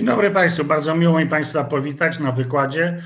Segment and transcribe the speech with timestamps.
[0.00, 0.64] Dzień dobry Państwu.
[0.64, 3.02] Bardzo miło mi Państwa powitać na wykładzie,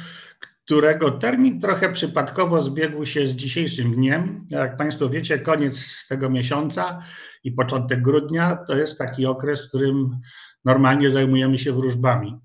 [0.64, 4.46] którego termin trochę przypadkowo zbiegł się z dzisiejszym dniem.
[4.50, 7.02] Jak Państwo wiecie, koniec tego miesiąca
[7.44, 10.20] i początek grudnia to jest taki okres, w którym
[10.64, 12.38] normalnie zajmujemy się wróżbami.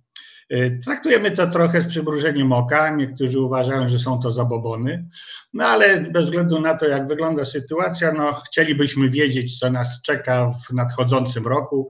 [0.54, 2.90] Y, traktujemy to trochę z przymrużeniem oka.
[2.96, 5.10] Niektórzy uważają, że są to zabobony,
[5.54, 10.54] no ale bez względu na to, jak wygląda sytuacja, no, chcielibyśmy wiedzieć, co nas czeka
[10.68, 11.90] w nadchodzącym roku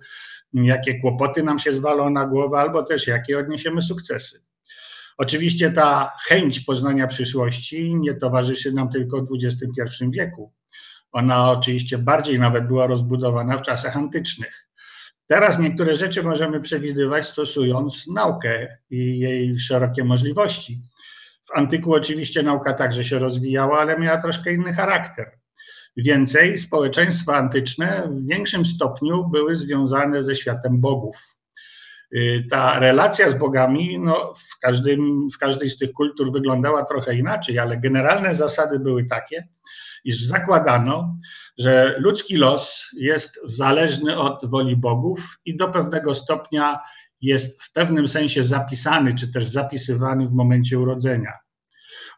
[0.53, 4.41] jakie kłopoty nam się zwalą na głowę, albo też jakie odniesiemy sukcesy.
[5.17, 10.53] Oczywiście ta chęć poznania przyszłości nie towarzyszy nam tylko w XXI wieku.
[11.12, 14.69] Ona oczywiście bardziej nawet była rozbudowana w czasach antycznych.
[15.28, 20.81] Teraz niektóre rzeczy możemy przewidywać stosując naukę i jej szerokie możliwości.
[21.45, 25.31] W antyku oczywiście nauka także się rozwijała, ale miała troszkę inny charakter.
[25.97, 31.39] Więcej, społeczeństwa antyczne w większym stopniu były związane ze światem bogów.
[32.15, 37.15] Y, ta relacja z bogami no, w, każdym, w każdej z tych kultur wyglądała trochę
[37.15, 39.47] inaczej, ale generalne zasady były takie,
[40.03, 41.17] iż zakładano,
[41.57, 46.79] że ludzki los jest zależny od woli bogów i do pewnego stopnia
[47.21, 51.33] jest w pewnym sensie zapisany, czy też zapisywany w momencie urodzenia.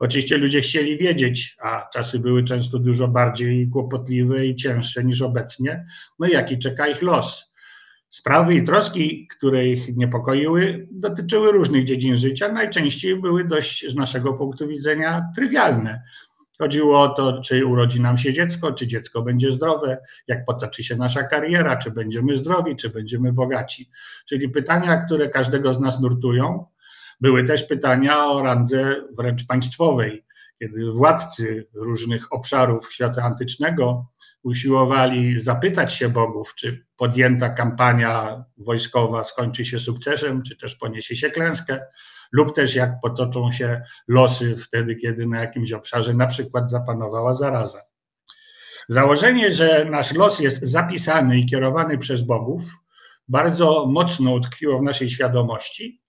[0.02, 5.86] Oczywiście ludzie chcieli wiedzieć, a czasy były często dużo bardziej kłopotliwe i cięższe niż obecnie,
[6.20, 7.52] no jaki czeka ich los.
[8.10, 14.34] Sprawy i troski, które ich niepokoiły, dotyczyły różnych dziedzin życia, najczęściej były dość z naszego
[14.34, 16.02] punktu widzenia trywialne.
[16.58, 20.96] Chodziło o to, czy urodzi nam się dziecko, czy dziecko będzie zdrowe, jak potoczy się
[20.96, 23.90] nasza kariera, czy będziemy zdrowi, czy będziemy bogaci.
[24.30, 26.66] Czyli pytania, które każdego z nas nurtują,
[27.22, 30.26] były też pytania o randze wręcz państwowej,
[30.60, 34.06] kiedy władcy różnych obszarów świata antycznego
[34.44, 41.30] usiłowali zapytać się bogów, czy podjęta kampania wojskowa skończy się sukcesem, czy też poniesie się
[41.30, 41.80] klęskę,
[42.32, 47.82] lub też jak potoczą się losy wtedy, kiedy na jakimś obszarze na przykład zapanowała zaraza.
[48.90, 52.62] Założenie, że nasz los jest zapisany i kierowany przez bogów,
[53.28, 56.01] bardzo mocno utkwiło w naszej świadomości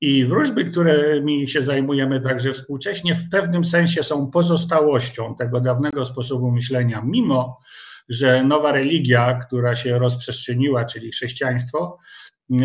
[0.00, 6.50] i wróżby, którymi się zajmujemy także współcześnie, w pewnym sensie są pozostałością tego dawnego sposobu
[6.50, 7.60] myślenia, mimo
[8.08, 11.98] że nowa religia, która się rozprzestrzeniła, czyli chrześcijaństwo,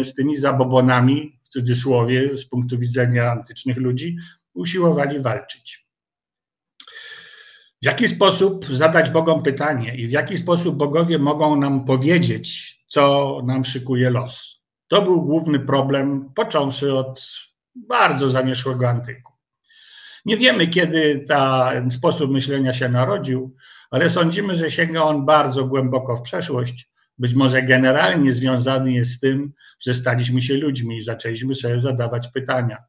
[0.04, 4.18] z tymi zabobonami, w cudzysłowie, z punktu widzenia antycznych ludzi,
[4.54, 5.86] usiłowali walczyć.
[7.82, 13.42] W jaki sposób zadać Bogom pytanie i w jaki sposób bogowie mogą nam powiedzieć, co
[13.46, 14.55] nam szykuje los?
[14.88, 17.28] To był główny problem, począwszy od
[17.76, 19.34] bardzo zamieszłego antyku.
[20.26, 23.56] Nie wiemy, kiedy ten sposób myślenia się narodził,
[23.92, 26.90] ale sądzimy, że sięga on bardzo głęboko w przeszłość.
[27.18, 29.54] Być może generalnie związany jest z tym,
[29.86, 32.84] że staliśmy się ludźmi i zaczęliśmy sobie zadawać pytania.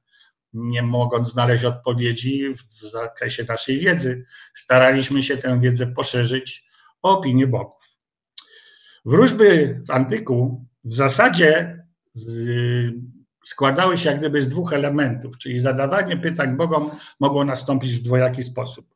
[0.52, 4.24] Nie mogąc znaleźć odpowiedzi w zakresie naszej wiedzy,
[4.54, 6.64] staraliśmy się tę wiedzę poszerzyć
[7.02, 7.84] o opinię bogów.
[9.04, 11.82] Wróżby w antyku w zasadzie
[12.16, 12.94] z,
[13.44, 16.90] składały się jak gdyby z dwóch elementów, czyli zadawanie pytań Bogom
[17.20, 18.94] mogło nastąpić w dwojaki sposób.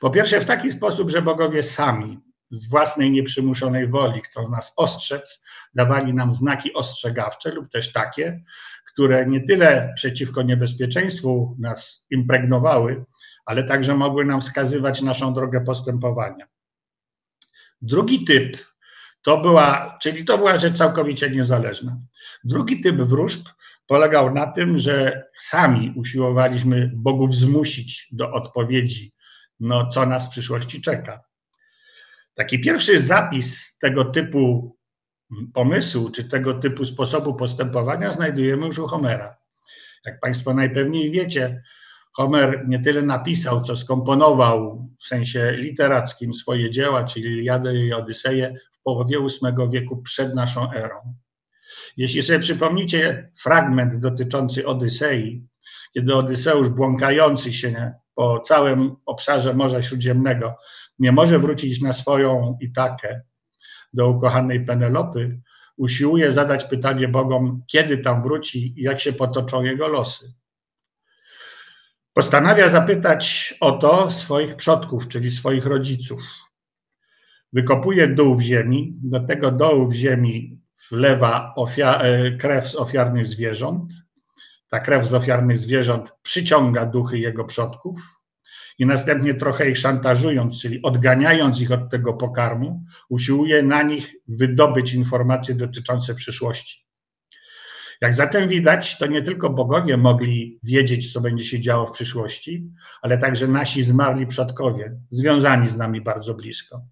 [0.00, 5.44] Po pierwsze, w taki sposób, że bogowie sami z własnej nieprzymuszonej woli chcą nas ostrzec,
[5.74, 8.42] dawali nam znaki ostrzegawcze lub też takie,
[8.92, 13.04] które nie tyle przeciwko niebezpieczeństwu nas impregnowały,
[13.44, 16.46] ale także mogły nam wskazywać naszą drogę postępowania.
[17.82, 18.56] Drugi typ
[19.22, 21.96] to była, czyli to była rzecz całkowicie niezależna.
[22.44, 23.46] Drugi typ wróżb
[23.86, 29.12] polegał na tym, że sami usiłowaliśmy Bogów zmusić do odpowiedzi,
[29.60, 31.22] no co nas w przyszłości czeka.
[32.34, 34.76] Taki pierwszy zapis tego typu
[35.54, 39.36] pomysłu, czy tego typu sposobu postępowania znajdujemy już u Homera.
[40.04, 41.62] Jak Państwo najpewniej wiecie,
[42.12, 48.54] Homer nie tyle napisał, co skomponował w sensie literackim swoje dzieła, czyli Iliadę i Odyseję
[48.72, 51.14] w połowie VIII wieku przed naszą erą.
[51.96, 55.46] Jeśli sobie przypomnicie fragment dotyczący Odysei,
[55.94, 60.56] kiedy Odyseusz błąkający się po całym obszarze Morza Śródziemnego
[60.98, 63.20] nie może wrócić na swoją Itakę
[63.92, 65.40] do ukochanej Penelopy,
[65.76, 70.32] usiłuje zadać pytanie Bogom, kiedy tam wróci i jak się potoczą jego losy.
[72.12, 76.22] Postanawia zapytać o to swoich przodków, czyli swoich rodziców.
[77.52, 80.59] Wykopuje dół w ziemi, do tego dołu w ziemi
[80.90, 83.92] wlewa e, krew z ofiarnych zwierząt.
[84.70, 88.20] Ta krew z ofiarnych zwierząt przyciąga duchy jego przodków
[88.78, 94.92] i następnie trochę ich szantażując, czyli odganiając ich od tego pokarmu, usiłuje na nich wydobyć
[94.92, 96.86] informacje dotyczące przyszłości.
[98.00, 102.70] Jak zatem widać, to nie tylko bogowie mogli wiedzieć, co będzie się działo w przyszłości,
[103.02, 106.82] ale także nasi zmarli przodkowie, związani z nami bardzo blisko.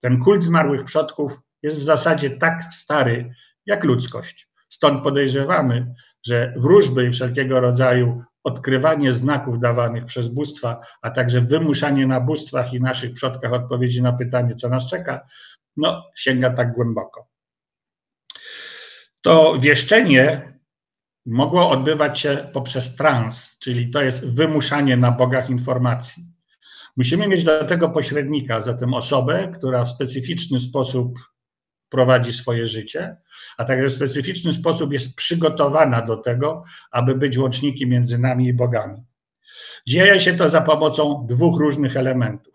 [0.00, 3.34] Ten kult zmarłych przodków jest w zasadzie tak stary
[3.66, 4.48] jak ludzkość.
[4.68, 5.94] Stąd podejrzewamy,
[6.26, 12.72] że wróżby i wszelkiego rodzaju odkrywanie znaków dawanych przez bóstwa, a także wymuszanie na bóstwach
[12.72, 15.20] i naszych przodkach odpowiedzi na pytanie, co nas czeka,
[15.76, 17.28] no, sięga tak głęboko.
[19.20, 20.52] To wieszczenie
[21.26, 26.24] mogło odbywać się poprzez trans, czyli to jest wymuszanie na bogach informacji.
[26.96, 31.18] Musimy mieć do tego pośrednika, zatem osobę, która w specyficzny sposób
[31.90, 33.16] prowadzi swoje życie,
[33.58, 38.52] a także w specyficzny sposób jest przygotowana do tego, aby być łącznikiem między nami i
[38.52, 39.02] bogami.
[39.86, 42.54] Dzieje się to za pomocą dwóch różnych elementów.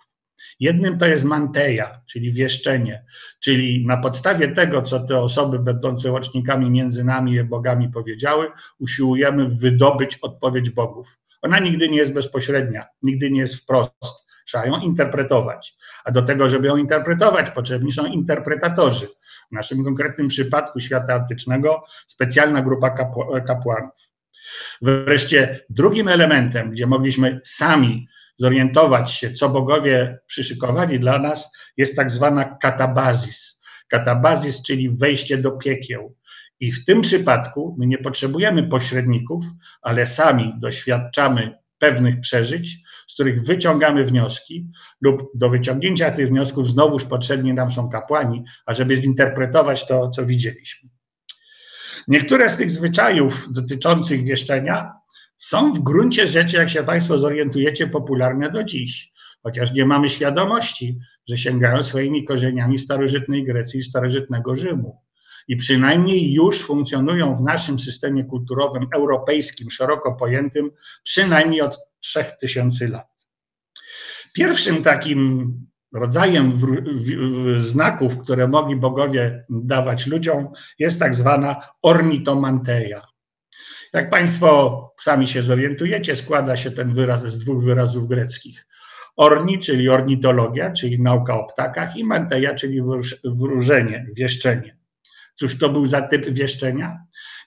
[0.60, 3.06] Jednym to jest manteja, czyli wieszczenie,
[3.40, 9.50] czyli na podstawie tego, co te osoby będące łącznikami między nami i bogami powiedziały, usiłujemy
[9.50, 11.08] wydobyć odpowiedź bogów.
[11.42, 14.26] Ona nigdy nie jest bezpośrednia, nigdy nie jest wprost.
[14.46, 15.76] Trzeba ją interpretować.
[16.06, 19.08] A do tego, żeby ją interpretować, potrzebni są interpretatorzy.
[19.52, 22.90] W naszym konkretnym przypadku świata antycznego specjalna grupa
[23.48, 23.94] kapłanów.
[24.82, 28.08] Wreszcie drugim elementem, gdzie mogliśmy sami
[28.38, 33.60] zorientować się, co bogowie przyszykowali dla nas, jest tak zwana katabazis.
[33.88, 36.16] Katabazis, czyli wejście do piekieł.
[36.60, 39.46] I w tym przypadku my nie potrzebujemy pośredników,
[39.82, 42.78] ale sami doświadczamy pewnych przeżyć,
[43.08, 44.68] z których wyciągamy wnioski,
[45.02, 50.90] lub do wyciągnięcia tych wniosków znowuż potrzebni nam są kapłani, ażeby zinterpretować to, co widzieliśmy.
[52.08, 54.92] Niektóre z tych zwyczajów dotyczących wieszczenia
[55.38, 59.12] są w gruncie rzeczy, jak się Państwo zorientujecie, popularne do dziś,
[59.44, 61.00] chociaż nie mamy świadomości,
[61.30, 65.05] że sięgają swoimi korzeniami starożytnej Grecji i starożytnego Rzymu.
[65.48, 70.72] I przynajmniej już funkcjonują w naszym systemie kulturowym europejskim, szeroko pojętym,
[71.04, 73.08] przynajmniej od 3000 lat.
[74.34, 75.54] Pierwszym takim
[75.94, 76.60] rodzajem
[77.58, 80.50] znaków, które mogli bogowie dawać ludziom,
[80.80, 83.02] jest tak zwana ornitomanteia.
[83.94, 88.68] Jak Państwo sami się zorientujecie, składa się ten wyraz z dwóch wyrazów greckich.
[89.16, 92.82] Orni, czyli ornitologia, czyli nauka o ptakach, i manteia, czyli
[93.24, 94.78] wróżenie, wieszczenie.
[95.36, 97.00] Cóż to był za typ wieszczenia?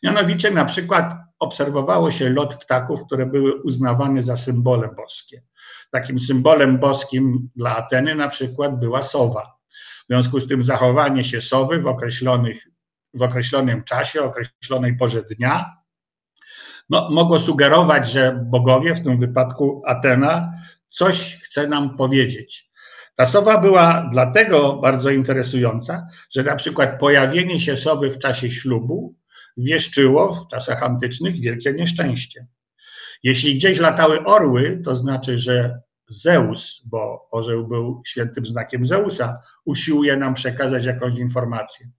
[0.03, 5.43] Mianowicie na przykład obserwowało się lot ptaków, które były uznawane za symbole boskie.
[5.91, 9.59] Takim symbolem boskim dla Ateny na przykład była sowa.
[10.05, 12.69] W związku z tym zachowanie się sowy w, określonych,
[13.15, 15.79] w określonym czasie, określonej porze dnia,
[16.91, 20.53] no, mogło sugerować, że bogowie, w tym wypadku Atena,
[20.89, 22.68] coś chce nam powiedzieć.
[23.19, 29.15] Ta sowa była dlatego bardzo interesująca, że na przykład pojawienie się sowy w czasie ślubu
[29.57, 32.47] wieszczyło w czasach antycznych wielkie nieszczęście.
[33.23, 40.17] Jeśli gdzieś latały orły, to znaczy, że Zeus, bo orzeł był świętym znakiem Zeusa, usiłuje
[40.17, 41.91] nam przekazać jakąś informację.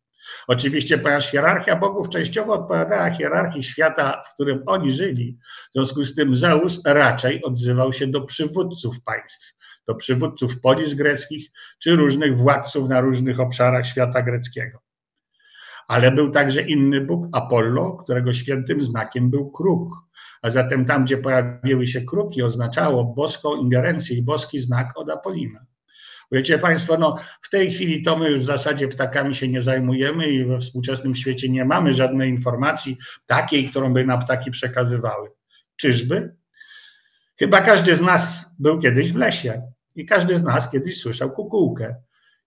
[0.48, 5.38] Oczywiście, ponieważ hierarchia bogów częściowo odpowiadała hierarchii świata, w którym oni żyli,
[5.70, 9.56] w związku z tym Zeus raczej odzywał się do przywódców państw,
[9.90, 14.80] do przywódców polis greckich czy różnych władców na różnych obszarach świata greckiego.
[15.88, 19.94] Ale był także inny bóg, Apollo, którego świętym znakiem był kruk.
[20.42, 25.60] A zatem tam, gdzie pojawiły się kruki, oznaczało boską ingerencję i boski znak od Apolina.
[26.32, 30.30] Wiecie Państwo, no w tej chwili to my już w zasadzie ptakami się nie zajmujemy
[30.30, 35.30] i we współczesnym świecie nie mamy żadnej informacji takiej, którą by nam ptaki przekazywały.
[35.76, 36.36] Czyżby?
[37.40, 39.62] Chyba każdy z nas był kiedyś w lesie
[39.96, 41.96] i każdy z nas kiedyś słyszał kukułkę.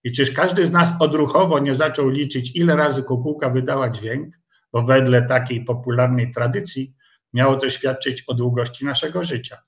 [0.04, 4.34] I czyż każdy z nas odruchowo nie zaczął liczyć, ile razy kukułka wydała dźwięk,
[4.72, 6.94] bo wedle takiej popularnej tradycji
[7.32, 9.58] miało to świadczyć o długości naszego życia.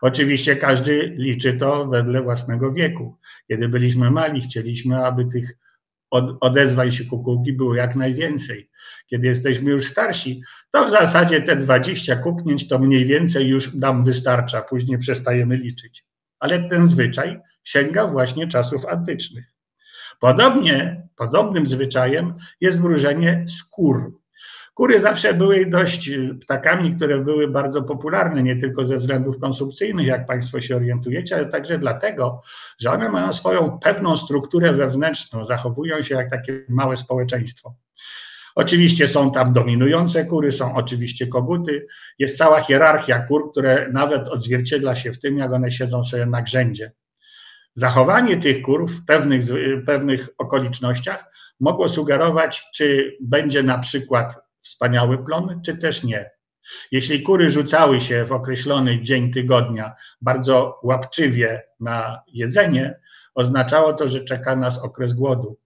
[0.00, 3.16] Oczywiście każdy liczy to wedle własnego wieku.
[3.48, 5.58] Kiedy byliśmy mali, chcieliśmy, aby tych
[6.40, 8.70] odezwań się kukułki było jak najwięcej.
[9.06, 14.04] Kiedy jesteśmy już starsi, to w zasadzie te 20 kuknięć to mniej więcej już nam
[14.04, 16.04] wystarcza, później przestajemy liczyć.
[16.38, 19.44] Ale ten zwyczaj sięga właśnie czasów antycznych.
[20.20, 24.12] Podobnie, podobnym zwyczajem jest wróżenie skór.
[24.74, 30.06] Kury zawsze były dość y, ptakami, które były bardzo popularne, nie tylko ze względów konsumpcyjnych,
[30.06, 32.42] jak Państwo się orientujecie, ale także dlatego,
[32.80, 37.74] że one mają swoją pewną strukturę wewnętrzną, zachowują się jak takie małe społeczeństwo.
[38.56, 41.86] Oczywiście są tam dominujące kury, są oczywiście koguty,
[42.18, 46.42] jest cała hierarchia kur, które nawet odzwierciedla się w tym, jak one siedzą sobie na
[46.42, 46.92] grzędzie.
[47.74, 49.42] Zachowanie tych kur w pewnych,
[49.86, 51.24] pewnych okolicznościach
[51.60, 56.30] mogło sugerować, czy będzie na przykład wspaniały plon, czy też nie.
[56.92, 62.98] Jeśli kury rzucały się w określony dzień tygodnia bardzo łapczywie na jedzenie,
[63.34, 65.58] oznaczało to, że czeka nas okres głodu.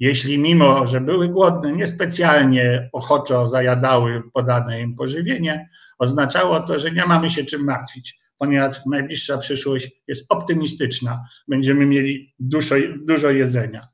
[0.00, 5.68] Jeśli mimo, że były głodne, niespecjalnie ochoczo zajadały podane im pożywienie,
[5.98, 11.24] oznaczało to, że nie mamy się czym martwić, ponieważ najbliższa przyszłość jest optymistyczna.
[11.48, 13.88] Będziemy mieli dużo, dużo jedzenia.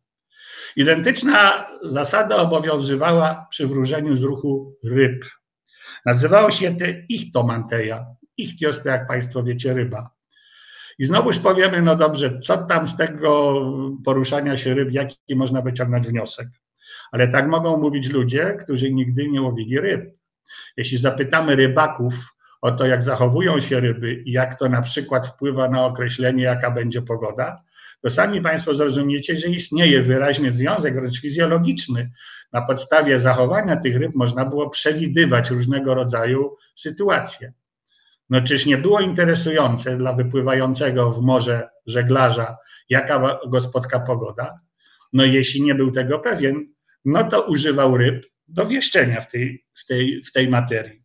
[0.76, 5.24] Identyczna zasada obowiązywała przy wróżeniu z ruchu ryb.
[6.06, 8.06] Nazywało się to ichtomanteja.
[8.36, 10.17] Ichtios to, jak Państwo wiecie, ryba.
[10.98, 13.60] I znowuż powiemy, no dobrze, co tam z tego
[14.04, 16.48] poruszania się ryb, jaki można wyciągnąć wniosek.
[17.12, 20.18] Ale tak mogą mówić ludzie, którzy nigdy nie łowili ryb.
[20.76, 22.14] Jeśli zapytamy rybaków
[22.60, 26.70] o to, jak zachowują się ryby i jak to na przykład wpływa na określenie, jaka
[26.70, 27.62] będzie pogoda,
[28.02, 32.10] to sami Państwo zrozumiecie, że istnieje wyraźny związek, wręcz fizjologiczny.
[32.52, 37.52] Na podstawie zachowania tych ryb można było przewidywać różnego rodzaju sytuacje.
[38.30, 42.56] No czyż nie było interesujące dla wypływającego w morze żeglarza,
[42.88, 44.60] jaka go spotka pogoda?
[45.12, 46.66] No jeśli nie był tego pewien,
[47.04, 51.02] no to używał ryb do wieszczenia w tej, w tej, w tej materii.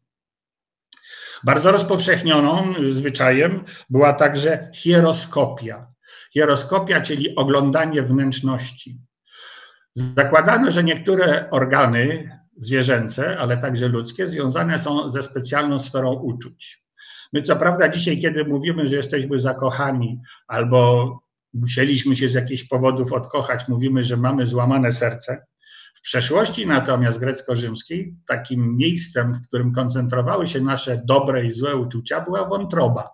[1.43, 5.87] Bardzo rozpowszechnioną zwyczajem była także hieroskopia.
[6.33, 8.97] Hieroskopia, czyli oglądanie wnętrzności.
[9.95, 16.82] Zakładano, że niektóre organy zwierzęce, ale także ludzkie, związane są ze specjalną sferą uczuć.
[17.33, 21.19] My, co prawda, dzisiaj, kiedy mówimy, że jesteśmy zakochani albo
[21.53, 25.45] musieliśmy się z jakichś powodów odkochać, mówimy, że mamy złamane serce.
[25.95, 32.21] W przeszłości natomiast grecko-rzymskiej takim miejscem, w którym koncentrowały się nasze dobre i złe uczucia,
[32.21, 33.09] była wątroba.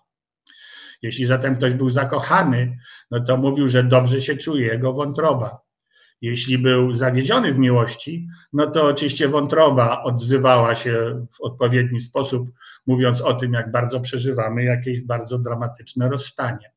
[1.02, 2.78] Jeśli zatem ktoś był zakochany,
[3.12, 5.60] no to mówił, że dobrze się czuje jego wątroba.
[6.22, 12.50] Jeśli był zawiedziony w miłości, no to oczywiście wątroba odzywała się w odpowiedni sposób,
[12.90, 16.72] mówiąc o tym, jak bardzo przeżywamy jakieś bardzo dramatyczne rozstanie.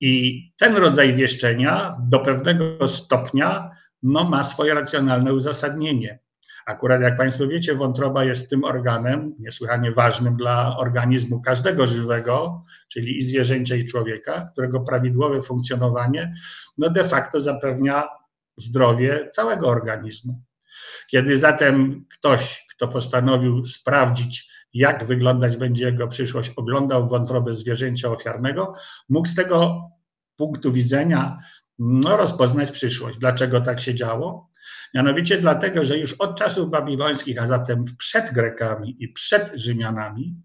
[0.00, 3.70] I ten rodzaj wieszczenia do pewnego stopnia
[4.02, 6.18] no, ma swoje racjonalne uzasadnienie.
[6.66, 13.18] Akurat jak Państwo wiecie, wątroba jest tym organem niesłychanie ważnym dla organizmu każdego żywego, czyli
[13.18, 16.34] i zwierzęcia, i człowieka, którego prawidłowe funkcjonowanie
[16.78, 18.08] no de facto zapewnia
[18.56, 20.40] zdrowie całego organizmu.
[21.10, 28.74] Kiedy zatem ktoś, kto postanowił sprawdzić, jak wyglądać będzie jego przyszłość, oglądał wątrobę zwierzęcia ofiarnego,
[29.08, 29.88] mógł z tego
[30.36, 31.38] punktu widzenia
[31.78, 33.18] no, rozpoznać przyszłość.
[33.18, 34.50] Dlaczego tak się działo?
[34.94, 40.36] Mianowicie dlatego, że już od czasów babilońskich, a zatem przed Grekami i przed Rzymianami,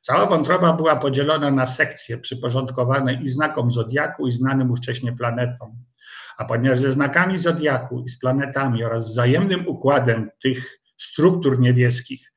[0.00, 5.84] cała wątroba była podzielona na sekcje przyporządkowane i znakom zodiaku, i znanym wcześniej planetom.
[6.38, 12.29] A ponieważ ze znakami zodiaku i z planetami oraz wzajemnym układem tych struktur niebieskich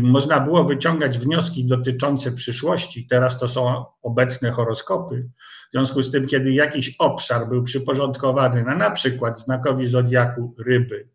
[0.00, 5.28] można było wyciągać wnioski dotyczące przyszłości, teraz to są obecne horoskopy,
[5.68, 11.08] w związku z tym, kiedy jakiś obszar był przyporządkowany na na przykład znakowi zodiaku ryby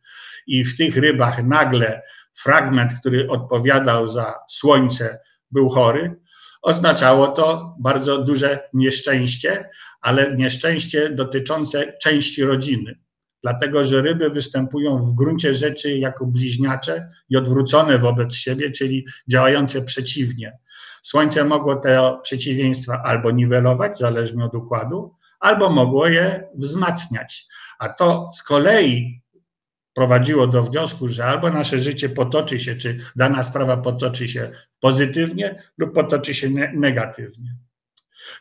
[0.47, 2.01] i w tych rybach nagle
[2.33, 5.19] fragment, który odpowiadał za słońce,
[5.51, 6.15] był chory,
[6.61, 9.69] oznaczało to bardzo duże nieszczęście,
[10.01, 12.99] ale nieszczęście dotyczące części rodziny.
[13.43, 19.81] Dlatego, że ryby występują w gruncie rzeczy jako bliźniacze i odwrócone wobec siebie, czyli działające
[19.81, 20.57] przeciwnie.
[21.01, 27.47] Słońce mogło te przeciwieństwa albo niwelować, zależnie od układu, albo mogło je wzmacniać.
[27.79, 29.21] A to z kolei
[29.93, 35.63] prowadziło do wniosku, że albo nasze życie potoczy się, czy dana sprawa potoczy się pozytywnie,
[35.77, 37.55] lub potoczy się negatywnie.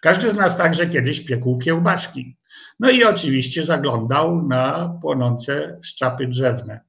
[0.01, 2.37] Każdy z nas także kiedyś piekł kiełbaski.
[2.81, 6.81] No i oczywiście zaglądał na płonące szczapy drzewne.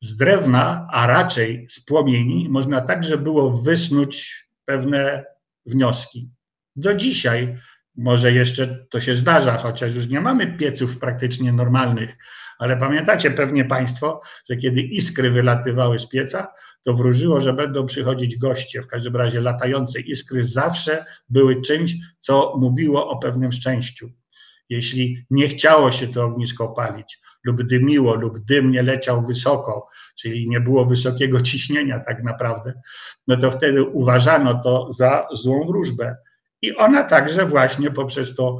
[0.00, 5.24] Z drewna, a raczej z płomieni, można także było wysnuć pewne
[5.66, 6.28] wnioski.
[6.76, 7.56] Do dzisiaj
[7.96, 12.16] może jeszcze to się zdarza, chociaż już nie mamy pieców praktycznie normalnych,
[12.58, 16.52] ale pamiętacie pewnie Państwo, że kiedy iskry wylatywały z pieca,
[16.82, 18.82] to wróżyło, że będą przychodzić goście.
[18.82, 24.10] W każdym razie latające iskry zawsze były czymś, co mówiło o pewnym szczęściu.
[24.68, 29.88] Jeśli nie chciało się to ognisko palić, lub dymiło, lub dym nie leciał wysoko,
[30.20, 32.74] czyli nie było wysokiego ciśnienia tak naprawdę,
[33.26, 36.16] no to wtedy uważano to za złą wróżbę.
[36.62, 38.58] I ona także właśnie poprzez to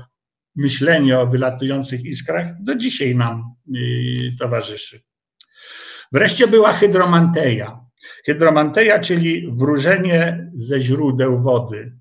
[0.57, 5.03] myślenie o wylatujących iskrach do dzisiaj nam yy, towarzyszy.
[6.13, 7.81] Wreszcie była hydromanteja.
[8.27, 11.93] Hydromanteja, czyli wróżenie ze źródeł wody.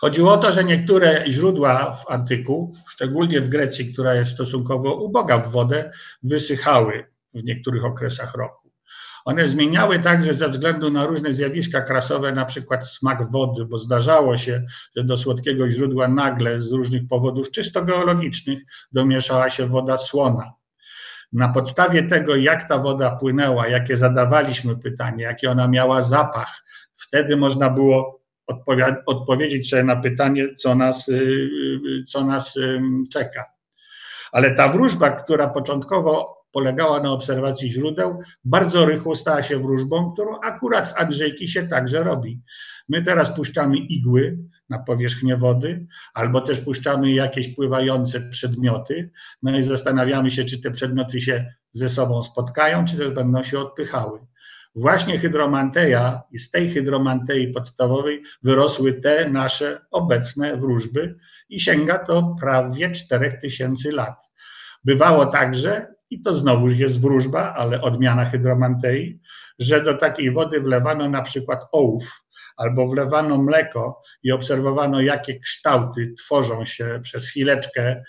[0.00, 5.38] Chodziło o to, że niektóre źródła w antyku, szczególnie w Grecji, która jest stosunkowo uboga
[5.38, 5.90] w wodę,
[6.22, 8.68] wysychały w niektórych okresach roku.
[9.24, 14.38] One zmieniały także ze względu na różne zjawiska krasowe, na przykład smak wody, bo zdarzało
[14.38, 18.58] się, że do słodkiego źródła nagle z różnych powodów czysto geologicznych
[18.92, 20.52] domieszała się woda słona.
[21.32, 26.64] Na podstawie tego, jak ta woda płynęła, jakie zadawaliśmy pytanie, jaki ona miała zapach,
[26.96, 28.17] wtedy można było
[29.06, 32.58] odpowiedzieć sobie na pytanie, co nas, y, y, co nas
[33.12, 33.44] czeka.
[34.32, 40.40] Ale ta wróżba, która początkowo polegała na obserwacji źródeł, bardzo rychło stała się wróżbą, którą
[40.40, 42.40] akurat w Andrzejki się także robi.
[42.88, 44.38] My teraz puszczamy igły
[44.68, 49.10] na powierzchnię wody, albo też puszczamy jakieś pływające przedmioty,
[49.42, 53.58] no i zastanawiamy się, czy te przedmioty się ze sobą spotkają, czy też będą się
[53.58, 54.20] odpychały.
[54.78, 61.18] Właśnie hydromanteja i z tej hydromantei podstawowej wyrosły te nasze obecne wróżby
[61.48, 64.16] i sięga to prawie 4000 lat.
[64.84, 69.20] Bywało także, i to znowu jest wróżba, ale odmiana hydromantei,
[69.58, 72.24] że do takiej wody wlewano na przykład ołów,
[72.56, 78.02] albo wlewano mleko i obserwowano, jakie kształty tworzą się przez chwileczkę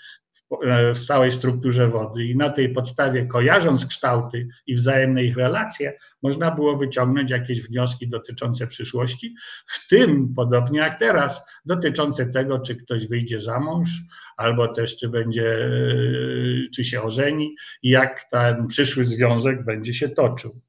[0.94, 2.24] w całej strukturze wody.
[2.24, 5.92] I na tej podstawie, kojarząc kształty i wzajemne ich relacje,
[6.22, 9.34] można było wyciągnąć jakieś wnioski dotyczące przyszłości,
[9.66, 13.88] w tym, podobnie jak teraz, dotyczące tego, czy ktoś wyjdzie za mąż,
[14.36, 15.68] albo też czy będzie,
[16.74, 20.60] czy się ożeni i jak ten przyszły związek będzie się toczył.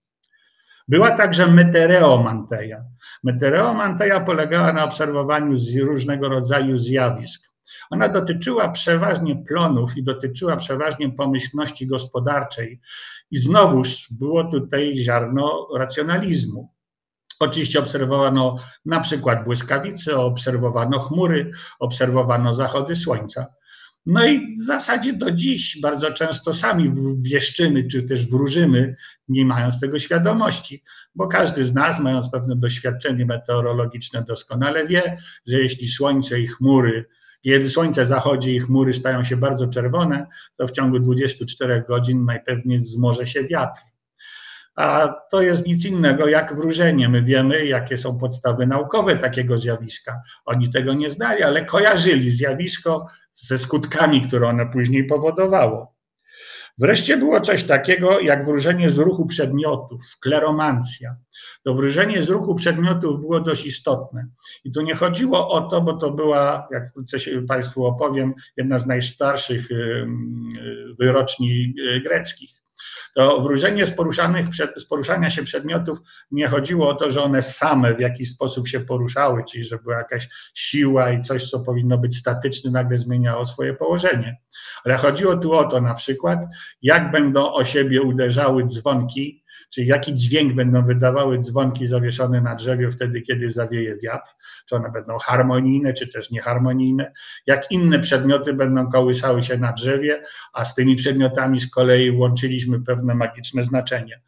[0.87, 2.83] Była także metereomanteja.
[3.23, 7.50] Metereomanteja polegała na obserwowaniu różnego rodzaju zjawisk.
[7.91, 12.79] Ona dotyczyła przeważnie plonów i dotyczyła przeważnie pomyślności gospodarczej.
[13.31, 16.69] I znowuż było tutaj ziarno racjonalizmu.
[17.39, 23.45] Oczywiście obserwowano na przykład błyskawice, obserwowano chmury, obserwowano zachody słońca.
[24.05, 28.95] No i w zasadzie do dziś bardzo często sami wieszczymy, czy też wróżymy,
[29.27, 30.83] nie mając tego świadomości,
[31.15, 37.05] bo każdy z nas, mając pewne doświadczenie meteorologiczne, doskonale wie, że jeśli słońce i chmury,
[37.41, 40.27] kiedy słońce zachodzi i chmury stają się bardzo czerwone,
[40.57, 43.81] to w ciągu 24 godzin najpewniej wzmoże się wiatr.
[44.75, 47.09] A to jest nic innego jak wróżenie.
[47.09, 50.21] My wiemy, jakie są podstawy naukowe takiego zjawiska.
[50.45, 56.00] Oni tego nie znali, ale kojarzyli zjawisko ze skutkami, które one później powodowało.
[56.81, 61.15] Wreszcie było coś takiego jak wróżenie z ruchu przedmiotów, kleromancja.
[61.63, 64.27] To wróżenie z ruchu przedmiotów było dość istotne.
[64.63, 67.17] I tu nie chodziło o to, bo to była, jak wkrótce
[67.47, 69.69] Państwu opowiem, jedna z najstarszych
[70.99, 72.60] wyroczni y, greckich
[73.15, 74.45] to wróżenie z, poruszanych,
[74.77, 75.99] z poruszania się przedmiotów
[76.31, 79.97] nie chodziło o to, że one same w jakiś sposób się poruszały, czyli że była
[79.97, 84.37] jakaś siła i coś, co powinno być statyczne, nagle zmieniało swoje położenie.
[84.85, 86.39] Ale chodziło tu o to na przykład,
[86.81, 89.40] jak będą o siebie uderzały dzwonki
[89.71, 94.31] czyli jaki dźwięk będą wydawały dzwonki zawieszone na drzewie wtedy, kiedy zawieje wiatr,
[94.65, 97.11] czy one będą harmonijne, czy też nieharmonijne,
[97.47, 102.81] jak inne przedmioty będą kołysały się na drzewie, a z tymi przedmiotami z kolei łączyliśmy
[102.81, 104.21] pewne magiczne znaczenie.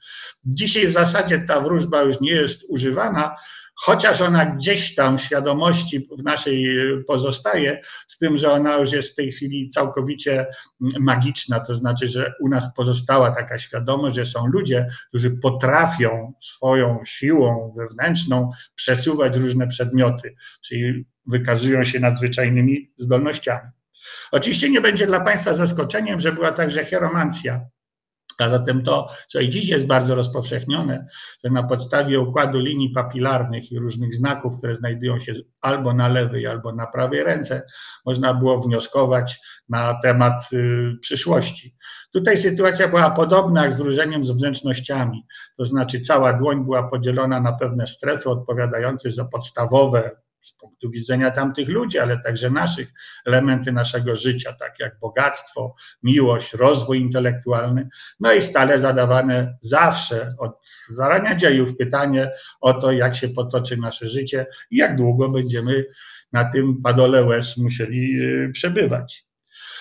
[0.46, 3.36] Dzisiaj w zasadzie ta wróżba już nie jest używana,
[3.84, 9.12] chociaż ona gdzieś tam w świadomości w naszej pozostaje, z tym, że ona już jest
[9.12, 10.48] w tej chwili całkowicie
[10.80, 17.00] magiczna, to znaczy, że u nas pozostała taka świadomość, że są ludzie, którzy potrafią swoją
[17.06, 23.70] siłą wewnętrzną przesuwać różne przedmioty, czyli wykazują się nadzwyczajnymi zdolnościami.
[24.32, 27.62] Oczywiście nie będzie dla Państwa zaskoczeniem, że była także hieromancja,
[28.40, 31.08] a zatem to, co i dziś jest bardzo rozpowszechnione,
[31.44, 36.48] że na podstawie układu linii papilarnych i różnych znaków, które znajdują się albo na lewej,
[36.48, 37.62] albo na prawej ręce,
[38.06, 41.76] można było wnioskować na temat y, przyszłości.
[42.14, 45.26] Tutaj sytuacja była podobna jak z różeniem z wnętrznościami,
[45.58, 50.12] to znaczy cała dłoń była podzielona na pewne strefy odpowiadające za podstawowe
[50.44, 52.88] z punktu widzenia tamtych ludzi, ale także naszych,
[53.26, 57.90] elementy naszego życia, tak jak bogactwo, miłość, rozwój intelektualny.
[58.20, 60.52] No i stale zadawane zawsze od
[60.90, 65.86] zarania dziejów pytanie o to, jak się potoczy nasze życie i jak długo będziemy
[66.32, 69.33] na tym padole łez musieli y, przebywać.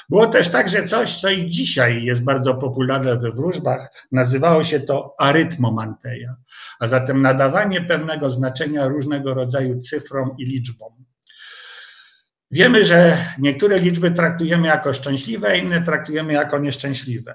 [0.08, 4.06] Było też także coś, co i dzisiaj jest bardzo popularne we wróżbach.
[4.12, 6.36] Nazywało się to arytmomanteja,
[6.80, 10.92] a zatem nadawanie pewnego znaczenia różnego rodzaju cyfrom i liczbom.
[12.50, 17.34] Wiemy, że niektóre liczby traktujemy jako szczęśliwe, inne traktujemy jako nieszczęśliwe.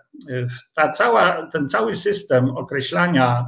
[0.76, 3.46] Ta cała, ten cały system określania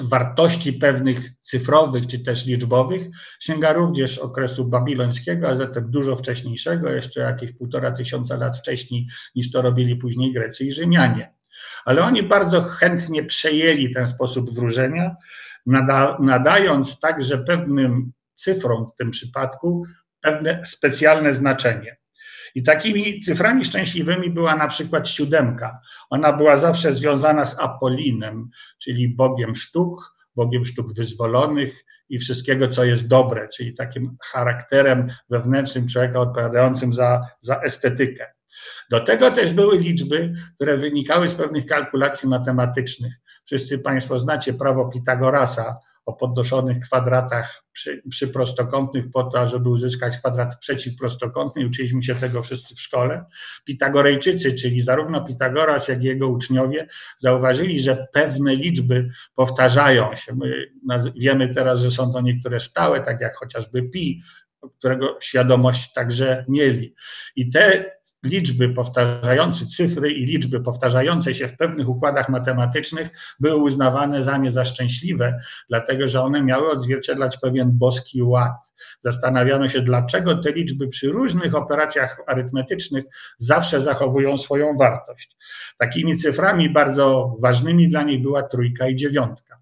[0.00, 3.06] wartości pewnych cyfrowych czy też liczbowych
[3.40, 9.50] sięga również okresu babilońskiego, a zatem dużo wcześniejszego, jeszcze jakieś półtora tysiąca lat wcześniej niż
[9.50, 11.34] to robili później Grecy i Rzymianie.
[11.84, 15.16] Ale oni bardzo chętnie przejęli ten sposób wróżenia,
[15.66, 19.84] nada, nadając także pewnym cyfrom w tym przypadku
[20.20, 21.96] pewne specjalne znaczenie.
[22.54, 25.80] I takimi cyframi szczęśliwymi była na przykład siódemka.
[26.10, 28.50] Ona była zawsze związana z Apolinem,
[28.82, 35.88] czyli Bogiem sztuk, Bogiem sztuk wyzwolonych i wszystkiego, co jest dobre, czyli takim charakterem wewnętrznym
[35.88, 38.26] człowieka odpowiadającym za, za estetykę.
[38.90, 43.14] Do tego też były liczby, które wynikały z pewnych kalkulacji matematycznych.
[43.44, 50.18] Wszyscy Państwo znacie prawo Pitagorasa, o podnoszonych kwadratach przy, przy, prostokątnych po to, żeby uzyskać
[50.18, 51.66] kwadrat przeciwprostokątny.
[51.66, 53.24] Uczyliśmy się tego wszyscy w szkole.
[53.64, 60.34] Pitagorejczycy, czyli zarówno Pitagoras, jak i jego uczniowie, zauważyli, że pewne liczby powtarzają się.
[60.34, 60.68] My
[61.16, 64.22] wiemy teraz, że są to niektóre stałe, tak jak chociażby pi,
[64.78, 66.94] którego świadomość także mieli.
[67.36, 67.84] I te
[68.24, 73.10] liczby powtarzające cyfry i liczby powtarzające się w pewnych układach matematycznych
[73.40, 78.72] były uznawane za nie za szczęśliwe, dlatego że one miały odzwierciedlać pewien boski ład.
[79.00, 83.04] Zastanawiano się, dlaczego te liczby przy różnych operacjach arytmetycznych
[83.38, 85.36] zawsze zachowują swoją wartość.
[85.78, 89.58] Takimi cyframi bardzo ważnymi dla nich była trójka i dziewiątka.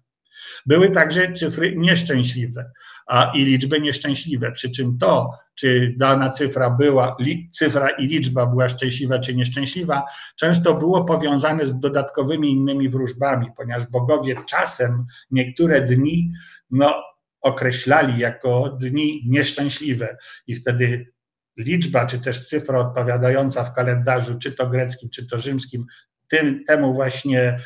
[0.65, 2.71] Były także cyfry nieszczęśliwe
[3.07, 4.51] a i liczby nieszczęśliwe.
[4.51, 7.17] Przy czym to, czy dana cyfra była,
[7.51, 13.87] cyfra i liczba była szczęśliwa czy nieszczęśliwa, często było powiązane z dodatkowymi innymi wróżbami, ponieważ
[13.87, 16.31] bogowie czasem niektóre dni
[16.71, 17.03] no,
[17.41, 20.17] określali jako dni nieszczęśliwe.
[20.47, 21.13] I wtedy
[21.57, 25.85] liczba, czy też cyfra odpowiadająca w kalendarzu, czy to greckim, czy to rzymskim,
[26.27, 27.59] tym, temu, właśnie,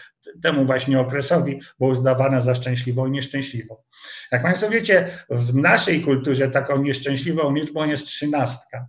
[0.44, 3.76] temu właśnie okresowi było uznawane za szczęśliwą i nieszczęśliwą.
[4.32, 8.88] Jak Państwo wiecie, w naszej kulturze taką nieszczęśliwą liczbą jest trzynastka.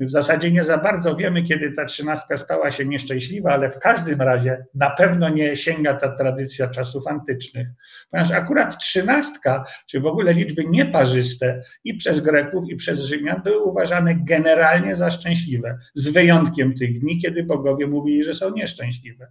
[0.00, 4.22] W zasadzie nie za bardzo wiemy, kiedy ta trzynastka stała się nieszczęśliwa, ale w każdym
[4.22, 7.68] razie na pewno nie sięga ta tradycja czasów antycznych.
[8.10, 13.62] Ponieważ akurat trzynastka, czy w ogóle liczby nieparzyste i przez Greków, i przez Rzymian były
[13.62, 19.26] uważane generalnie za szczęśliwe, z wyjątkiem tych dni, kiedy bogowie mówili, że są nieszczęśliwe.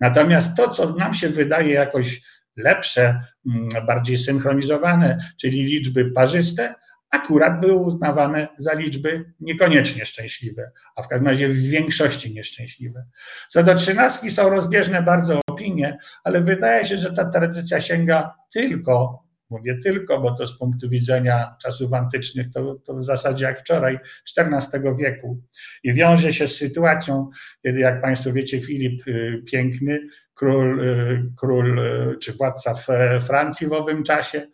[0.00, 2.20] Natomiast to, co nam się wydaje jakoś
[2.56, 6.74] lepsze, mm, bardziej synchronizowane, czyli liczby parzyste,
[7.10, 13.06] akurat były uznawane za liczby niekoniecznie szczęśliwe, a w każdym razie w większości nieszczęśliwe.
[13.48, 19.24] Co do trzynastki są rozbieżne bardzo opinie, ale wydaje się, że ta tradycja sięga tylko,
[19.50, 23.98] mówię tylko, bo to z punktu widzenia czasów antycznych to, to w zasadzie jak wczoraj,
[24.38, 25.42] XIV wieku
[25.82, 27.30] i wiąże się z sytuacją,
[27.62, 30.00] kiedy jak Państwo wiecie, Filip y, Piękny
[30.34, 32.74] król, y, król y, czy władca
[33.26, 34.46] Francji w owym czasie,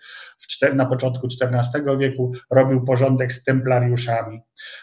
[0.74, 4.40] na początku XIV wieku, robił porządek z templariuszami,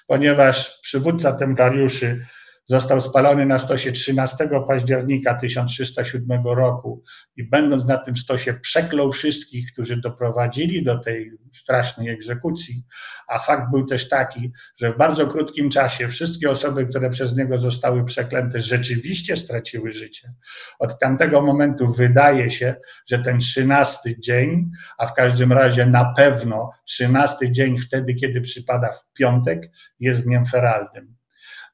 [0.08, 2.26] ponieważ przywódca templariuszy
[2.72, 7.04] Został spalony na stosie 13 października 1307 roku
[7.38, 12.84] i będąc na tym stosie przeklął wszystkich, którzy doprowadzili do tej strasznej egzekucji.
[13.28, 17.58] A fakt był też taki, że w bardzo krótkim czasie wszystkie osoby, które przez niego
[17.58, 20.34] zostały przeklęte, rzeczywiście straciły życie.
[20.80, 22.76] Od tamtego momentu wydaje się,
[23.10, 28.92] że ten 13 dzień, a w każdym razie na pewno 13 dzień wtedy, kiedy przypada
[28.92, 31.21] w piątek, jest dniem feralnym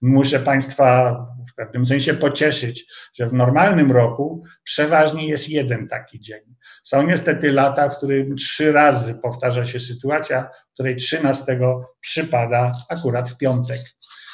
[0.02, 1.18] muszę Państwa
[1.52, 6.42] w pewnym sensie pocieszyć, że w normalnym roku przeważnie jest jeden taki dzień.
[6.84, 11.60] Są niestety lata, w którym trzy razy powtarza się sytuacja, w której 13
[12.00, 13.82] przypada akurat w piątek.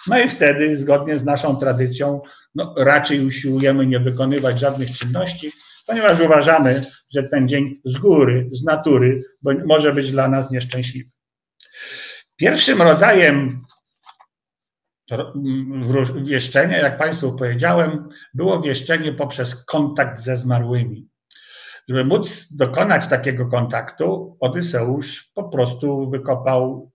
[0.08, 2.22] No i wtedy, zgodnie z naszą tradycją,
[2.56, 5.52] no, raczej usiłujemy nie wykonywać żadnych czynności,
[5.88, 6.82] ponieważ uważamy,
[7.14, 9.22] że ten dzień z góry, z natury
[9.66, 11.10] może być dla nas nieszczęśliwy.
[12.36, 13.62] Pierwszym rodzajem
[16.24, 21.08] wieszczenie, jak Państwu powiedziałem, było wieszczenie poprzez kontakt ze zmarłymi.
[21.90, 26.92] Żeby móc dokonać takiego kontaktu, Odyseusz po prostu wykopał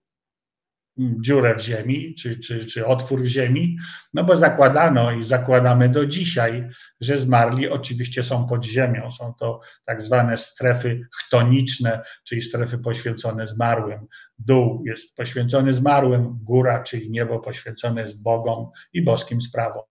[1.21, 3.77] dziurę w ziemi, czy, czy, czy otwór w ziemi,
[4.13, 6.69] no bo zakładano i zakładamy do dzisiaj,
[7.01, 9.11] że zmarli oczywiście są pod ziemią.
[9.11, 14.07] Są to tak zwane strefy chtoniczne, czyli strefy poświęcone zmarłym.
[14.39, 19.83] Dół jest poświęcony zmarłym, góra, czyli niebo poświęcone jest Bogom i boskim sprawom.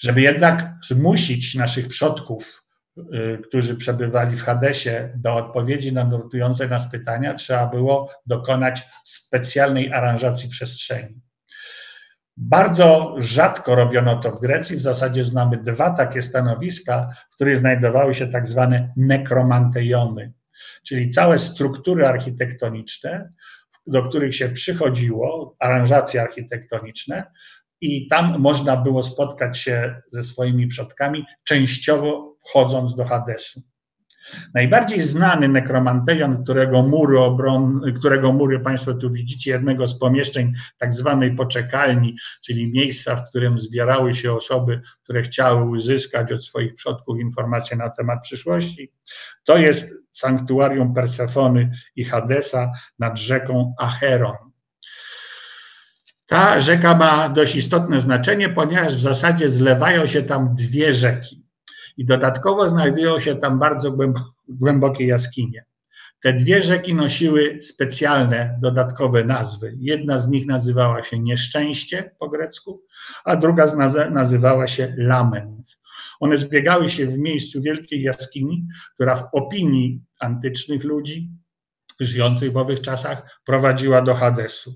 [0.00, 2.59] Żeby jednak zmusić naszych przodków
[3.48, 10.48] którzy przebywali w Hadesie, do odpowiedzi na nurtujące nas pytania, trzeba było dokonać specjalnej aranżacji
[10.48, 11.20] przestrzeni.
[12.36, 14.76] Bardzo rzadko robiono to w Grecji.
[14.76, 20.32] W zasadzie znamy dwa takie stanowiska, w których znajdowały się tak zwane nekromantejony,
[20.86, 23.32] czyli całe struktury architektoniczne,
[23.86, 27.24] do których się przychodziło, aranżacje architektoniczne,
[27.80, 33.62] i tam można było spotkać się ze swoimi przodkami, częściowo wchodząc do Hadesu.
[34.54, 40.92] Najbardziej znany nekromanteion, którego mury, obron, którego mury Państwo tu widzicie, jednego z pomieszczeń tak
[40.92, 47.20] zwanej poczekalni, czyli miejsca, w którym zbierały się osoby, które chciały uzyskać od swoich przodków
[47.20, 48.92] informacje na temat przyszłości,
[49.44, 54.36] to jest sanktuarium Persefony i Hadesa nad rzeką Acheron.
[56.26, 61.49] Ta rzeka ma dość istotne znaczenie, ponieważ w zasadzie zlewają się tam dwie rzeki
[61.96, 63.96] i dodatkowo znajdują się tam bardzo
[64.48, 65.64] głębokie jaskinie.
[66.22, 69.74] Te dwie rzeki nosiły specjalne, dodatkowe nazwy.
[69.78, 72.82] Jedna z nich nazywała się Nieszczęście po grecku,
[73.24, 73.66] a druga
[74.10, 75.78] nazywała się Lament.
[76.20, 81.30] One zbiegały się w miejscu wielkiej jaskini, która w opinii antycznych ludzi
[82.00, 84.74] żyjących w owych czasach prowadziła do Hadesu.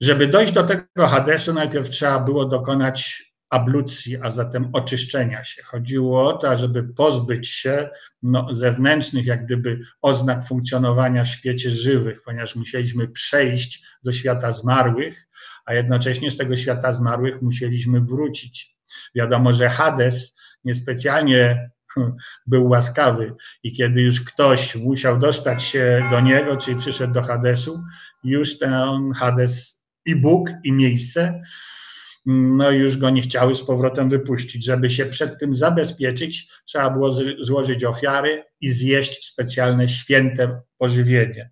[0.00, 5.62] Żeby dojść do tego Hadesu, najpierw trzeba było dokonać ablucji, a zatem oczyszczenia się.
[5.62, 7.90] Chodziło o to, żeby pozbyć się
[8.22, 15.28] no, zewnętrznych, jak gdyby, oznak funkcjonowania w świecie żywych, ponieważ musieliśmy przejść do świata zmarłych,
[15.66, 18.76] a jednocześnie z tego świata zmarłych musieliśmy wrócić.
[19.14, 26.20] Wiadomo, że Hades niespecjalnie hmm, był łaskawy i kiedy już ktoś musiał dostać się do
[26.20, 27.82] niego, czyli przyszedł do Hadesu,
[28.24, 31.42] już ten Hades i Bóg, i miejsce
[32.26, 34.64] no już go nie chciały z powrotem wypuścić.
[34.64, 41.50] Żeby się przed tym zabezpieczyć, trzeba było złożyć ofiary i zjeść specjalne święte pożywienie.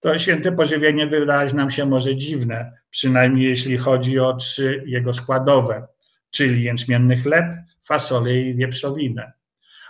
[0.00, 5.86] To święte pożywienie wydawać nam się może dziwne, przynajmniej jeśli chodzi o trzy jego składowe,
[6.30, 7.44] czyli jęczmienny chleb,
[7.84, 9.32] fasolę i wieprzowinę.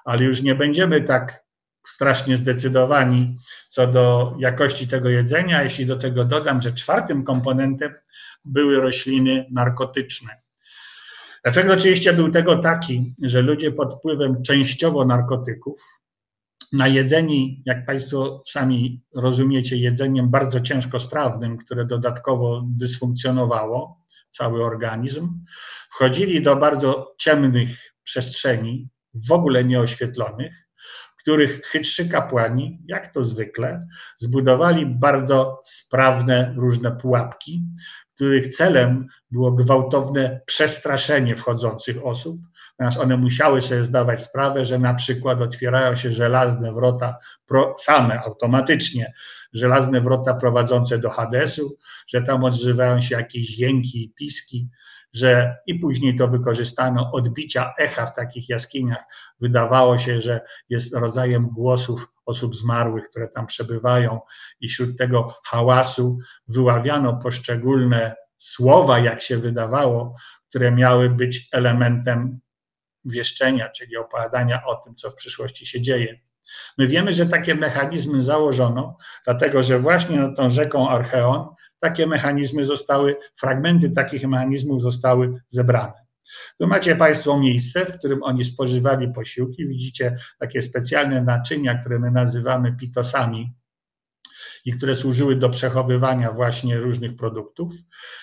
[0.05, 1.45] Ale już nie będziemy tak
[1.89, 3.37] strasznie zdecydowani
[3.69, 7.95] co do jakości tego jedzenia, jeśli do tego dodam, że czwartym komponentem
[8.45, 10.37] były rośliny narkotyczne.
[11.45, 15.99] Efekt oczywiście był tego taki, że ludzie pod wpływem częściowo narkotyków,
[16.73, 25.45] najedzeni, jak Państwo sami rozumiecie, jedzeniem bardzo ciężkostrawnym, które dodatkowo dysfunkcjonowało cały organizm,
[25.91, 27.69] wchodzili do bardzo ciemnych
[28.03, 30.68] przestrzeni, w ogóle nieoświetlonych,
[31.29, 33.87] których chytrzy kapłani, jak to zwykle,
[34.19, 37.63] zbudowali bardzo sprawne różne pułapki,
[38.15, 42.41] których celem było gwałtowne przestraszenie wchodzących osób,
[42.77, 47.19] ponieważ one musiały sobie zdawać sprawę, że na przykład otwierają się żelazne wrota
[47.79, 49.13] same automatycznie,
[49.53, 54.69] żelazne wrota prowadzące do Hadesu, że tam odzywają się jakieś dźwięki i piski,
[55.13, 59.05] że i później to wykorzystano odbicia echa w takich jaskiniach.
[59.41, 64.21] Wydawało się, że jest rodzajem głosów osób zmarłych, które tam przebywają,
[64.61, 66.19] i wśród tego hałasu
[66.49, 70.17] wyławiano poszczególne słowa, jak się wydawało,
[70.49, 72.41] które miały być elementem
[73.05, 76.21] wieszczenia, czyli opowiadania o tym, co w przyszłości się dzieje.
[76.79, 81.49] My wiemy, że takie mechanizmy założono, dlatego że właśnie nad tą rzeką Archeon
[82.07, 86.09] mechanizmy zostały, fragmenty takich mechanizmów zostały zebrane.
[86.61, 89.67] Tu macie Państwo miejsce, w którym oni spożywali posiłki.
[89.67, 93.53] Widzicie takie specjalne naczynia, które my nazywamy pitosami
[94.65, 97.73] i które służyły do przechowywania właśnie różnych produktów.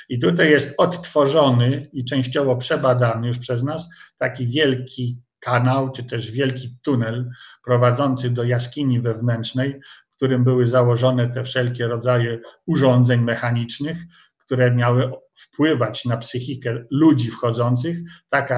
[0.10, 6.32] I tutaj jest odtworzony i częściowo przebadany już przez nas taki wielki kanał, czy też
[6.32, 7.30] wielki tunel
[7.66, 9.80] prowadzący do jaskini wewnętrznej,
[10.16, 13.98] w którym były założone te wszelkie rodzaje urządzeń mechanicznych,
[14.46, 17.98] które miały wpływać na psychikę ludzi wchodzących,
[18.30, 18.54] tak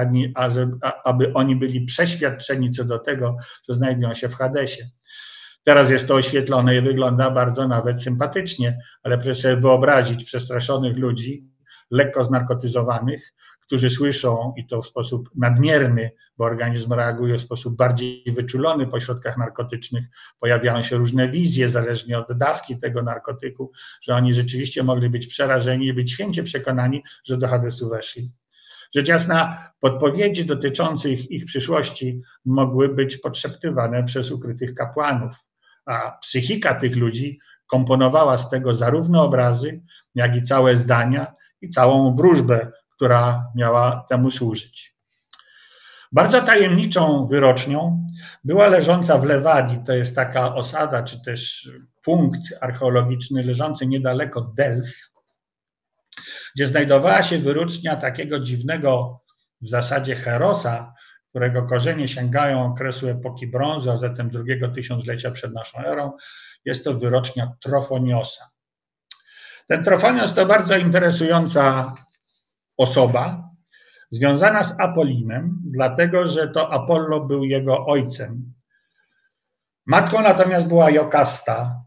[1.04, 3.36] aby oni byli przeświadczeni co do tego,
[3.68, 4.90] że znajdują się w Hadesie.
[5.64, 11.44] Teraz jest to oświetlone i wygląda bardzo nawet sympatycznie, ale proszę sobie wyobrazić przestraszonych ludzi,
[11.90, 13.34] lekko znarkotyzowanych,
[13.68, 19.00] którzy słyszą i to w sposób nadmierny, bo organizm reaguje w sposób bardziej wyczulony po
[19.00, 20.04] środkach narkotycznych,
[20.40, 25.86] pojawiają się różne wizje, zależnie od dawki tego narkotyku, że oni rzeczywiście mogli być przerażeni
[25.86, 28.30] i być święcie przekonani, że do Hadesu weszli.
[28.94, 35.32] Rzecz jasna, podpowiedzi dotyczące ich, ich przyszłości mogły być podszeptywane przez ukrytych kapłanów,
[35.86, 39.80] a psychika tych ludzi komponowała z tego zarówno obrazy,
[40.14, 44.94] jak i całe zdania i całą wróżbę, która miała temu służyć.
[46.12, 48.06] Bardzo tajemniczą wyrocznią
[48.44, 51.70] była leżąca w Lewadii, to jest taka osada, czy też
[52.02, 54.88] punkt archeologiczny leżący niedaleko Delf,
[56.54, 59.20] gdzie znajdowała się wyrocznia takiego dziwnego
[59.60, 60.94] w zasadzie herosa,
[61.30, 66.12] którego korzenie sięgają okresu epoki brązu, a zatem drugiego tysiąclecia przed naszą erą.
[66.64, 68.48] Jest to wyrocznia Trofoniosa.
[69.66, 71.94] Ten Trofonios to bardzo interesująca
[72.78, 73.50] osoba
[74.10, 78.52] związana z Apolinem, dlatego że to Apollo był jego ojcem.
[79.86, 81.82] Matką natomiast była Jokasta,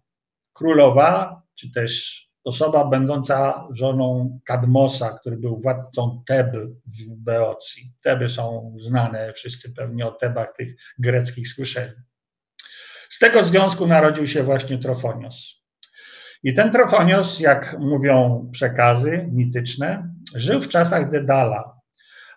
[0.54, 6.52] królowa, czy też osoba będąca żoną Kadmosa, który był władcą Teb
[6.86, 7.94] w Beocji.
[8.04, 11.94] Teby są znane, wszyscy pewnie o Tebach tych greckich słyszeli.
[13.10, 15.61] Z tego związku narodził się właśnie Trofonios.
[16.44, 21.76] I ten Trofonios, jak mówią przekazy mityczne, żył w czasach Dedala,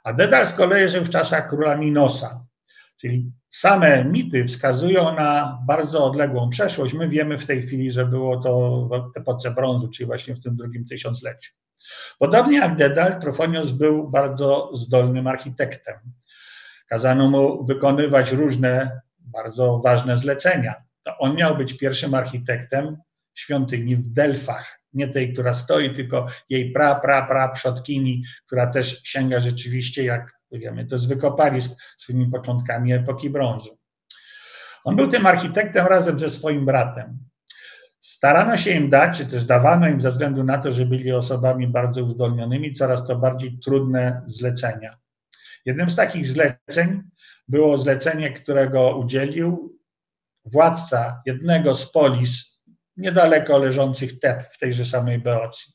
[0.04, 2.44] a Dedal z kolei żył w czasach króla Minosa,
[3.00, 6.94] czyli same mity wskazują na bardzo odległą przeszłość.
[6.94, 10.56] My wiemy w tej chwili, że było to w epoce brązu, czyli właśnie w tym
[10.56, 11.52] drugim tysiącleciu.
[12.18, 15.94] Podobnie jak Dedal, Trofonios był bardzo zdolnym architektem.
[16.88, 20.74] Kazano mu wykonywać różne bardzo ważne zlecenia.
[21.02, 22.96] To on miał być pierwszym architektem
[23.34, 24.80] świątyni w Delfach.
[24.92, 30.32] Nie tej, która stoi, tylko jej pra, pra, pra przodkini, która też sięga rzeczywiście, jak
[30.52, 33.78] wiemy, to jest wykopalisk swoimi początkami epoki brązu.
[34.84, 37.18] On był tym architektem razem ze swoim bratem.
[38.00, 41.66] Starano się im dać, czy też dawano im ze względu na to, że byli osobami
[41.66, 44.96] bardzo uzdolnionymi, coraz to bardziej trudne zlecenia.
[45.64, 47.02] Jednym z takich zleceń
[47.48, 49.78] było zlecenie, którego udzielił
[50.44, 52.53] władca jednego z polis
[52.96, 55.72] niedaleko leżących Teb w tejże samej Beocji.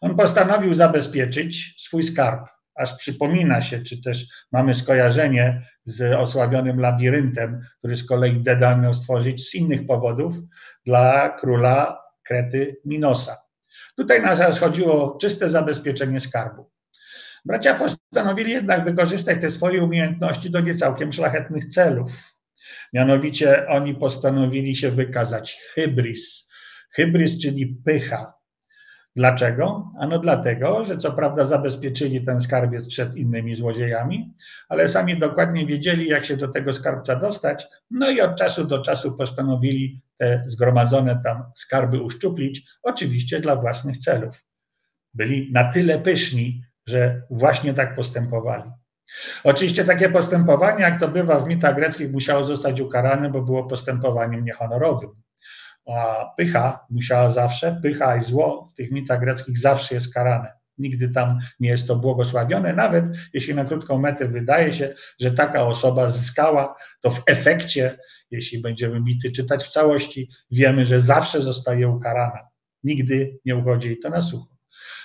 [0.00, 7.60] On postanowił zabezpieczyć swój skarb, aż przypomina się, czy też mamy skojarzenie z osławionym labiryntem,
[7.78, 10.36] który z kolei Dedal miał stworzyć z innych powodów
[10.86, 13.36] dla króla Krety Minosa.
[13.96, 16.70] Tutaj na nas chodziło o czyste zabezpieczenie skarbu.
[17.44, 22.10] Bracia postanowili jednak wykorzystać te swoje umiejętności do niecałkiem szlachetnych celów.
[22.92, 26.45] Mianowicie oni postanowili się wykazać hybris.
[26.96, 28.32] Hybris, czyli pycha.
[29.16, 29.92] Dlaczego?
[29.98, 34.34] Ano dlatego, że co prawda zabezpieczyli ten skarbiec przed innymi złodziejami,
[34.68, 38.82] ale sami dokładnie wiedzieli, jak się do tego skarbca dostać, no i od czasu do
[38.82, 44.44] czasu postanowili te zgromadzone tam skarby uszczuplić, oczywiście dla własnych celów.
[45.14, 48.70] Byli na tyle pyszni, że właśnie tak postępowali.
[49.44, 54.44] Oczywiście takie postępowanie, jak to bywa w mitach greckich, musiało zostać ukarane, bo było postępowaniem
[54.44, 55.25] niehonorowym.
[55.86, 60.52] A pycha musiała zawsze, pycha i zło w tych mitach greckich zawsze jest karane.
[60.78, 65.62] Nigdy tam nie jest to błogosławione, nawet jeśli na krótką metę wydaje się, że taka
[65.62, 67.98] osoba zyskała, to w efekcie,
[68.30, 72.48] jeśli będziemy mity czytać w całości, wiemy, że zawsze zostaje ukarana.
[72.84, 74.56] Nigdy nie uchodzi jej to na sucho.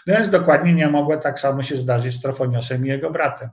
[0.08, 3.50] No więc dokładnie nie mogło tak samo się zdarzyć z Trofoniosem i jego bratem.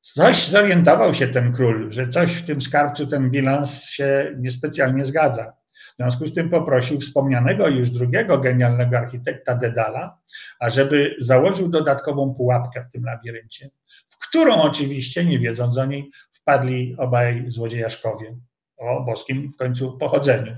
[0.00, 5.57] Coś zorientował się ten król, że coś w tym skarbcu, ten bilans się niespecjalnie zgadza.
[5.98, 10.18] Związku z tym poprosił wspomnianego już drugiego genialnego architekta Dedala,
[10.60, 13.70] ażeby założył dodatkową pułapkę w tym labiryncie,
[14.08, 18.36] w którą oczywiście, nie wiedząc o niej, wpadli obaj złodziejaszkowie
[18.76, 20.56] o boskim w końcu pochodzeniu.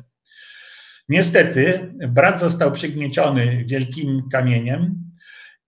[1.09, 4.95] Niestety brat został przygnieciony wielkim kamieniem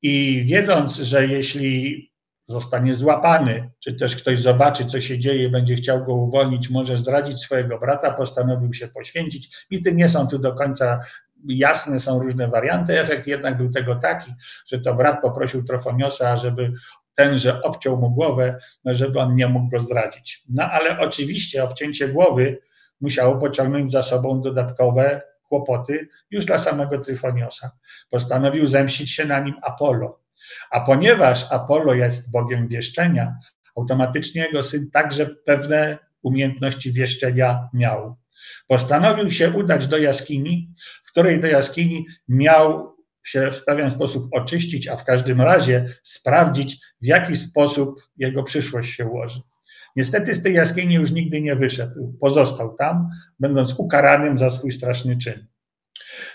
[0.02, 2.11] i wiedząc, że jeśli
[2.52, 7.40] zostanie złapany, czy też ktoś zobaczy, co się dzieje, będzie chciał go uwolnić, może zdradzić
[7.40, 9.66] swojego brata, postanowił się poświęcić.
[9.70, 11.00] Mity nie są tu do końca
[11.48, 13.00] jasne, są różne warianty.
[13.00, 14.32] Efekt jednak był tego taki,
[14.66, 16.72] że to brat poprosił Trofoniosa, żeby
[17.14, 20.44] tenże obciął mu głowę, no żeby on nie mógł go zdradzić.
[20.48, 22.58] No ale oczywiście obcięcie głowy
[23.00, 27.70] musiało pociągnąć za sobą dodatkowe kłopoty już dla samego Tryfoniosa.
[28.10, 30.21] Postanowił zemścić się na nim Apollo.
[30.70, 33.36] A ponieważ Apollo jest bogiem wieszczenia,
[33.76, 38.16] automatycznie jego syn także pewne umiejętności wieszczenia miał.
[38.68, 40.68] Postanowił się udać do jaskini,
[41.04, 46.80] w której do jaskini miał się w pewien sposób oczyścić, a w każdym razie sprawdzić,
[47.02, 49.40] w jaki sposób jego przyszłość się ułoży.
[49.96, 52.16] Niestety z tej jaskini już nigdy nie wyszedł.
[52.20, 53.08] Pozostał tam,
[53.40, 55.46] będąc ukaranym za swój straszny czyn.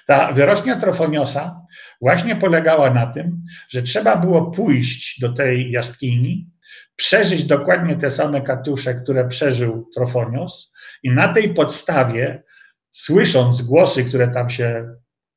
[0.08, 1.62] Ta wyrocznia Trofoniosa
[2.02, 6.50] właśnie polegała na tym, że trzeba było pójść do tej jaskini,
[6.96, 10.72] przeżyć dokładnie te same katusze, które przeżył Trofonios
[11.04, 12.44] i na tej podstawie,
[12.92, 14.86] słysząc głosy, które tam się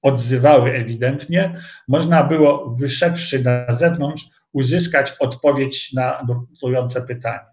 [0.03, 7.47] odzywały ewidentnie, można było, wyszedłszy na zewnątrz, uzyskać odpowiedź na nurtujące pytanie.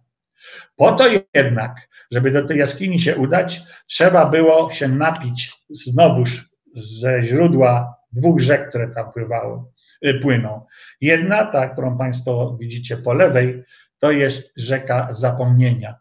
[0.76, 6.47] Po to jednak, żeby do tej jaskini się udać, trzeba było się napić znowuż
[6.78, 9.60] ze źródła dwóch rzek, które tam pływały,
[10.06, 10.66] y, płyną.
[11.02, 13.64] Jedna, ta, którą Państwo widzicie po lewej,
[14.00, 15.96] to jest rzeka zapomnienia.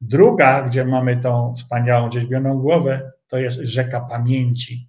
[0.00, 4.88] Druga, gdzie mamy tą wspaniałą rzeźbioną głowę, to jest rzeka pamięci.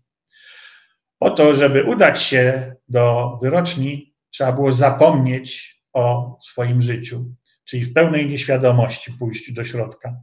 [1.19, 7.26] Po to, żeby udać się do wyroczni, trzeba było zapomnieć o swoim życiu,
[7.65, 10.15] czyli w pełnej nieświadomości pójść do środka.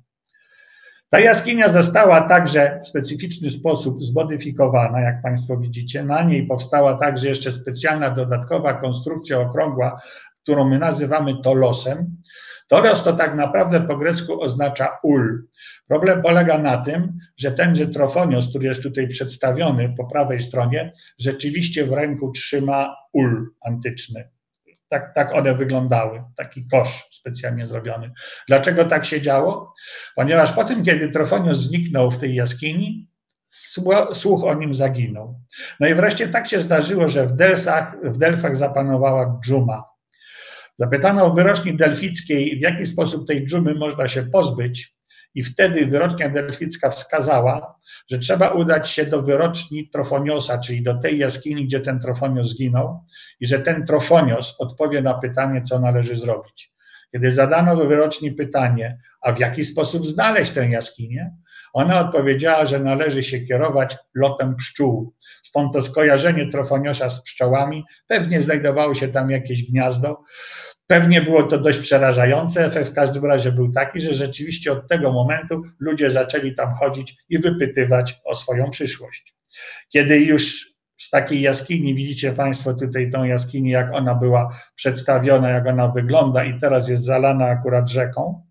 [1.10, 6.04] Ta jaskinia została także w specyficzny sposób zmodyfikowana, jak Państwo widzicie.
[6.04, 10.00] Na niej powstała także jeszcze specjalna dodatkowa konstrukcja okrągła,
[10.42, 12.16] którą my nazywamy tolosem.
[12.68, 15.46] Tolos to tak naprawdę po grecku oznacza ul.
[15.88, 21.86] Problem polega na tym, że tenże trofonios, który jest tutaj przedstawiony po prawej stronie, rzeczywiście
[21.86, 24.28] w ręku trzyma ul antyczny.
[24.88, 28.12] Tak, tak one wyglądały, taki kosz specjalnie zrobiony.
[28.48, 29.74] Dlaczego tak się działo?
[30.16, 33.08] Ponieważ po tym, kiedy Trofonios zniknął w tej jaskini,
[34.14, 35.40] słuch o nim zaginął.
[35.80, 39.84] No i wreszcie tak się zdarzyło, że w, Delsach, w Delfach zapanowała dżuma.
[40.78, 44.97] Zapytano w wyroczni delfickiej, w jaki sposób tej dżumy można się pozbyć,
[45.34, 47.78] i wtedy wyrocznia delficka wskazała,
[48.10, 53.04] że trzeba udać się do wyroczni Trofoniosa, czyli do tej jaskini, gdzie ten Trofonios zginął,
[53.40, 56.72] i że ten Trofonios odpowie na pytanie, co należy zrobić.
[57.12, 61.30] Kiedy zadano wyroczni pytanie, a w jaki sposób znaleźć tę jaskinię,
[61.72, 65.14] ona odpowiedziała, że należy się kierować lotem pszczół.
[65.42, 67.84] Stąd to skojarzenie Trofoniosa z pszczołami.
[68.06, 70.22] Pewnie znajdowało się tam jakieś gniazdo.
[70.88, 72.66] Pewnie było to dość przerażające.
[72.66, 77.16] Efekt w każdym razie był taki, że rzeczywiście od tego momentu ludzie zaczęli tam chodzić
[77.28, 79.34] i wypytywać o swoją przyszłość.
[79.88, 80.68] Kiedy już
[80.98, 86.44] z takiej jaskini, widzicie Państwo tutaj tą jaskinię, jak ona była przedstawiona, jak ona wygląda
[86.44, 88.42] i teraz jest zalana akurat rzeką.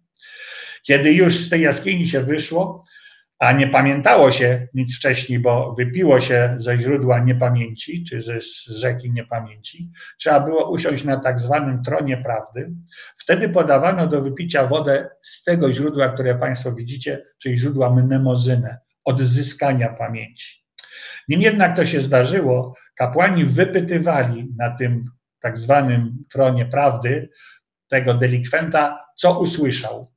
[0.83, 2.85] Kiedy już z tej jaskini się wyszło,
[3.39, 8.39] a nie pamiętało się nic wcześniej, bo wypiło się ze źródła niepamięci, czy ze
[8.75, 12.71] rzeki niepamięci, trzeba było usiąść na tak zwanym tronie prawdy.
[13.17, 19.89] Wtedy podawano do wypicia wodę z tego źródła, które Państwo widzicie, czyli źródła mnemozynę, odzyskania
[19.89, 20.63] pamięci.
[21.27, 25.05] Nim jednak to się zdarzyło, kapłani wypytywali na tym
[25.41, 27.29] tak zwanym tronie prawdy
[27.87, 30.16] tego delikwenta, co usłyszał.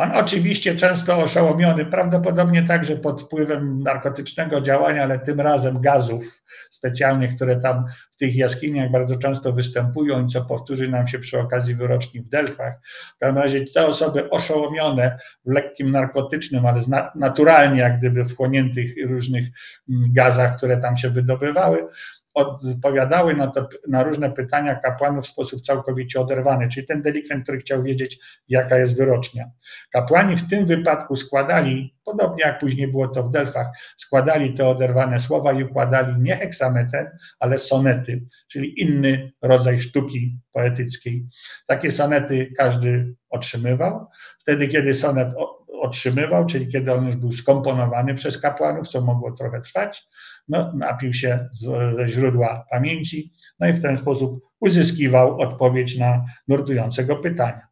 [0.00, 7.36] On oczywiście często oszołomiony, prawdopodobnie także pod wpływem narkotycznego działania, ale tym razem gazów specjalnych,
[7.36, 11.74] które tam w tych jaskiniach bardzo często występują i co powtórzy nam się przy okazji
[11.74, 12.74] wyroczni w Delfach.
[13.16, 16.80] W każdym razie te osoby oszołomione w lekkim narkotycznym, ale
[17.14, 19.44] naturalnie jak gdyby wchłoniętych różnych
[19.90, 21.86] mm, gazach, które tam się wydobywały,
[22.34, 27.58] odpowiadały na, to, na różne pytania kapłanów w sposób całkowicie oderwany, czyli ten delikwent, który
[27.58, 28.18] chciał wiedzieć,
[28.48, 29.44] jaka jest wyrocznia.
[29.92, 33.66] Kapłani w tym wypadku składali, podobnie jak później było to w Delfach,
[33.96, 41.26] składali te oderwane słowa i układali nie heksametr, ale sonety, czyli inny rodzaj sztuki poetyckiej.
[41.66, 44.06] Takie sonety każdy otrzymywał.
[44.38, 45.34] Wtedy, kiedy sonet
[45.80, 50.08] otrzymywał, czyli kiedy on już był skomponowany przez kapłanów, co mogło trochę trwać,
[50.48, 57.16] no, napił się ze źródła pamięci, no i w ten sposób uzyskiwał odpowiedź na nurtującego
[57.16, 57.66] pytania.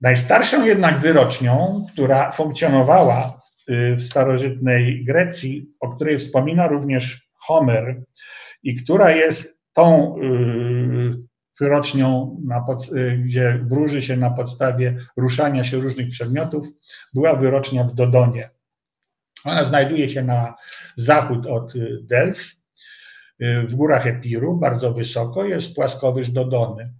[0.00, 3.40] Najstarszą jednak wyrocznią, która funkcjonowała
[3.70, 8.02] y, w starożytnej Grecji, o której wspomina również Homer
[8.62, 10.16] i która jest tą
[11.60, 12.40] y, wyrocznią,
[12.96, 16.66] y, gdzie wróży się na podstawie ruszania się różnych przedmiotów,
[17.14, 18.50] była wyrocznia w Dodonie.
[19.44, 20.54] Ona znajduje się na
[20.96, 22.38] zachód od y, Delf,
[23.42, 26.92] y, w górach Epiru, bardzo wysoko, jest płaskowyż Dodony.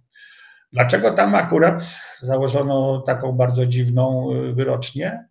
[0.73, 5.25] Dlaczego tam akurat założono taką bardzo dziwną wyrocznię?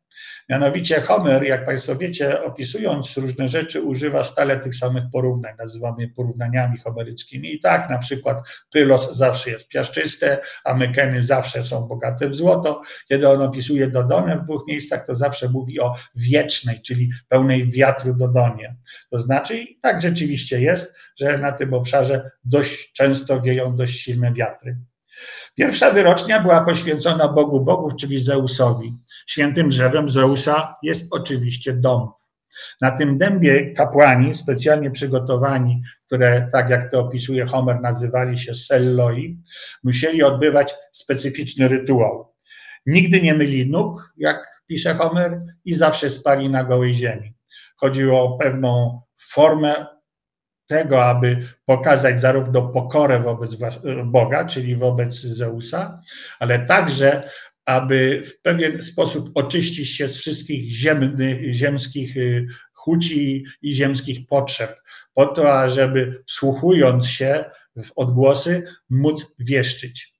[0.48, 6.78] Mianowicie Homer, jak Państwo wiecie, opisując różne rzeczy, używa stale tych samych porównań, nazywamy porównaniami
[6.78, 7.54] homeryckimi.
[7.54, 12.82] I tak na przykład Pylos zawsze jest piaszczyste, a Mykeny zawsze są bogate w złoto.
[13.08, 18.14] Kiedy on opisuje Dodonę w dwóch miejscach, to zawsze mówi o wiecznej, czyli pełnej wiatru
[18.14, 18.76] Dodonie.
[19.10, 24.32] To znaczy, i tak rzeczywiście jest, że na tym obszarze dość często wieją dość silne
[24.32, 24.76] wiatry.
[25.54, 28.92] Pierwsza wyrocznia była poświęcona Bogu Bogów, czyli Zeusowi.
[29.26, 32.10] Świętym drzewem Zeusa jest oczywiście dom.
[32.80, 39.38] Na tym dębie kapłani, specjalnie przygotowani, które, tak jak to opisuje Homer, nazywali się selloi,
[39.84, 42.32] musieli odbywać specyficzny rytuał.
[42.86, 47.32] Nigdy nie myli nóg, jak pisze Homer, i zawsze spali na gołej ziemi.
[47.76, 49.86] Chodziło o pewną formę
[50.66, 53.56] tego, aby pokazać zarówno pokorę wobec
[54.04, 56.00] Boga, czyli wobec Zeusa,
[56.38, 57.30] ale także,
[57.66, 64.76] aby w pewien sposób oczyścić się z wszystkich ziemnych, ziemskich y, chuci i ziemskich potrzeb,
[65.14, 67.44] po to, ażeby wsłuchując się
[67.76, 70.15] w odgłosy, móc wieszczyć.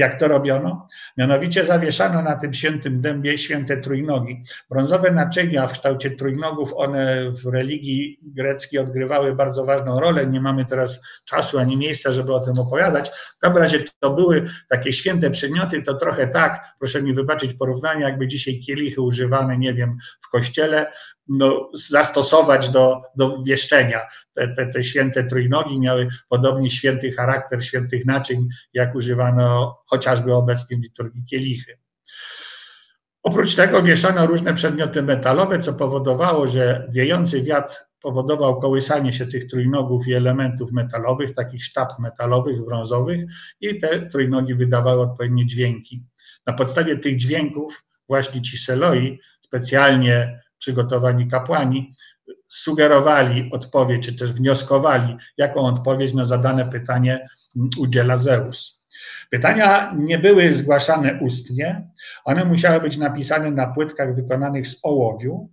[0.00, 0.86] Jak to robiono?
[1.16, 4.44] Mianowicie zawieszano na tym świętym dębie święte trójnogi.
[4.70, 10.26] Brązowe naczynia w kształcie trójnogów, one w religii greckiej odgrywały bardzo ważną rolę.
[10.26, 13.10] Nie mamy teraz czasu ani miejsca, żeby o tym opowiadać.
[13.10, 18.02] W każdym razie to były takie święte przedmioty, to trochę tak, proszę mi wybaczyć porównanie,
[18.02, 20.92] jakby dzisiaj kielichy używane, nie wiem, w kościele,
[21.30, 24.00] no, zastosować do, do wieszczenia.
[24.34, 30.76] Te, te, te święte trójnogi miały podobnie święty charakter świętych naczyń, jak używano chociażby obecnie
[30.76, 31.78] w liturgii kielichy.
[33.22, 39.46] Oprócz tego wieszano różne przedmioty metalowe, co powodowało, że wiejący wiatr powodował kołysanie się tych
[39.46, 43.24] trójnogów i elementów metalowych, takich sztab metalowych, brązowych
[43.60, 46.02] i te trójnogi wydawały odpowiednie dźwięki.
[46.46, 51.94] Na podstawie tych dźwięków właśnie ci seloi, specjalnie przygotowani kapłani,
[52.48, 57.28] sugerowali odpowiedź, czy też wnioskowali, jaką odpowiedź na zadane pytanie
[57.78, 58.80] udziela Zeus.
[59.30, 61.88] Pytania nie były zgłaszane ustnie,
[62.24, 65.50] one musiały być napisane na płytkach wykonanych z ołowiu,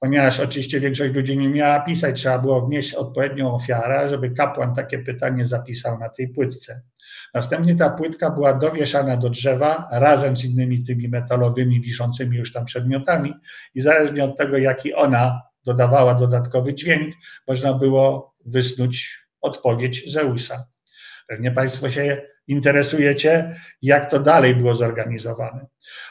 [0.00, 4.98] ponieważ oczywiście większość ludzi nie miała pisać, trzeba było wnieść odpowiednią ofiarę, żeby kapłan takie
[4.98, 6.80] pytanie zapisał na tej płytce.
[7.34, 12.64] Następnie ta płytka była dowieszana do drzewa razem z innymi tymi metalowymi, wiszącymi już tam
[12.64, 13.34] przedmiotami
[13.74, 17.14] i zależnie od tego, jaki ona dodawała dodatkowy dźwięk,
[17.48, 20.66] można było wysnuć odpowiedź Zeusa.
[21.26, 25.66] Pewnie Państwo się interesujecie, jak to dalej było zorganizowane.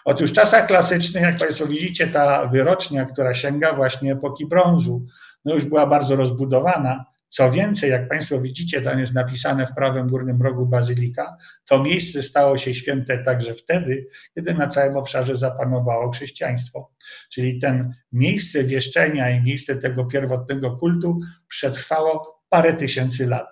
[0.05, 5.05] Otóż w czasach klasycznych, jak Państwo widzicie, ta wyrocznia, która sięga właśnie epoki brązu,
[5.45, 7.05] no już była bardzo rozbudowana.
[7.33, 12.23] Co więcej, jak Państwo widzicie, tam jest napisane w prawym górnym rogu bazylika, to miejsce
[12.23, 16.91] stało się święte także wtedy, kiedy na całym obszarze zapanowało chrześcijaństwo.
[17.31, 23.47] Czyli ten miejsce wieszczenia i miejsce tego pierwotnego kultu przetrwało parę tysięcy lat.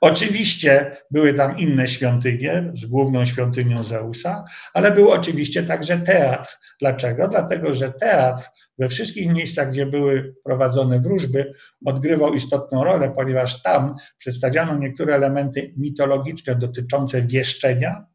[0.00, 4.44] Oczywiście były tam inne świątynie z główną świątynią Zeusa,
[4.74, 6.58] ale był oczywiście także teatr.
[6.80, 7.28] Dlaczego?
[7.28, 8.44] Dlatego, że teatr
[8.80, 11.52] we wszystkich miejscach, gdzie były prowadzone wróżby,
[11.86, 18.06] odgrywał istotną rolę, ponieważ tam przedstawiano niektóre elementy mitologiczne dotyczące wieszczenia,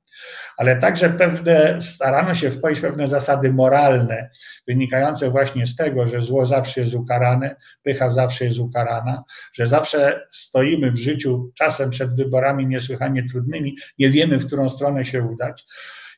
[0.58, 4.30] ale także pewne, starano się wpoić pewne zasady moralne,
[4.68, 10.28] wynikające właśnie z tego, że zło zawsze jest ukarane, pycha zawsze jest ukarana, że zawsze
[10.32, 15.66] stoimy w życiu czasem przed wyborami niesłychanie trudnymi, nie wiemy, w którą stronę się udać.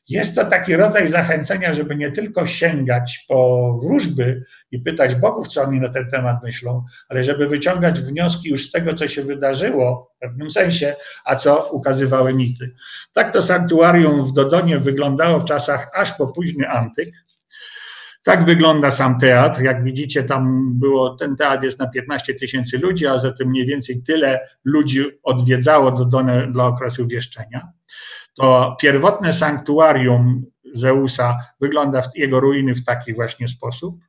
[0.08, 5.62] Jest to taki rodzaj zachęcenia, żeby nie tylko sięgać po wróżby i pytać bogów, co
[5.62, 10.10] oni na ten temat myślą, ale żeby wyciągać wnioski już z tego, co się wydarzyło
[10.16, 12.74] w pewnym sensie, a co ukazywały mity.
[13.12, 17.14] Tak to sanktuarium w Dodonie wyglądało w czasach aż po późny antyk.
[18.22, 19.62] Tak wygląda sam teatr.
[19.62, 24.02] Jak widzicie, tam było, ten teatr jest na 15 tysięcy ludzi, a zatem mniej więcej
[24.02, 27.68] tyle ludzi odwiedzało Dodonę dla okresu wieszczenia
[28.38, 34.00] to pierwotne sanktuarium Zeusa wygląda w jego ruiny w taki właśnie sposób.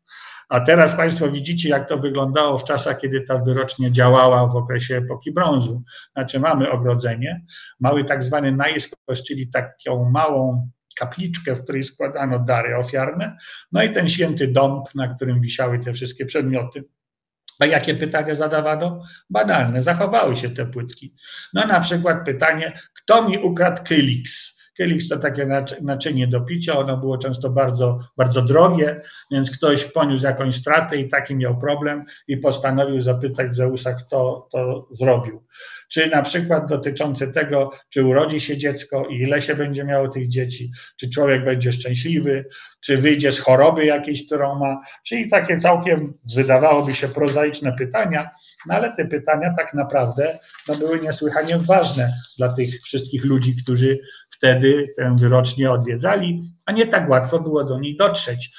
[0.49, 4.97] A teraz Państwo widzicie, jak to wyglądało w czasach, kiedy ta wyrocznia działała w okresie
[4.97, 5.83] epoki brązu.
[6.13, 7.45] Znaczy, mamy ogrodzenie,
[7.79, 13.37] mały tak zwany naiskos, czyli taką małą kapliczkę, w której składano dary ofiarne,
[13.71, 16.83] no i ten święty dąb, na którym wisiały te wszystkie przedmioty.
[17.59, 19.03] A jakie pytania zadawano?
[19.29, 21.13] Banalne, zachowały się te płytki.
[21.53, 24.59] No na przykład pytanie, kto mi ukradł Kylix?
[24.77, 25.47] Kylix to takie
[25.81, 29.01] naczynie do picia, ono było często bardzo, bardzo drogie,
[29.31, 34.87] więc ktoś poniósł jakąś stratę i taki miał problem i postanowił zapytać Zeusa, kto to
[34.91, 35.43] zrobił
[35.89, 40.27] czy na przykład dotyczące tego, czy urodzi się dziecko i ile się będzie miało tych
[40.27, 42.45] dzieci, czy człowiek będzie szczęśliwy,
[42.81, 48.29] czy wyjdzie z choroby jakiejś, którą ma, czyli takie całkiem wydawałoby się prozaiczne pytania,
[48.67, 53.99] no ale te pytania tak naprawdę no, były niesłychanie ważne dla tych wszystkich ludzi, którzy
[54.29, 58.51] wtedy tę wyrocznie odwiedzali, a nie tak łatwo było do nich dotrzeć.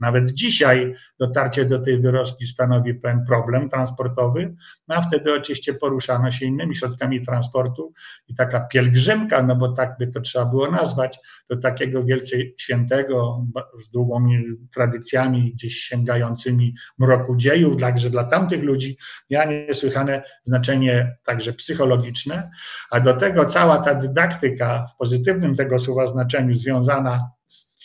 [0.00, 4.54] Nawet dzisiaj dotarcie do tej wyroski stanowi pewien problem transportowy,
[4.88, 7.92] no a wtedy oczywiście poruszano się innymi środkami transportu
[8.28, 11.18] i taka pielgrzymka, no bo tak by to trzeba było nazwać,
[11.50, 13.46] do takiego wielce świętego,
[13.80, 14.44] z długimi
[14.74, 18.98] tradycjami gdzieś sięgającymi mroku dziejów, także dla tamtych ludzi
[19.30, 22.50] miała niesłychane znaczenie także psychologiczne,
[22.90, 27.30] a do tego cała ta dydaktyka w pozytywnym tego słowa znaczeniu związana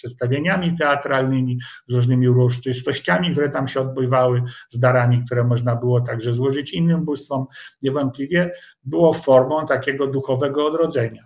[0.03, 6.33] przedstawieniami teatralnymi, z różnymi uroczystościami, które tam się odbywały, z darami, które można było także
[6.33, 7.45] złożyć innym bóstwom,
[7.81, 8.51] niewątpliwie
[8.83, 11.23] było formą takiego duchowego odrodzenia.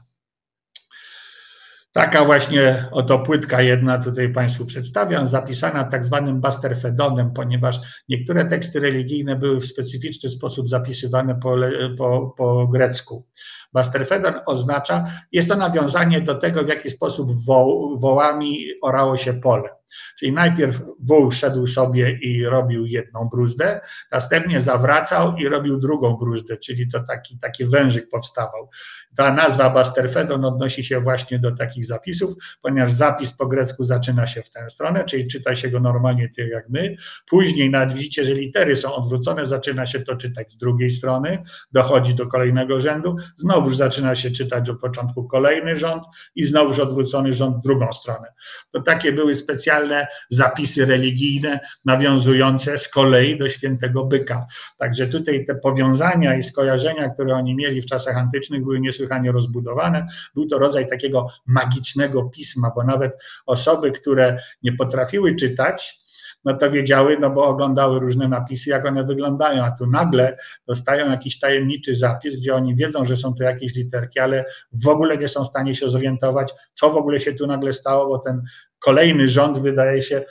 [1.92, 8.80] Taka właśnie oto płytka jedna tutaj Państwu przedstawiam, zapisana tak zwanym basterfedonem, ponieważ niektóre teksty
[8.80, 11.56] religijne były w specyficzny sposób zapisywane po,
[11.98, 13.26] po, po grecku.
[13.74, 19.77] Basterfedon oznacza, jest to nawiązanie do tego, w jaki sposób woł, wołami orało się pole.
[20.20, 23.82] Czyli najpierw wół szedł sobie i robił jedną bruzdę,
[24.12, 28.70] następnie zawracał i robił drugą bruzdę, czyli to taki, taki wężyk powstawał.
[29.16, 34.42] Ta nazwa Basterfedon odnosi się właśnie do takich zapisów, ponieważ zapis po grecku zaczyna się
[34.44, 36.96] w tę stronę, czyli czyta się go normalnie tak jak my.
[37.30, 42.28] Później nawet że litery są odwrócone, zaczyna się to czytać z drugiej strony, dochodzi do
[42.28, 46.04] kolejnego rzędu, znowuż zaczyna się czytać od początku kolejny rząd
[46.36, 48.34] i znowuż odwrócony rząd w drugą stronę.
[48.72, 49.77] To takie były specjalne
[50.30, 54.46] zapisy religijne nawiązujące z kolei do świętego byka.
[54.78, 60.08] Także tutaj te powiązania i skojarzenia, które oni mieli w czasach antycznych były niesłychanie rozbudowane.
[60.36, 63.12] Był to rodzaj takiego magicznego pisma, bo nawet
[63.46, 66.08] osoby, które nie potrafiły czytać,
[66.46, 71.12] no to wiedziały, no bo oglądały różne napisy, jak one wyglądają, a tu nagle dostają
[71.12, 75.28] jakiś tajemniczy zapis, gdzie oni wiedzą, że są to jakieś literki, ale w ogóle nie
[75.28, 78.42] są w stanie się zorientować, co w ogóle się tu nagle stało, bo ten
[78.88, 80.26] kolejny rząd wydaje się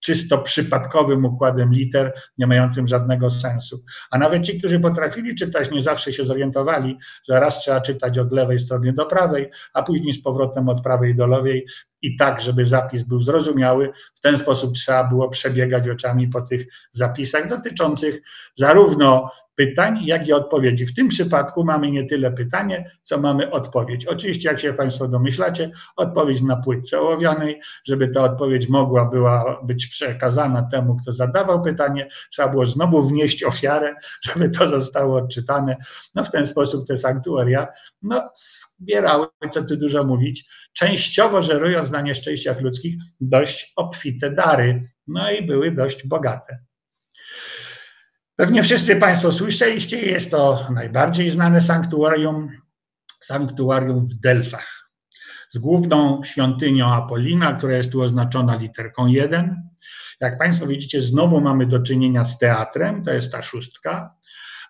[0.00, 3.84] czysto przypadkowym układem liter, nie mającym żadnego sensu.
[4.10, 6.98] A nawet ci, którzy potrafili czytać, nie zawsze się zorientowali,
[7.28, 11.14] że raz trzeba czytać od lewej strony do prawej, a później z powrotem od prawej
[11.14, 11.66] do lewej
[12.02, 13.92] i tak, żeby zapis był zrozumiały.
[14.14, 18.22] W ten sposób trzeba było przebiegać oczami po tych zapisach dotyczących
[18.56, 20.86] zarówno pytań, jak i odpowiedzi.
[20.86, 24.06] W tym przypadku mamy nie tyle pytanie, co mamy odpowiedź.
[24.06, 29.86] Oczywiście, jak się Państwo domyślacie, odpowiedź na płytce ołowianej, żeby ta odpowiedź mogła była być
[29.86, 33.94] przekazana temu, kto zadawał pytanie, trzeba było znowu wnieść ofiarę,
[34.26, 35.76] żeby to zostało odczytane.
[36.14, 37.66] No w ten sposób te sanktuaria
[38.02, 38.30] no,
[38.80, 45.46] zbierały, co tu dużo mówić, częściowo żerując na nieszczęściach ludzkich, dość obfite dary, no i
[45.46, 46.65] były dość bogate.
[48.36, 52.50] Pewnie wszyscy Państwo słyszeliście, jest to najbardziej znane sanktuarium,
[53.20, 54.90] sanktuarium w Delfach,
[55.50, 59.56] z główną świątynią Apolina, która jest tu oznaczona literką 1.
[60.20, 64.14] Jak Państwo widzicie, znowu mamy do czynienia z teatrem, to jest ta szóstka.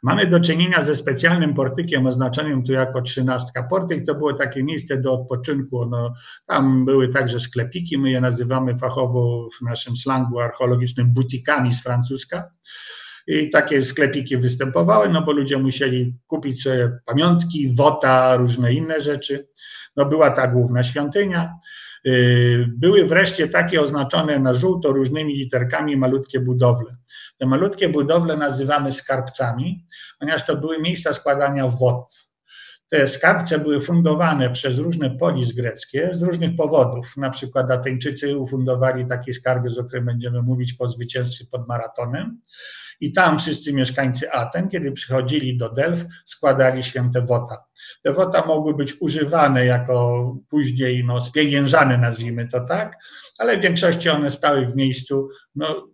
[0.02, 3.62] Mamy do czynienia ze specjalnym portykiem oznaczonym tu jako trzynastka.
[3.62, 5.86] Portyk to było takie miejsce do odpoczynku.
[5.86, 6.14] No,
[6.46, 12.50] tam były także sklepiki, my je nazywamy fachowo w naszym slangu archeologicznym butikami z francuska.
[13.26, 19.48] I takie sklepiki występowały, no bo ludzie musieli kupić sobie pamiątki, wota, różne inne rzeczy.
[19.96, 21.54] No była ta główna świątynia.
[22.06, 26.96] Y, były wreszcie takie oznaczone na żółto różnymi literkami malutkie budowle.
[27.38, 29.84] Te malutkie budowle nazywamy skarbcami,
[30.20, 32.25] ponieważ to były miejsca składania wod.
[32.88, 37.16] Te skarbce były fundowane przez różne polis greckie z różnych powodów.
[37.16, 42.40] Na przykład Ateńczycy ufundowali takie skarby, o których będziemy mówić po zwycięstwie pod maratonem.
[43.00, 47.64] I tam wszyscy mieszkańcy Aten, kiedy przychodzili do Delf, składali święte wota.
[48.02, 52.96] Te wota mogły być używane jako później no, spieniężane, nazwijmy to tak,
[53.38, 55.88] ale w większości one stały w miejscu, no,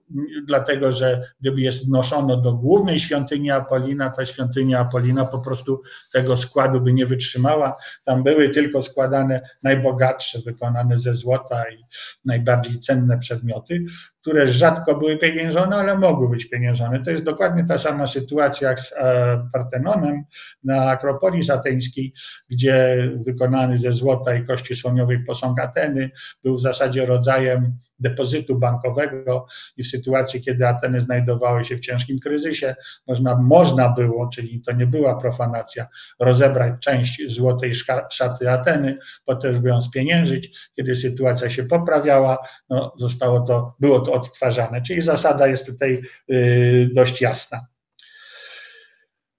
[0.46, 5.82] dlatego że gdyby je znoszono do głównej świątyni Apolina, ta świątynia Apolina po prostu
[6.12, 7.76] tego składu by nie wytrzymała.
[8.04, 11.84] Tam były tylko składane najbogatsze, wykonane ze złota i
[12.24, 13.84] najbardziej cenne przedmioty,
[14.20, 17.04] które rzadko były pieniężone, ale mogły być pieniężone.
[17.04, 20.24] To jest dokładnie ta sama sytuacja jak z e, Partenonem
[20.64, 22.14] na Akropolis ateńskiej,
[22.50, 26.10] gdzie wykonany ze złota i kości słoniowej posąg Ateny
[26.44, 29.46] był w zasadzie rodzajem depozytu bankowego
[29.76, 32.74] i w sytuacji, kiedy Ateny znajdowały się w ciężkim kryzysie,
[33.06, 35.86] można, można było, czyli to nie była profanacja,
[36.20, 37.74] rozebrać część złotej
[38.10, 40.70] szaty Ateny, potem by ją spieniężyć.
[40.76, 42.38] Kiedy sytuacja się poprawiała,
[42.70, 44.82] no, zostało to, było to odtwarzane.
[44.82, 47.66] Czyli zasada jest tutaj yy, dość jasna.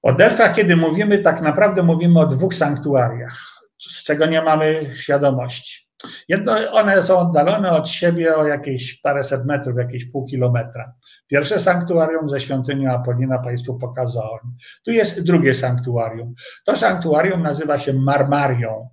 [0.01, 3.39] O Delfach, kiedy mówimy, tak naprawdę mówimy o dwóch sanktuariach,
[3.80, 5.82] z czego nie mamy świadomości.
[6.27, 10.93] Jedno, one są oddalone od siebie o jakieś paręset metrów, jakieś pół kilometra.
[11.27, 14.55] Pierwsze sanktuarium ze świątynią Apolina Państwu pokazałem.
[14.85, 16.33] Tu jest drugie sanktuarium.
[16.65, 18.89] To sanktuarium nazywa się Marmarią.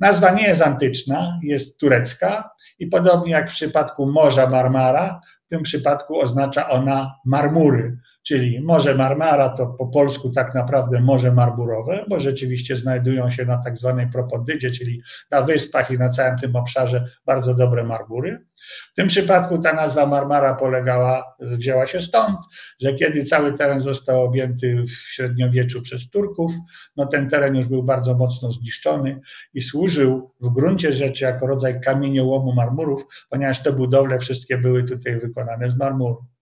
[0.00, 5.62] Nazwa nie jest antyczna, jest turecka i podobnie jak w przypadku Morza Marmara, w tym
[5.62, 12.20] przypadku oznacza ona marmury, czyli Morze Marmara to po polsku tak naprawdę Morze Marmurowe, bo
[12.20, 17.04] rzeczywiście znajdują się na tak zwanej Propodydzie, czyli na wyspach i na całym tym obszarze
[17.26, 18.46] bardzo dobre marmury.
[18.92, 22.38] W tym przypadku ta nazwa Marmara polegała, wzięła się stąd,
[22.80, 26.52] że kiedy cały teren został objęty w średniowieczu przez Turków,
[26.96, 29.20] no ten teren już był bardzo mocno zniszczony
[29.54, 35.20] i służył w gruncie rzeczy jako rodzaj kamieniołomu marmurów, ponieważ te budowle wszystkie były tutaj
[35.20, 36.35] wykonane z marmuru.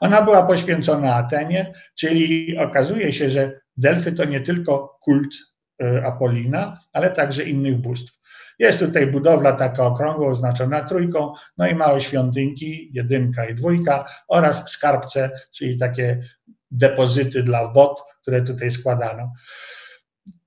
[0.00, 5.34] Ona była poświęcona Atenie, czyli okazuje się, że Delfy to nie tylko kult
[5.82, 8.24] e, Apolina, ale także innych bóstw.
[8.58, 14.70] Jest tutaj budowla taka okrągła, oznaczona trójką, no i małe świątynki, jedynka i dwójka oraz
[14.70, 16.22] skarbce, czyli takie
[16.70, 19.32] depozyty dla wod, które tutaj składano.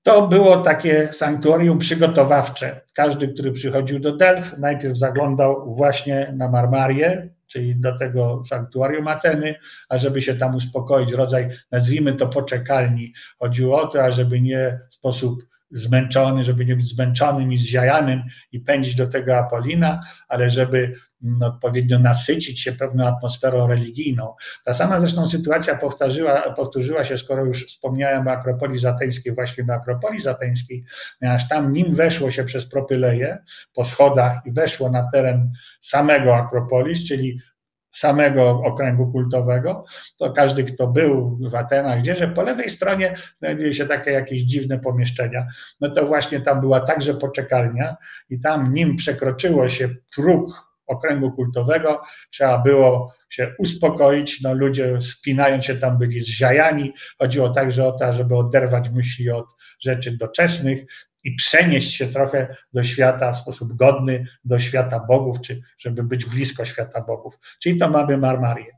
[0.02, 2.80] To było takie sanktuarium przygotowawcze.
[2.94, 9.54] Każdy, który przychodził do Delf, najpierw zaglądał właśnie na Marmarię, czyli do tego sanktuarium Ateny,
[9.88, 13.12] ażeby się tam uspokoić, rodzaj, nazwijmy to poczekalni.
[13.38, 18.22] Chodziło o to, ażeby nie w sposób zmęczony, żeby nie być zmęczonym i zziajanym
[18.52, 20.94] i pędzić do tego Apolina, ale żeby
[21.40, 24.34] odpowiednio nasycić się pewną atmosferą religijną.
[24.64, 29.74] Ta sama zresztą sytuacja powtórzyła, powtórzyła się, skoro już wspomniałem o Akropolii Zateńskiej, właśnie do
[29.74, 30.84] Akropolii Zateńskiej,
[31.20, 33.38] ponieważ tam nim weszło się przez Propyleję
[33.74, 37.40] po schodach i weszło na teren samego Akropolis, czyli
[37.92, 39.84] samego okręgu kultowego,
[40.16, 44.42] to każdy, kto był w Atenach, gdzie, że po lewej stronie znajduje się takie jakieś
[44.42, 45.46] dziwne pomieszczenia.
[45.80, 47.96] No to właśnie tam była także poczekalnia
[48.30, 54.40] i tam nim przekroczyło się próg okręgu kultowego, trzeba było się uspokoić.
[54.40, 56.92] No, ludzie spinając się tam byli zziajani.
[57.18, 59.46] Chodziło także o to, żeby oderwać myśli od
[59.80, 60.84] rzeczy doczesnych,
[61.24, 66.24] i przenieść się trochę do świata w sposób godny, do świata bogów, czy żeby być
[66.24, 67.38] blisko świata bogów.
[67.62, 68.77] Czyli to mamy Marmarię.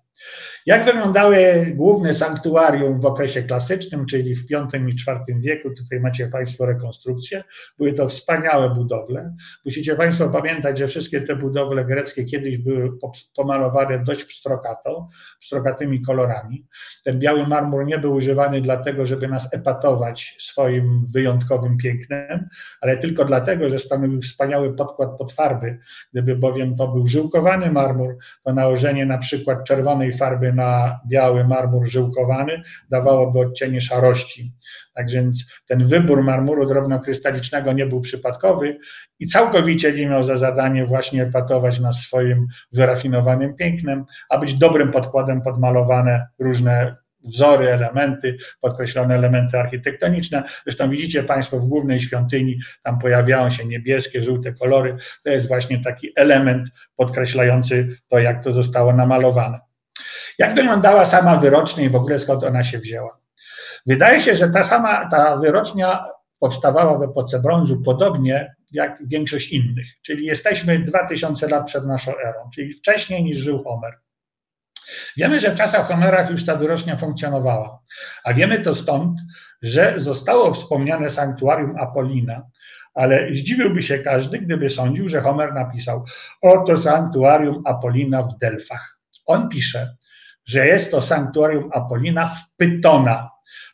[0.66, 5.70] Jak wyglądały główne sanktuarium w okresie klasycznym, czyli w V i IV wieku?
[5.74, 7.44] Tutaj macie Państwo rekonstrukcję.
[7.78, 9.34] Były to wspaniałe budowle.
[9.64, 12.90] Musicie Państwo pamiętać, że wszystkie te budowle greckie kiedyś były
[13.36, 15.08] pomalowane dość pstrokato,
[15.40, 16.66] pstrokatymi kolorami.
[17.04, 22.48] Ten biały marmur nie był używany dlatego, żeby nas epatować swoim wyjątkowym pięknem,
[22.80, 25.78] ale tylko dlatego, że stanowił wspaniały podkład pod farby.
[26.12, 31.88] Gdyby bowiem to był żyłkowany marmur, to nałożenie na przykład czerwonej farby na biały marmur
[31.88, 34.52] żyłkowany dawałoby odcienie szarości.
[34.94, 38.78] Tak więc ten wybór marmuru drobnokrystalicznego nie był przypadkowy
[39.18, 44.90] i całkowicie nie miał za zadanie właśnie epatować nas swoim wyrafinowanym pięknem, a być dobrym
[44.90, 50.42] podkładem podmalowane różne wzory, elementy, podkreślone elementy architektoniczne.
[50.64, 54.96] Zresztą widzicie Państwo w głównej świątyni, tam pojawiają się niebieskie, żółte kolory.
[55.24, 59.69] To jest właśnie taki element podkreślający to, jak to zostało namalowane.
[60.40, 63.18] Jak wyglądała sama wyrocznia i w ogóle skąd ona się wzięła?
[63.86, 66.04] Wydaje się, że ta sama ta wyrocznia
[66.38, 72.50] powstawała w epoce brązu podobnie jak większość innych, czyli jesteśmy 2000 lat przed naszą erą,
[72.54, 73.92] czyli wcześniej niż żył Homer.
[75.16, 77.78] Wiemy, że w czasach Homera już ta wyrocznia funkcjonowała,
[78.24, 79.20] a wiemy to stąd,
[79.62, 82.42] że zostało wspomniane sanktuarium Apolina,
[82.94, 86.04] ale zdziwiłby się każdy, gdyby sądził, że Homer napisał
[86.42, 88.98] oto sanktuarium Apolina w Delfach.
[89.26, 89.96] On pisze,
[90.46, 93.30] że jest to sanktuarium Apolina w Pytona.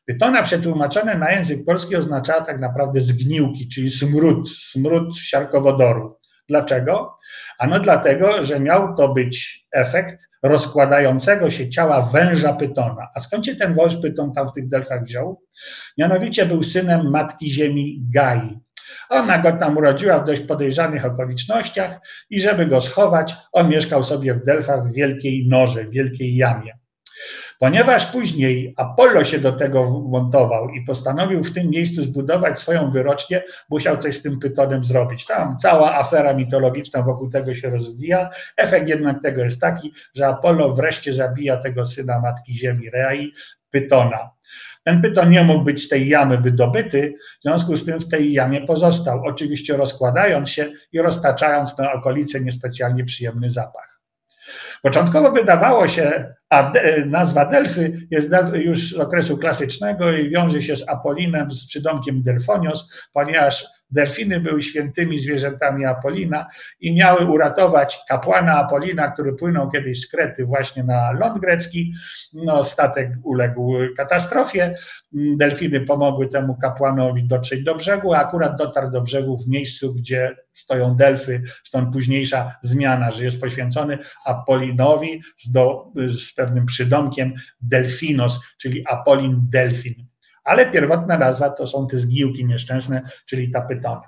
[0.06, 6.16] Pytona przetłumaczone na język polski oznaczała tak naprawdę zgniłki, czyli smród, smród siarkowodoru.
[6.48, 7.18] Dlaczego?
[7.58, 13.08] Ano dlatego, że miał to być efekt rozkładającego się ciała węża Pytona.
[13.14, 15.42] A skąd się ten wąż Pyton tam w tych delfach wziął?
[15.98, 18.58] Mianowicie był synem matki ziemi Gai.
[19.08, 21.90] Ona go tam urodziła w dość podejrzanych okolicznościach
[22.30, 26.72] i żeby go schować, on mieszkał sobie w Delfach w wielkiej norze, w wielkiej jamie.
[27.58, 33.42] Ponieważ później Apollo się do tego montował i postanowił w tym miejscu zbudować swoją wyrocznię,
[33.70, 35.26] musiał coś z tym pytonem zrobić.
[35.26, 38.30] Tam cała afera mitologiczna wokół tego się rozwija.
[38.56, 43.32] Efekt jednak tego jest taki, że Apollo wreszcie zabija tego syna matki Ziemi, Rei,
[43.70, 44.30] Pytona.
[44.86, 48.32] Ten pyton nie mógł być z tej jamy wydobyty, w związku z tym w tej
[48.32, 54.00] jamie pozostał, oczywiście rozkładając się i roztaczając na okolice niespecjalnie przyjemny zapach.
[54.82, 56.72] Początkowo wydawało się, a
[57.06, 63.08] nazwa Delfy jest już z okresu klasycznego i wiąże się z Apolinem, z przydomkiem Delfonios,
[63.12, 66.46] ponieważ delfiny były świętymi zwierzętami Apolina
[66.80, 71.92] i miały uratować kapłana Apolina, który płynął kiedyś z Krety właśnie na ląd grecki.
[72.32, 74.74] No, statek uległ katastrofie.
[75.12, 80.36] Delfiny pomogły temu kapłanowi dotrzeć do brzegu, a akurat dotarł do brzegu w miejscu, gdzie
[80.54, 88.40] stoją delfy, stąd późniejsza zmiana, że jest poświęcony Apolinowi z, do, z pewnym przydomkiem Delfinos,
[88.58, 90.06] czyli Apolin Delfin.
[90.46, 94.02] Ale pierwotna nazwa to są te zgniłki nieszczęsne, czyli ta pytona.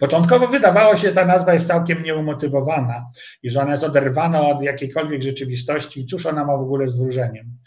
[0.00, 3.10] Początkowo wydawało się, że ta nazwa jest całkiem nieumotywowana
[3.42, 6.06] i że ona jest oderwana od jakiejkolwiek rzeczywistości.
[6.06, 7.58] Cóż ona ma w ogóle z wróżeniem?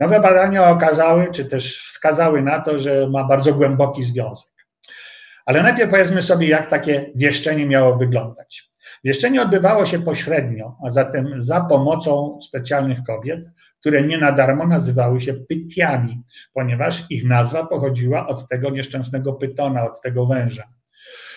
[0.00, 4.50] Nowe badania okazały, czy też wskazały na to, że ma bardzo głęboki związek.
[5.46, 8.70] Ale najpierw powiedzmy sobie, jak takie wieszczenie miało wyglądać.
[9.04, 13.40] Wieszczenie odbywało się pośrednio, a zatem za pomocą specjalnych kobiet,
[13.84, 16.22] które nie na darmo nazywały się pytiami,
[16.52, 20.62] ponieważ ich nazwa pochodziła od tego nieszczęsnego pytona, od tego węża.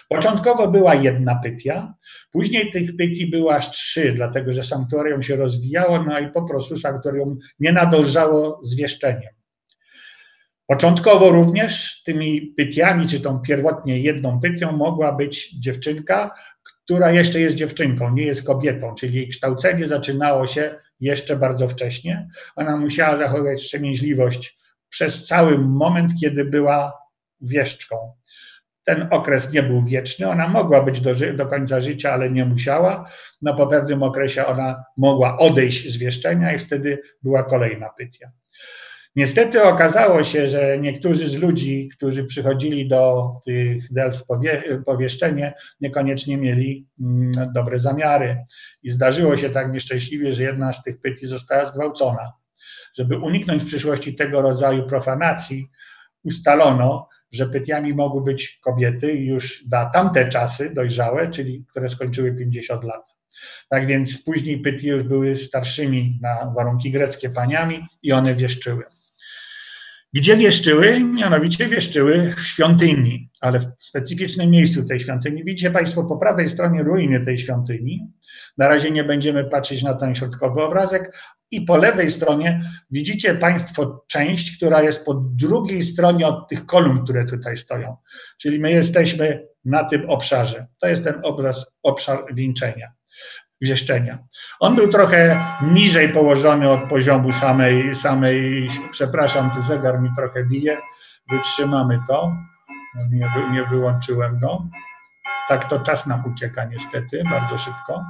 [0.09, 1.93] Początkowo była jedna pytia,
[2.31, 6.77] później tych pytii było aż trzy, dlatego że sanktuarium się rozwijało, no i po prostu
[6.77, 9.33] sanktuarium nie nadążało z wieszczeniem.
[10.67, 16.31] Początkowo również tymi pytiami, czy tą pierwotnie jedną pytią mogła być dziewczynka,
[16.63, 22.27] która jeszcze jest dziewczynką, nie jest kobietą, czyli kształcenie zaczynało się jeszcze bardzo wcześnie.
[22.55, 24.57] Ona musiała zachować wstrzemięźliwość
[24.89, 26.93] przez cały moment, kiedy była
[27.41, 28.13] wieszczką.
[28.85, 33.09] Ten okres nie był wieczny, ona mogła być do, do końca życia, ale nie musiała.
[33.41, 38.31] No po pewnym okresie ona mogła odejść z wieszczenia i wtedy była kolejna pytia.
[39.17, 46.37] Niestety okazało się, że niektórzy z ludzi, którzy przychodzili do tych delf powie, powieszczenie, niekoniecznie
[46.37, 48.45] mieli mm, dobre zamiary.
[48.83, 52.33] I zdarzyło się tak nieszczęśliwie, że jedna z tych pytii została zgwałcona.
[52.97, 55.69] Żeby uniknąć w przyszłości tego rodzaju profanacji,
[56.23, 62.83] ustalono, że pytiami mogły być kobiety już na tamte czasy dojrzałe, czyli które skończyły 50
[62.83, 63.03] lat.
[63.69, 68.83] Tak więc później pyty już były starszymi na warunki greckie paniami i one wieszczyły.
[70.13, 70.99] Gdzie wieszczyły?
[70.99, 75.43] Mianowicie wieszczyły w świątyni, ale w specyficznym miejscu tej świątyni.
[75.43, 78.11] Widzicie Państwo po prawej stronie ruiny tej świątyni.
[78.57, 81.17] Na razie nie będziemy patrzeć na ten środkowy obrazek.
[81.51, 87.03] I po lewej stronie widzicie Państwo część, która jest po drugiej stronie od tych kolumn,
[87.03, 87.95] które tutaj stoją.
[88.37, 90.67] Czyli my jesteśmy na tym obszarze.
[90.79, 92.91] To jest ten obraz, obszar wieńczenia
[93.61, 94.17] wieszczenia.
[94.59, 100.77] On był trochę niżej położony od poziomu samej, samej przepraszam, tu zegar mi trochę bije,
[101.31, 102.35] wytrzymamy to,
[103.11, 104.65] nie, nie wyłączyłem go.
[105.47, 108.05] Tak to czas nam ucieka niestety, bardzo szybko.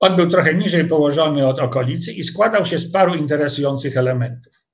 [0.00, 4.65] On był trochę niżej położony od okolicy i składał się z paru interesujących elementów.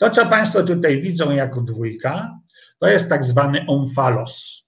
[0.00, 2.38] To, co Państwo tutaj widzą jako dwójka,
[2.78, 4.66] to jest tak zwany omfalos.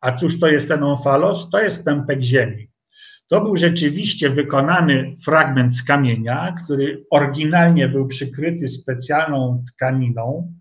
[0.00, 1.50] A cóż to jest ten omfalos?
[1.50, 2.68] To jest pępek ziemi.
[3.28, 10.52] To był rzeczywiście wykonany fragment z kamienia, który oryginalnie był przykryty specjalną tkaniną.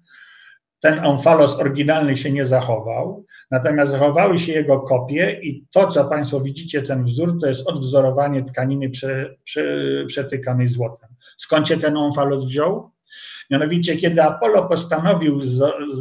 [0.80, 6.42] Ten omfalos oryginalny się nie zachował, natomiast zachowały się jego kopie i to, co Państwo
[6.42, 9.64] widzicie, ten wzór, to jest odwzorowanie tkaniny prze, prze,
[10.08, 11.10] przetykanej złotem.
[11.38, 12.97] Skąd się ten omfalos wziął?
[13.50, 15.42] Mianowicie, kiedy Apollo postanowił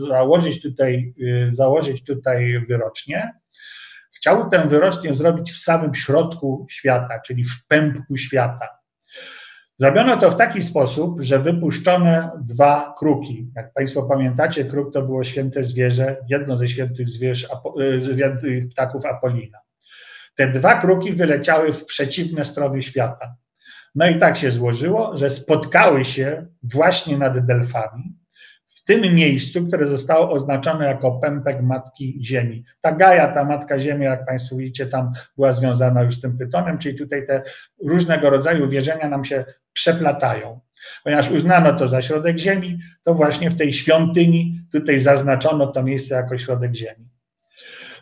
[0.09, 3.33] założyć tutaj, y, założyć tutaj wyrocznie,
[4.17, 8.69] chciał tę wyrocznię zrobić w samym środku świata, czyli w pępku świata.
[9.79, 13.51] Zrobiono to w taki sposób, że wypuszczono dwa kruki.
[13.57, 17.47] Jak Państwo pamiętacie, kruk to było święte zwierzę, jedno ze świętych zwierz,
[18.45, 19.59] y, ptaków Apolina.
[20.35, 23.37] Te dwa kruki wyleciały w przeciwne strony świata.
[23.97, 28.17] No i tak się złożyło, że spotkały się właśnie nad Delfami,
[28.67, 32.65] w tym miejscu, które zostało oznaczone jako pępek Matki Ziemi.
[32.81, 36.79] Ta Gaja, ta Matka Ziemi, jak Państwo widzicie, tam była związana już z tym pytonem,
[36.79, 37.43] czyli tutaj te
[37.85, 40.61] różnego rodzaju wierzenia nam się przeplatają.
[41.05, 46.15] Ponieważ uznano to za środek Ziemi, to właśnie w tej świątyni tutaj zaznaczono to miejsce
[46.15, 47.09] jako środek Ziemi.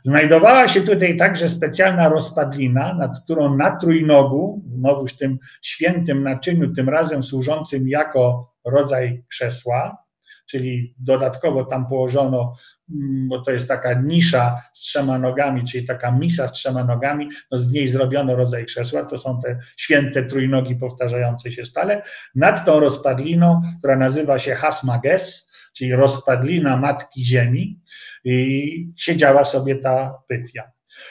[0.06, 6.88] Znajdowała się tutaj także specjalna rozpadlina, nad którą na trójnogu, znowuż tym świętym naczyniu, tym
[6.88, 10.04] razem służącym jako rodzaj krzesła,
[10.46, 12.56] czyli dodatkowo tam położono,
[12.94, 17.28] mm, bo to jest taka nisza z trzema nogami, czyli taka misa z trzema nogami,
[17.50, 22.02] no z niej zrobiono rodzaj krzesła, to są te święte trójnogi powtarzające się stale.
[22.34, 27.80] Nad tą rozpadliną, która nazywa się Hasmages, czyli rozpadlina Matki Ziemi,
[28.24, 30.62] i siedziała sobie ta pytia.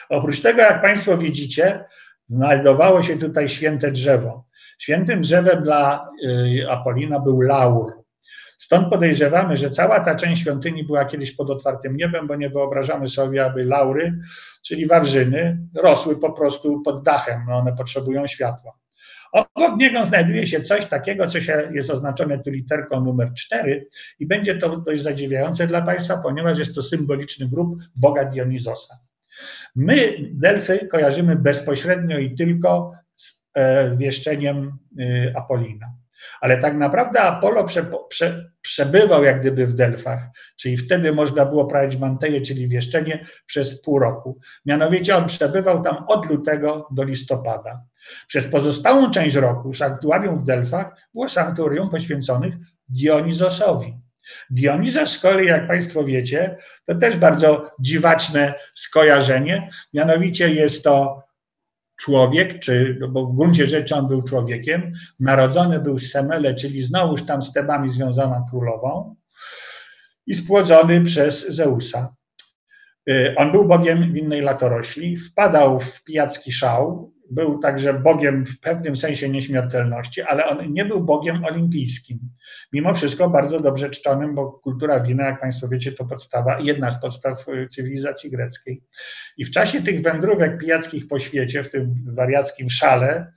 [0.08, 1.84] Oprócz tego, jak Państwo widzicie,
[2.28, 4.44] znajdowało się tutaj święte drzewo.
[4.78, 8.04] Świętym drzewem dla y, Apolina był laur.
[8.58, 13.08] Stąd podejrzewamy, że cała ta część świątyni była kiedyś pod otwartym niebem, bo nie wyobrażamy
[13.08, 14.18] sobie, aby laury,
[14.66, 17.40] czyli wawrzyny, rosły po prostu pod dachem.
[17.48, 18.72] No one potrzebują światła.
[19.34, 24.26] Obok niego znajduje się coś takiego, co się jest oznaczone tu literką numer 4 i
[24.26, 28.98] będzie to dość zadziwiające dla Państwa, ponieważ jest to symboliczny grób Boga Dionizosa.
[29.76, 35.86] My Delfy kojarzymy bezpośrednio i tylko z e, wieszczeniem y, Apolina.
[36.40, 40.20] Ale tak naprawdę Apollo prze, prze, przebywał jak gdyby w Delfach,
[40.56, 44.38] czyli wtedy można było prawić manteję, czyli wieszczenie przez pół roku.
[44.66, 47.82] Mianowicie on przebywał tam od lutego do listopada.
[48.26, 52.54] Przez pozostałą część roku sanktuarium w Delfach było sanktuarium poświęconych
[52.88, 53.96] Dionizosowi.
[54.50, 56.56] Dionizos z kolei, jak Państwo wiecie,
[56.86, 61.22] to też bardzo dziwaczne skojarzenie, mianowicie jest to
[61.96, 66.82] człowiek, czy, no bo w gruncie rzeczy on był człowiekiem, narodzony był z Semele, czyli
[66.82, 69.16] znowuż tam z Tebami związana królową
[70.26, 72.14] i spłodzony przez Zeusa.
[73.10, 78.96] Y, on był bogiem winnej latorośli, wpadał w pijacki szał, był także Bogiem w pewnym
[78.96, 82.18] sensie nieśmiertelności, ale on nie był Bogiem olimpijskim.
[82.72, 87.00] Mimo wszystko bardzo dobrze czczonym, bo kultura wina, jak Państwo wiecie, to podstawa, jedna z
[87.00, 88.82] podstaw y, cywilizacji greckiej.
[89.36, 93.32] I w czasie tych wędrówek pijackich po świecie, w tym wariackim szale,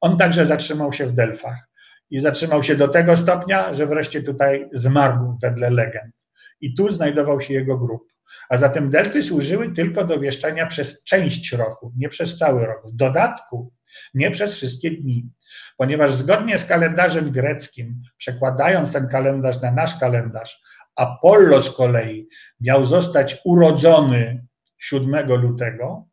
[0.00, 1.68] on także zatrzymał się w Delfach.
[2.10, 6.14] I zatrzymał się do tego stopnia, że wreszcie tutaj zmarł wedle legend.
[6.60, 8.15] I tu znajdował się jego grób.
[8.48, 12.86] A zatem Delfy służyły tylko do wieszczenia przez część roku, nie przez cały rok.
[12.86, 13.72] W dodatku
[14.14, 15.30] nie przez wszystkie dni,
[15.76, 20.62] ponieważ zgodnie z kalendarzem greckim, przekładając ten kalendarz na nasz kalendarz,
[20.96, 22.28] Apollo z kolei
[22.60, 24.46] miał zostać urodzony
[24.78, 26.06] 7 lutego.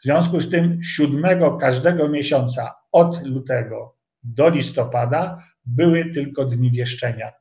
[0.00, 7.32] W związku z tym 7 każdego miesiąca od lutego do listopada były tylko dni wieszczenia.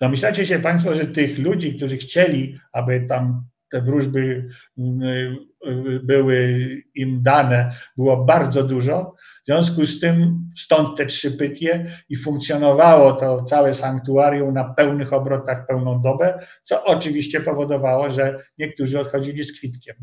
[0.00, 4.48] Domyślacie się Państwo, że tych ludzi, którzy chcieli, aby tam te wróżby
[4.78, 9.14] mm, y, y, były im dane, było bardzo dużo.
[9.42, 15.12] W związku z tym stąd te trzy pytie i funkcjonowało to całe sanktuarium na pełnych
[15.12, 19.96] obrotach, pełną dobę, co oczywiście powodowało, że niektórzy odchodzili z kwitkiem.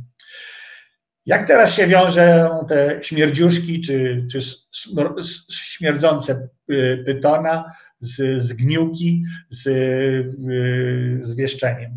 [1.25, 4.39] Jak teraz się wiąże te śmierdziuszki czy, czy
[5.51, 9.63] śmierdzące y, pytona z, z gniłki, z,
[11.27, 11.91] z wieszczeniem?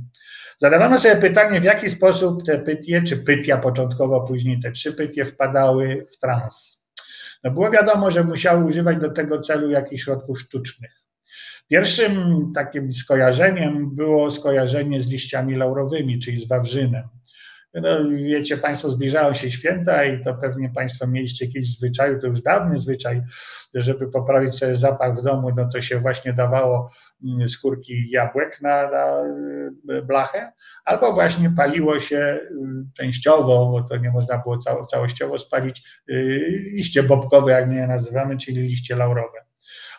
[0.63, 5.25] Zadawano sobie pytanie, w jaki sposób te pytie, czy pytia początkowo, później te trzy pytie
[5.25, 6.85] wpadały w trans.
[7.45, 11.03] No było wiadomo, że musiały używać do tego celu jakichś środków sztucznych.
[11.69, 17.05] Pierwszym takim skojarzeniem było skojarzenie z liściami laurowymi, czyli z wawrzynem.
[17.75, 22.43] No, wiecie Państwo, zbliżają się święta i to pewnie Państwo mieliście jakiś zwyczaju, to już
[22.43, 23.23] dawny zwyczaj,
[23.75, 26.91] żeby poprawić sobie zapach w domu, no to się właśnie dawało
[27.25, 29.23] mm, skórki jabłek na, na
[29.95, 30.53] y, blachę,
[30.85, 32.47] albo właśnie paliło się y,
[32.97, 34.59] częściowo, bo to nie można było
[34.91, 39.52] całościowo spalić, y, liście bobkowe, jak my je nazywamy, czyli liście laurowe.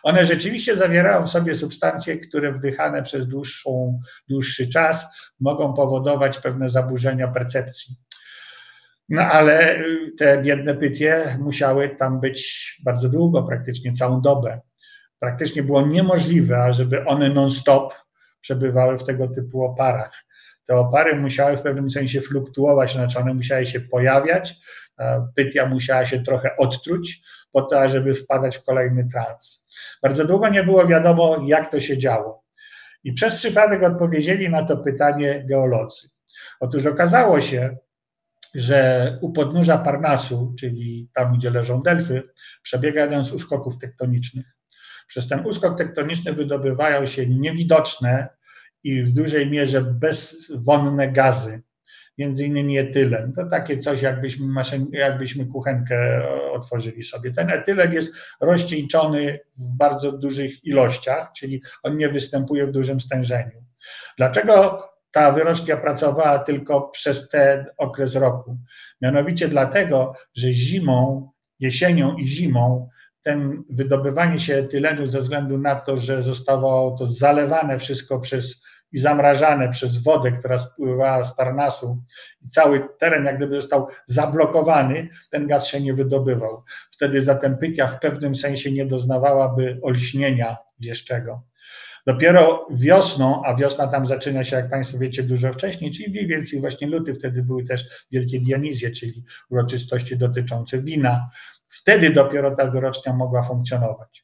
[0.04, 5.06] One rzeczywiście zawierają w sobie substancje, które wdychane przez dłuższą, dłuższy czas
[5.40, 7.96] mogą powodować pewne zaburzenia percepcji.
[9.08, 9.84] No ale
[10.18, 14.60] te biedne pytie musiały tam być bardzo długo, praktycznie całą dobę.
[15.18, 17.94] Praktycznie było niemożliwe, ażeby one non-stop
[18.40, 20.24] przebywały w tego typu oparach.
[20.66, 24.54] Te opary musiały w pewnym sensie fluktuować, znaczy one musiały się pojawiać,
[25.36, 27.22] pytia musiała się trochę odtruć
[27.54, 29.64] po to, żeby wpadać w kolejny trans.
[30.02, 32.44] Bardzo długo nie było wiadomo, jak to się działo.
[33.04, 36.08] I przez przypadek odpowiedzieli na to pytanie geolodzy.
[36.60, 37.76] Otóż okazało się,
[38.54, 42.22] że u podnóża Parnasu, czyli tam, gdzie leżą Delfy,
[42.62, 44.46] przebiega jeden z uskoków tektonicznych.
[45.06, 48.28] Przez ten uskok tektoniczny wydobywają się niewidoczne
[48.84, 51.62] i w dużej mierze bezwonne gazy,
[52.18, 53.32] między innymi etylen.
[53.32, 57.32] To takie coś, jakbyśmy, maszyn, jakbyśmy kuchenkę otworzyli sobie.
[57.32, 63.64] Ten etylen jest rozcieńczony w bardzo dużych ilościach, czyli on nie występuje w dużym stężeniu.
[64.16, 68.58] Dlaczego ta wyrocznia pracowała tylko przez ten okres roku?
[69.02, 72.88] Mianowicie dlatego, że zimą, jesienią i zimą
[73.22, 78.62] ten wydobywanie się etylenu ze względu na to, że zostało to zalewane wszystko przez
[78.94, 82.02] i zamrażane przez wodę, która spływała z Parnasu
[82.42, 86.62] i cały teren jak gdyby został zablokowany, ten gaz się nie wydobywał.
[86.90, 91.42] Wtedy zatem Pytia w pewnym sensie nie doznawałaby olśnienia wieszczego.
[92.06, 96.60] Dopiero wiosną, a wiosna tam zaczyna się, jak Państwo wiecie, dużo wcześniej, czyli mniej więcej
[96.60, 101.30] właśnie luty, wtedy były też wielkie Dionizje, czyli uroczystości dotyczące wina.
[101.68, 104.23] Wtedy dopiero ta wyrocznia mogła funkcjonować.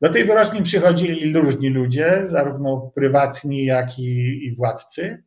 [0.00, 5.22] Do tej wyroczni przychodzili różni ludzie, zarówno prywatni, jak i, i władcy.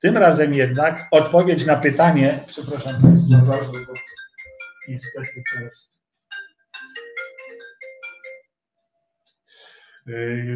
[0.00, 2.92] Tym razem jednak odpowiedź na pytanie, przepraszam
[4.88, 5.91] niestety to jest.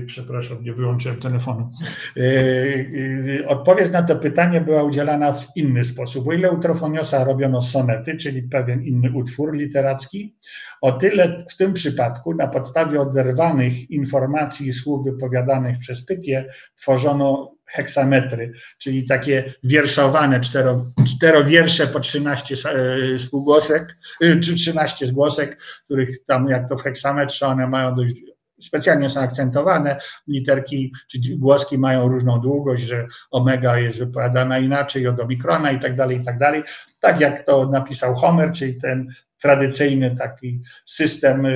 [0.07, 1.73] Przepraszam, nie wyłączyłem telefonu.
[2.17, 2.25] Yy,
[3.27, 6.29] yy, odpowiedź na to pytanie była udzielana w inny sposób.
[6.29, 10.35] O ile u Trofoniosa robiono sonety, czyli pewien inny utwór literacki,
[10.81, 17.57] o tyle w tym przypadku na podstawie oderwanych informacji i słów wypowiadanych przez Pytię tworzono
[17.67, 22.57] heksametry, czyli takie wierszowane cztero, czterowiersze po 13
[23.19, 28.15] spółgłosek, czy 13 zgłosek, których tam jak to w heksametrze one mają dość
[28.61, 30.01] specjalnie są akcentowane.
[30.29, 35.97] Literki czy głoski mają różną długość, że omega jest wypowiadana inaczej od omikrona i tak
[35.97, 36.63] dalej, i tak dalej.
[37.01, 39.09] Tak jak to napisał Homer, czyli ten
[39.41, 41.49] tradycyjny taki system y,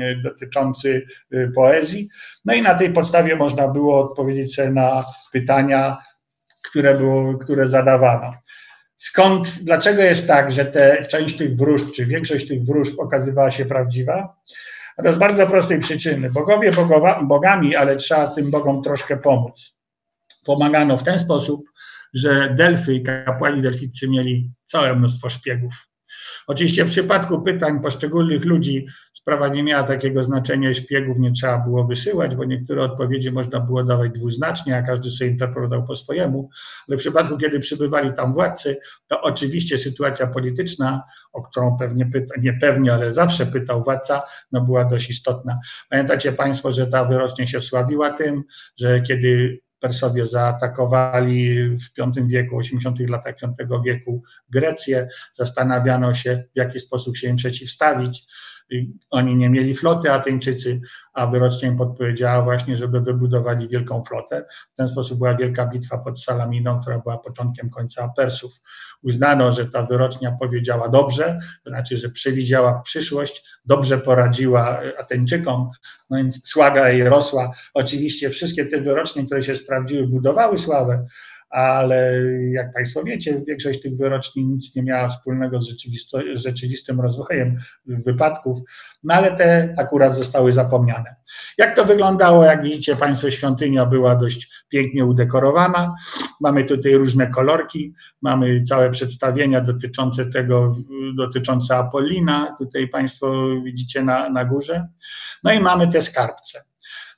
[0.00, 2.08] y, dotyczący y, poezji.
[2.44, 5.98] No i na tej podstawie można było odpowiedzieć sobie na pytania,
[6.62, 8.34] które, było, które zadawano.
[8.96, 13.64] Skąd, dlaczego jest tak, że te, część tych wróżb, czy większość tych wróżb okazywała się
[13.64, 14.36] prawdziwa?
[15.04, 16.30] Z bardzo prostej przyczyny.
[16.30, 19.76] Bogowie bogowa, bogami, ale trzeba tym bogom troszkę pomóc.
[20.44, 21.64] Pomagano w ten sposób,
[22.14, 25.74] że Delfy i kapłani delficy mieli całe mnóstwo szpiegów.
[26.46, 28.86] Oczywiście w przypadku pytań poszczególnych ludzi
[29.26, 33.84] sprawa nie miała takiego znaczenia szpiegów nie trzeba było wysyłać, bo niektóre odpowiedzi można było
[33.84, 36.50] dawać dwuznacznie, a każdy sobie interpretował po swojemu.
[36.88, 41.02] Ale w przypadku, kiedy przybywali tam władcy, to oczywiście sytuacja polityczna,
[41.32, 44.22] o którą pewnie pyta, nie pewnie, ale zawsze pytał władca,
[44.52, 45.58] no była dość istotna.
[45.90, 48.44] Pamiętacie Państwo, że ta wyrocznie się wsławiła tym,
[48.76, 55.08] że kiedy Persowie zaatakowali w V wieku, 80 latach V wieku Grecję.
[55.32, 58.26] Zastanawiano się, w jaki sposób się im przeciwstawić.
[59.10, 60.80] Oni nie mieli floty Ateńczycy,
[61.14, 64.44] a wyrocznie im podpowiedziała właśnie, żeby wybudowali wielką flotę.
[64.72, 68.52] W ten sposób była wielka bitwa pod Salaminą, która była początkiem końca Persów.
[69.02, 75.70] Uznano, że ta wyrocznia powiedziała dobrze, to znaczy, że przewidziała przyszłość, dobrze poradziła Ateńczykom,
[76.10, 77.52] no więc sława jej rosła.
[77.74, 81.06] Oczywiście wszystkie te wyrocznie, które się sprawdziły, budowały sławę,
[81.50, 82.22] ale
[82.52, 85.74] jak Państwo wiecie, większość tych wyroczni nic nie miała wspólnego z
[86.34, 88.58] rzeczywistym rozwojem wypadków,
[89.02, 91.14] no ale te akurat zostały zapomniane.
[91.58, 92.44] Jak to wyglądało?
[92.44, 95.94] Jak widzicie Państwo, świątynia była dość pięknie udekorowana.
[96.40, 100.76] Mamy tutaj różne kolorki, mamy całe przedstawienia dotyczące tego,
[101.16, 104.88] dotyczące Apollina, tutaj Państwo widzicie na, na górze.
[105.44, 106.64] No i mamy te skarbce.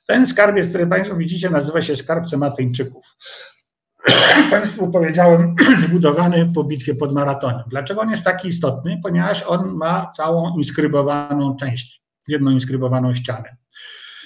[0.07, 3.05] Ten skarbiec, który Państwo widzicie, nazywa się skarbcem Ateńczyków.
[4.51, 5.55] Państwu powiedziałem,
[5.87, 7.63] zbudowany po bitwie pod Maratonem.
[7.67, 8.99] Dlaczego on jest taki istotny?
[9.03, 13.57] Ponieważ on ma całą inskrybowaną część, jedną inskrybowaną ścianę.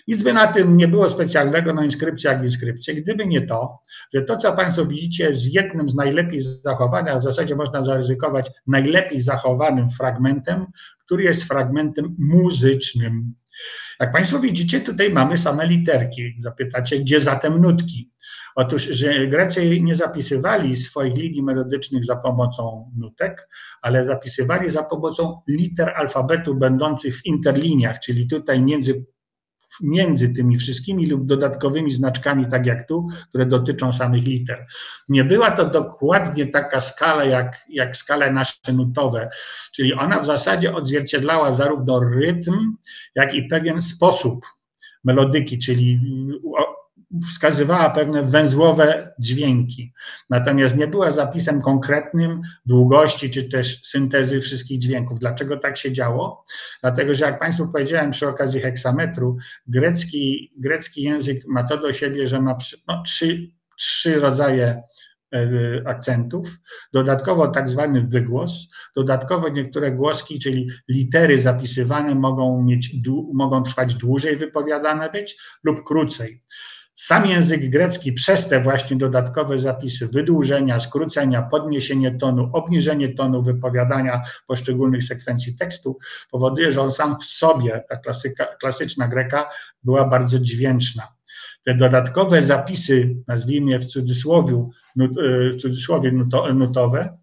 [0.08, 3.80] Nic by na tym nie było specjalnego, no inskrypcja jak inskrypcja, gdyby nie to,
[4.14, 8.52] że to, co Państwo widzicie, jest jednym z najlepiej zachowanych, a w zasadzie można zaryzykować
[8.68, 10.66] najlepiej zachowanym fragmentem,
[11.06, 13.34] który jest fragmentem muzycznym.
[14.00, 16.36] Jak Państwo widzicie, tutaj mamy same literki.
[16.40, 18.12] Zapytacie, gdzie zatem nutki?
[18.56, 23.50] Otóż, że Grecy nie zapisywali swoich linii melodycznych za pomocą nutek,
[23.82, 29.06] ale zapisywali za pomocą liter alfabetu będących w interliniach, czyli tutaj między
[29.82, 34.66] między tymi wszystkimi lub dodatkowymi znaczkami, tak jak tu, które dotyczą samych liter.
[35.10, 39.30] Nie była to dokładnie taka skala jak, jak skale nasze nutowe,
[39.76, 42.76] czyli ona w zasadzie odzwierciedlała zarówno rytm,
[43.16, 44.46] jak i pewien sposób
[45.04, 46.00] melodyki, czyli
[47.30, 49.94] wskazywała pewne węzłowe dźwięki,
[50.30, 55.20] natomiast nie była zapisem konkretnym długości czy też syntezy wszystkich dźwięków.
[55.20, 56.46] Dlaczego tak się działo?
[56.82, 59.38] Dlatego, że jak Państwu powiedziałem przy okazji heksametru,
[59.68, 62.58] grecki, grecki język ma to do siebie, że ma
[62.88, 64.84] no, trzy, trzy rodzaje
[65.34, 65.48] e,
[65.86, 66.48] akcentów,
[66.94, 72.96] dodatkowo tak zwany wygłos, dodatkowo niektóre głoski, czyli litery zapisywane mogą, mieć,
[73.34, 76.42] mogą trwać dłużej wypowiadane być lub krócej.
[76.96, 84.22] Sam język grecki przez te właśnie dodatkowe zapisy wydłużenia, skrócenia, podniesienie tonu, obniżenie tonu wypowiadania
[84.48, 85.98] poszczególnych sekwencji tekstu
[86.32, 89.50] powoduje, że on sam w sobie, ta klasyka, klasyczna greka,
[89.84, 91.08] była bardzo dźwięczna.
[91.66, 94.70] Te dodatkowe zapisy, nazwijmy je w cudzysłowie,
[95.54, 96.12] w cudzysłowie
[96.54, 97.18] nutowe,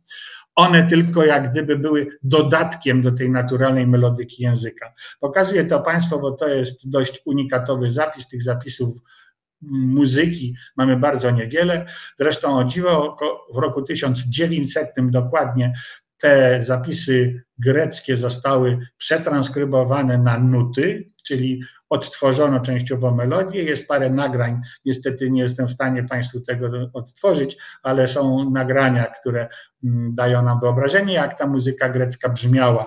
[0.55, 4.93] one tylko jak gdyby były dodatkiem do tej naturalnej melodyki języka.
[5.21, 8.29] Pokazuję to Państwu, bo to jest dość unikatowy zapis.
[8.29, 8.99] Tych zapisów
[9.63, 11.87] muzyki mamy bardzo niewiele.
[12.19, 13.17] Zresztą o dziwo,
[13.55, 15.73] w roku 1900 dokładnie
[16.21, 23.63] te zapisy greckie zostały przetranskrybowane na nuty, czyli odtworzono częściowo melodię.
[23.63, 29.49] Jest parę nagrań, niestety nie jestem w stanie Państwu tego odtworzyć, ale są nagrania, które
[29.85, 32.87] mm, dają nam wyobrażenie, jak ta muzyka grecka brzmiała.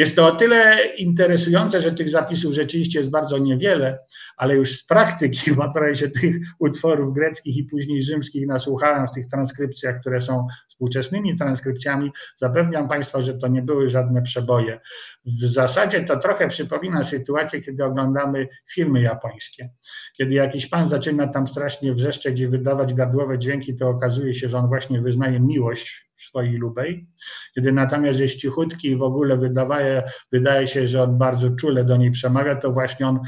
[0.00, 3.98] Jest to o tyle interesujące, że tych zapisów rzeczywiście jest bardzo niewiele,
[4.36, 9.12] ale już z praktyki, bo trochę się tych utworów greckich i później rzymskich nasłuchałem w
[9.12, 14.80] tych transkrypcjach, które są współczesnymi transkrypcjami, zapewniam Państwa, że to nie były żadne przeboje.
[15.24, 19.70] W zasadzie to trochę przypomina sytuację, kiedy oglądamy filmy japońskie.
[20.16, 24.58] Kiedy jakiś pan zaczyna tam strasznie wrzeszczeć i wydawać gardłowe dźwięki, to okazuje się, że
[24.58, 27.06] on właśnie wyznaje miłość swojej lubej.
[27.54, 30.02] Kiedy natomiast jest cichutki i w ogóle wydaje,
[30.32, 33.20] wydaje się, że on bardzo czule do niej przemawia, to właśnie on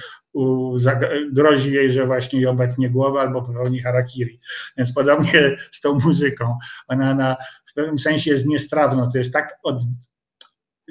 [1.32, 4.40] grozi jej, że właśnie jej obetnie głowę albo popełni harakiri.
[4.76, 6.58] Więc podobnie z tą muzyką.
[6.88, 7.36] Ona na,
[7.66, 9.10] w pewnym sensie jest niestrawna.
[9.12, 9.82] To jest tak od,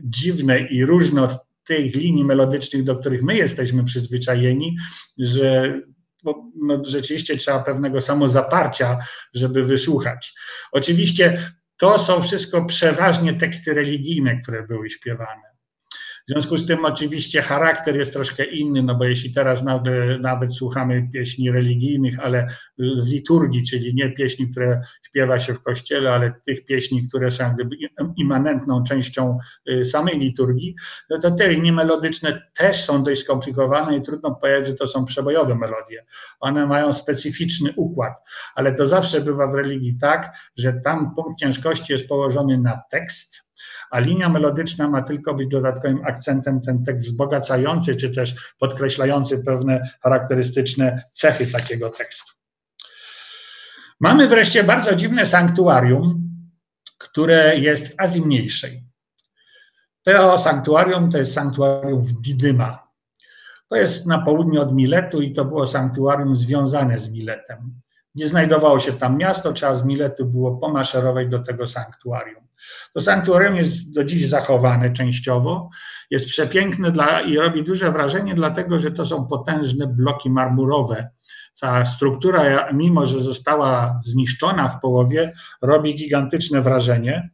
[0.04, 1.32] dziwne i różne od
[1.68, 4.78] tych linii melodycznych, do których my jesteśmy przyzwyczajeni,
[5.18, 5.80] że
[6.24, 8.98] no, rzeczywiście trzeba pewnego samozaparcia,
[9.34, 10.34] żeby wysłuchać.
[10.72, 11.52] Oczywiście
[11.82, 15.51] to są wszystko przeważnie teksty religijne, które były śpiewane.
[16.28, 20.56] W związku z tym oczywiście charakter jest troszkę inny, no bo jeśli teraz nawet, nawet
[20.56, 26.34] słuchamy pieśni religijnych, ale w liturgii, czyli nie pieśni, które śpiewa się w kościele, ale
[26.46, 27.76] tych pieśni, które są jakby
[28.18, 29.38] immanentną częścią
[29.70, 30.76] y, samej liturgii,
[31.10, 35.06] no to te linie melodyczne też są dość skomplikowane i trudno powiedzieć, że to są
[35.06, 36.06] przebojowe melodie.
[36.40, 38.14] One mają specyficzny układ,
[38.56, 43.51] ale to zawsze bywa w religii tak, że tam punkt ciężkości jest położony na tekst,
[43.92, 49.90] a linia melodyczna ma tylko być dodatkowym akcentem, ten tekst wzbogacający, czy też podkreślający pewne
[50.04, 52.34] charakterystyczne cechy takiego tekstu.
[54.00, 56.32] Mamy wreszcie bardzo dziwne sanktuarium,
[56.98, 58.84] które jest w Azji Mniejszej.
[60.04, 62.88] To sanktuarium to jest sanktuarium w Didyma.
[63.70, 67.82] To jest na południe od Miletu i to było sanktuarium związane z Miletem.
[68.16, 72.51] Nie znajdowało się tam miasto, trzeba z Miletu było pomaszerować do tego sanktuarium.
[72.94, 75.70] To sanktuarium jest do dziś zachowane częściowo,
[76.12, 81.10] jest przepiękne dla, i robi duże wrażenie, dlatego że to są potężne bloki marmurowe.
[81.54, 87.30] Cała struktura, mimo że została zniszczona w połowie, robi gigantyczne wrażenie,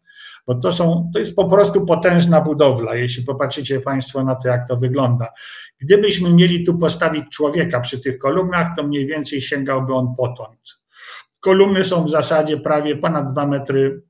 [0.48, 4.68] bo to, są, to jest po prostu potężna budowla, jeśli popatrzycie Państwo na to, jak
[4.68, 5.28] to wygląda.
[5.80, 10.60] Gdybyśmy mieli tu postawić człowieka przy tych kolumnach, to mniej więcej sięgałby on potąd.
[11.40, 14.02] Kolumny są w zasadzie prawie ponad dwa metry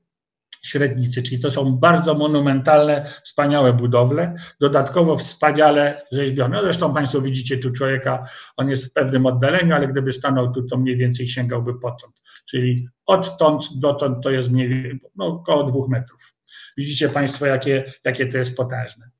[0.62, 6.60] średnicy, czyli to są bardzo monumentalne, wspaniałe budowle, dodatkowo wspaniale rzeźbione.
[6.62, 8.24] Zresztą Państwo widzicie tu człowieka,
[8.56, 12.14] on jest w pewnym oddaleniu, ale gdyby stanął tu, to mniej więcej sięgałby potąd.
[12.50, 16.34] Czyli odtąd dotąd to jest mniej więcej no, około dwóch metrów.
[16.76, 19.10] Widzicie Państwo, jakie, jakie to jest potężne.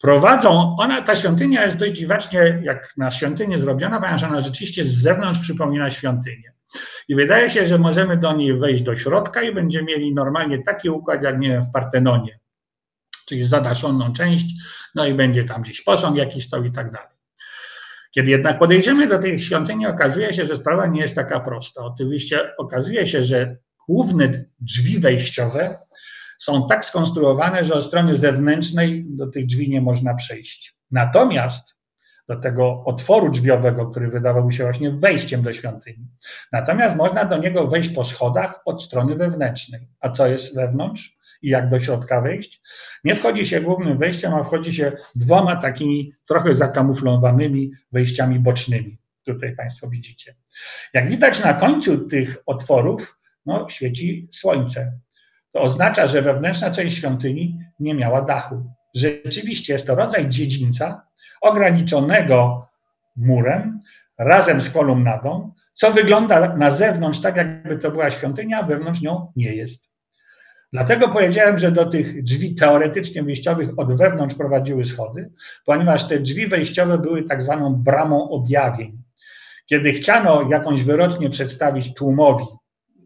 [0.00, 5.02] Prowadzą, ona, ta świątynia jest dość dziwacznie, jak na świątynię zrobiona, ponieważ ona rzeczywiście z
[5.02, 6.52] zewnątrz przypomina świątynię.
[7.08, 10.90] I wydaje się, że możemy do niej wejść do środka i będziemy mieli normalnie taki
[10.90, 12.38] układ, jak nie wiem, w Partenonie,
[13.26, 14.44] czyli zadaszoną część,
[14.94, 17.18] no i będzie tam gdzieś posąg jakiś stał i tak dalej.
[18.14, 21.84] Kiedy jednak podejdziemy do tej świątyni, okazuje się, że sprawa nie jest taka prosta.
[21.84, 23.56] Oczywiście okazuje się, że
[23.88, 25.78] główne drzwi wejściowe
[26.38, 30.76] są tak skonstruowane, że od strony zewnętrznej do tych drzwi nie można przejść.
[30.90, 31.77] Natomiast
[32.28, 36.06] do tego otworu drzwiowego, który wydawał się właśnie wejściem do świątyni.
[36.52, 39.88] Natomiast można do niego wejść po schodach od strony wewnętrznej.
[40.00, 41.18] A co jest wewnątrz?
[41.42, 42.62] I jak do środka wejść?
[43.04, 48.98] Nie wchodzi się głównym wejściem, a wchodzi się dwoma takimi trochę zakamuflowanymi wejściami bocznymi.
[49.24, 50.34] Tutaj Państwo widzicie.
[50.94, 54.92] Jak widać na końcu tych otworów, no, świeci słońce.
[55.52, 58.72] To oznacza, że wewnętrzna część świątyni nie miała dachu.
[58.94, 61.07] Rzeczywiście jest to rodzaj dziedzińca,
[61.40, 62.66] ograniczonego
[63.16, 63.80] murem
[64.18, 69.32] razem z kolumnadą, co wygląda na zewnątrz tak, jakby to była świątynia, a wewnątrz nią
[69.36, 69.88] nie jest.
[70.72, 75.30] Dlatego powiedziałem, że do tych drzwi teoretycznie wyjściowych od wewnątrz prowadziły schody,
[75.64, 79.02] ponieważ te drzwi wejściowe były tak zwaną bramą objawień.
[79.66, 82.44] Kiedy chciano jakąś wyrocznie przedstawić tłumowi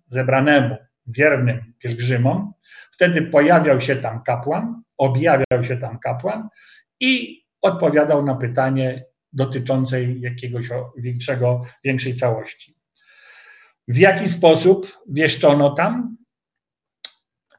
[0.08, 0.76] zebranemu,
[1.06, 2.52] wiernym pielgrzymom,
[2.92, 6.48] wtedy pojawiał się tam kapłan, objawiał się tam kapłan
[7.00, 12.76] i odpowiadał na pytanie dotyczące jakiegoś większego, większej całości.
[13.88, 16.16] W jaki sposób wieszczono tam?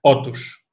[0.03, 0.63] Otóż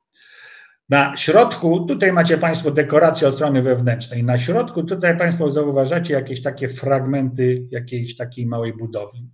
[0.89, 4.25] na środku, tutaj macie Państwo dekorację od strony wewnętrznej.
[4.25, 9.31] Na środku tutaj Państwo zauważacie jakieś takie fragmenty jakiejś takiej małej budowli.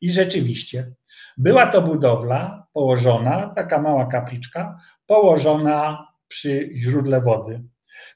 [0.00, 0.92] I rzeczywiście
[1.36, 7.62] była to budowla położona, taka mała kapliczka, położona przy źródle wody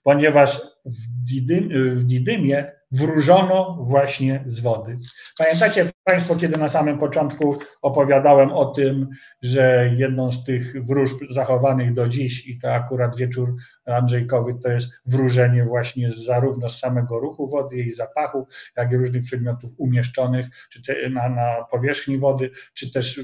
[0.02, 1.68] ponieważ w, Didym,
[1.98, 4.98] w Didymie wróżono właśnie z wody.
[5.38, 9.08] Pamiętacie Państwo, kiedy na samym początku opowiadałem o tym,
[9.42, 13.54] że jedną z tych wróżb zachowanych do dziś, i to akurat wieczór
[13.86, 18.46] Andrzejkowy, to jest wróżenie właśnie zarówno z samego ruchu wody, jej zapachu,
[18.76, 23.20] jak i różnych przedmiotów umieszczonych czy te, na, na powierzchni wody, czy też,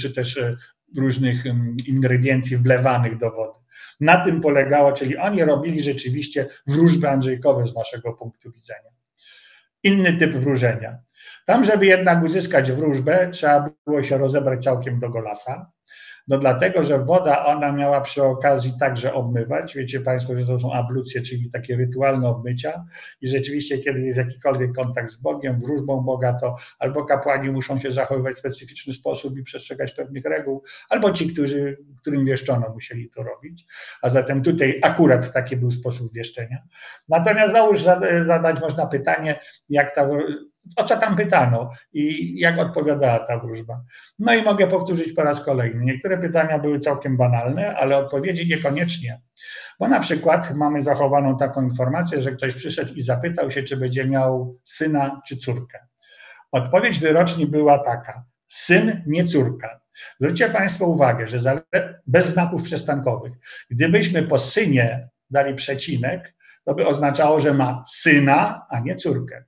[0.00, 0.56] czy też e,
[0.96, 3.61] różnych mm, ingrediencji wlewanych do wody.
[4.02, 8.90] Na tym polegało, czyli oni robili rzeczywiście wróżby Andrzejkowe z naszego punktu widzenia.
[9.82, 10.98] Inny typ wróżenia.
[11.46, 15.70] Tam, żeby jednak uzyskać wróżbę, trzeba było się rozebrać całkiem do golasa.
[16.28, 19.76] No dlatego, że woda ona miała przy okazji także obmywać.
[19.76, 22.84] Wiecie Państwo, że to są ablucje, czyli takie rytualne obmycia.
[23.20, 27.92] I rzeczywiście, kiedy jest jakikolwiek kontakt z Bogiem, wróżbą Boga, to albo kapłani muszą się
[27.92, 33.22] zachowywać w specyficzny sposób i przestrzegać pewnych reguł, albo ci, którzy, którym wieszczono, musieli to
[33.22, 33.66] robić.
[34.02, 36.58] A zatem tutaj akurat taki był sposób wieszczenia.
[37.08, 37.82] Natomiast no już
[38.26, 40.08] zadać można pytanie, jak ta
[40.76, 43.82] o co tam pytano i jak odpowiadała ta wróżba.
[44.18, 45.84] No i mogę powtórzyć po raz kolejny.
[45.84, 49.20] Niektóre pytania były całkiem banalne, ale odpowiedzi niekoniecznie.
[49.80, 54.04] Bo na przykład mamy zachowaną taką informację, że ktoś przyszedł i zapytał się, czy będzie
[54.04, 55.78] miał syna czy córkę.
[56.52, 59.80] Odpowiedź wyroczni była taka: syn, nie córka.
[60.20, 61.62] Zwróćcie Państwo uwagę, że
[62.06, 63.32] bez znaków przestankowych,
[63.70, 66.34] gdybyśmy po synie dali przecinek,
[66.64, 69.44] to by oznaczało, że ma syna, a nie córkę.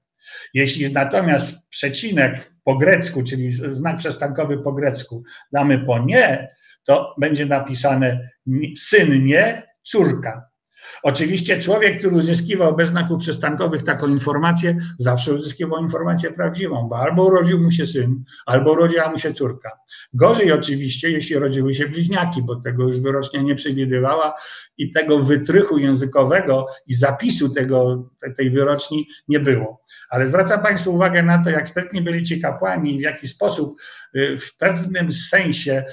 [0.54, 6.54] Jeśli natomiast przecinek po grecku, czyli znak przestankowy po grecku, damy po nie,
[6.84, 8.30] to będzie napisane
[8.76, 10.54] syn nie, córka.
[11.02, 17.24] Oczywiście człowiek, który uzyskiwał bez znaków przystankowych taką informację, zawsze uzyskiwał informację prawdziwą, bo albo
[17.24, 19.70] urodził mu się syn, albo urodziła mu się córka.
[20.14, 24.34] Gorzej oczywiście, jeśli rodziły się bliźniaki, bo tego już wyrocznia nie przewidywała
[24.78, 29.83] i tego wytrychu językowego i zapisu tego, tej wyroczni nie było.
[30.14, 33.80] Ale zwracam Państwu uwagę na to, jak sprytni byli ci kapłani i w jaki sposób
[34.16, 35.84] y, w pewnym sensie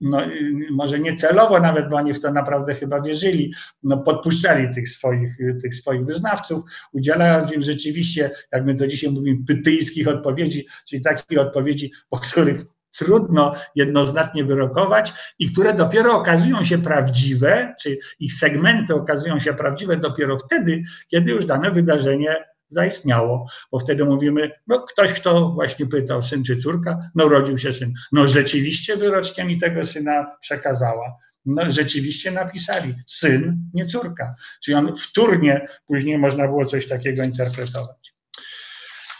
[0.00, 0.22] no,
[0.70, 5.36] może nie celowo nawet, bo oni w to naprawdę chyba wierzyli, no, podpuszczali tych swoich,
[5.62, 11.38] tych swoich wyznawców, udzielając im rzeczywiście, jak my do dzisiaj mówimy, pytyjskich odpowiedzi, czyli takich
[11.38, 12.64] odpowiedzi, po których
[12.98, 19.96] trudno jednoznacznie wyrokować i które dopiero okazują się prawdziwe, czy ich segmenty okazują się prawdziwe
[19.96, 22.36] dopiero wtedy, kiedy już dane wydarzenie
[22.68, 27.72] zaistniało, bo wtedy mówimy, no ktoś, kto właśnie pytał, syn czy córka, no urodził się
[27.72, 27.92] syn.
[28.12, 31.16] No rzeczywiście wyrocznia mi tego syna przekazała.
[31.46, 34.34] No rzeczywiście napisali, syn, nie córka.
[34.64, 38.14] Czyli on wtórnie później można było coś takiego interpretować.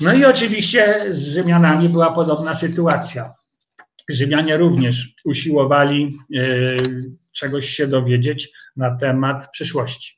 [0.01, 3.35] No i oczywiście z Rzymianami była podobna sytuacja.
[4.09, 6.47] Rzymianie również usiłowali e,
[7.33, 10.18] czegoś się dowiedzieć na temat przyszłości.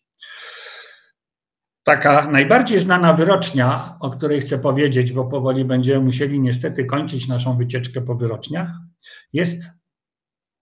[1.91, 7.57] Taka najbardziej znana wyrocznia, o której chcę powiedzieć, bo powoli będziemy musieli niestety kończyć naszą
[7.57, 8.69] wycieczkę po wyroczniach,
[9.33, 9.71] jest,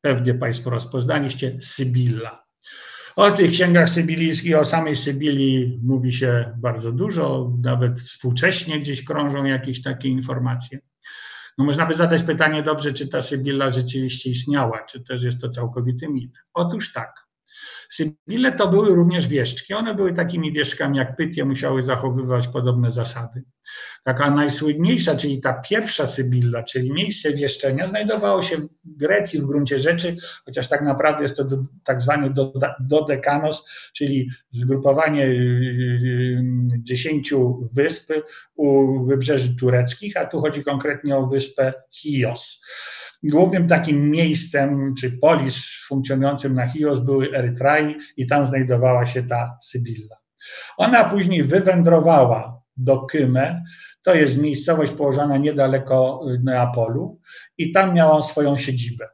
[0.01, 2.45] pewnie Państwo rozpoznaliście, Sybilla.
[3.17, 9.45] O tych księgach sybilijskich, o samej Sybilii mówi się bardzo dużo, nawet współcześnie gdzieś krążą
[9.45, 10.79] jakieś takie informacje.
[11.59, 15.49] No można by zadać pytanie, dobrze, czy ta Sybilla rzeczywiście istniała, czy też jest to
[15.49, 16.33] całkowity mit.
[16.55, 17.28] Otóż tak.
[17.89, 19.75] Sybille to były również wieszczki.
[19.75, 23.43] One były takimi wieszczkami jak Pytie, musiały zachowywać podobne zasady.
[24.05, 29.79] Taka najsłynniejsza, czyli ta pierwsza Sybilla, czyli miejsce wieszczenia, znajdowało się w Grecji w gruncie
[29.79, 32.35] rzeczy, chociaż tak naprawdę jest to do, tak zwany
[32.81, 36.43] dodekanos, czyli zgrupowanie y, y,
[36.83, 38.13] dziesięciu wysp
[38.55, 42.61] u wybrzeży tureckich, a tu chodzi konkretnie o wyspę Chios.
[43.23, 49.59] Głównym takim miejscem, czy polis funkcjonującym na Chios były Erytrai i tam znajdowała się ta
[49.63, 50.17] Sybilla.
[50.77, 53.65] Ona później wywędrowała do Kyme,
[54.03, 57.21] to jest miejscowość położona niedaleko Neapolu
[57.59, 59.09] i tam miała swoją siedzibę.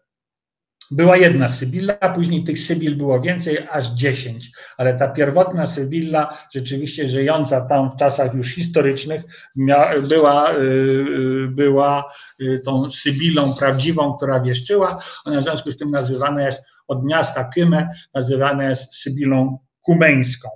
[0.97, 7.09] Była jedna Sybilla, później tych Sybil było więcej, aż dziesięć, ale ta pierwotna Sybilla, rzeczywiście
[7.09, 9.23] żyjąca tam w czasach już historycznych,
[10.09, 14.99] była, y, y, była y, tą Sybilą prawdziwą, która wieszczyła.
[15.25, 20.49] Ona w związku z tym nazywana jest od miasta Kymę, nazywana jest Sybilą kumeńską.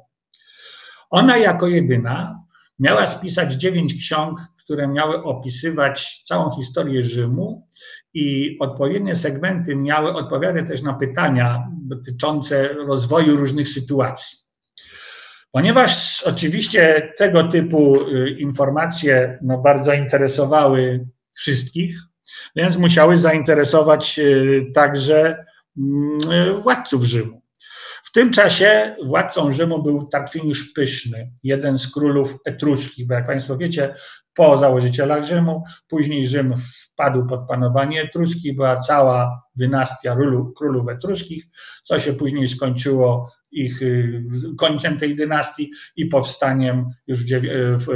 [1.10, 2.42] Ona jako jedyna
[2.78, 7.68] miała spisać dziewięć ksiąg, które miały opisywać całą historię Rzymu
[8.14, 14.38] i odpowiednie segmenty miały odpowiadać też na pytania dotyczące rozwoju różnych sytuacji.
[15.52, 21.98] Ponieważ oczywiście tego typu y, informacje no, bardzo interesowały wszystkich,
[22.56, 25.44] więc musiały zainteresować y, także
[25.78, 27.42] mm, władców Rzymu.
[28.04, 33.56] W tym czasie władcą Rzymu był Tarkwiniusz Pyszny, jeden z królów etruskich, bo jak Państwo
[33.56, 33.94] wiecie,
[34.38, 36.54] po założycielach Rzymu, później Rzym
[36.92, 40.16] wpadł pod panowanie etruski, była cała dynastia
[40.56, 41.44] królów etruskich,
[41.84, 44.22] co się później skończyło ich y,
[44.58, 47.86] końcem tej dynastii i powstaniem już w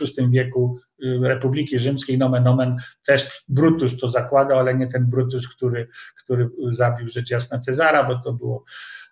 [0.00, 5.48] VI wieku y, Republiki Rzymskiej, nomen omen, też Brutus to zakładał, ale nie ten Brutus,
[5.48, 5.88] który,
[6.24, 8.64] który zabił rzecz jasna Cezara, bo to było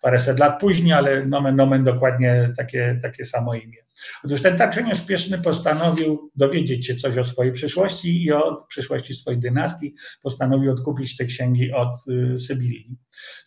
[0.02, 3.85] paręset lat później, ale nomen omen dokładnie takie, takie samo imię.
[4.24, 9.40] Otóż ten Tarczyniusz Pieszny postanowił dowiedzieć się coś o swojej przyszłości i o przyszłości swojej
[9.40, 9.94] dynastii.
[10.23, 12.97] Postanowił odkupić te księgi od y, Sybilii.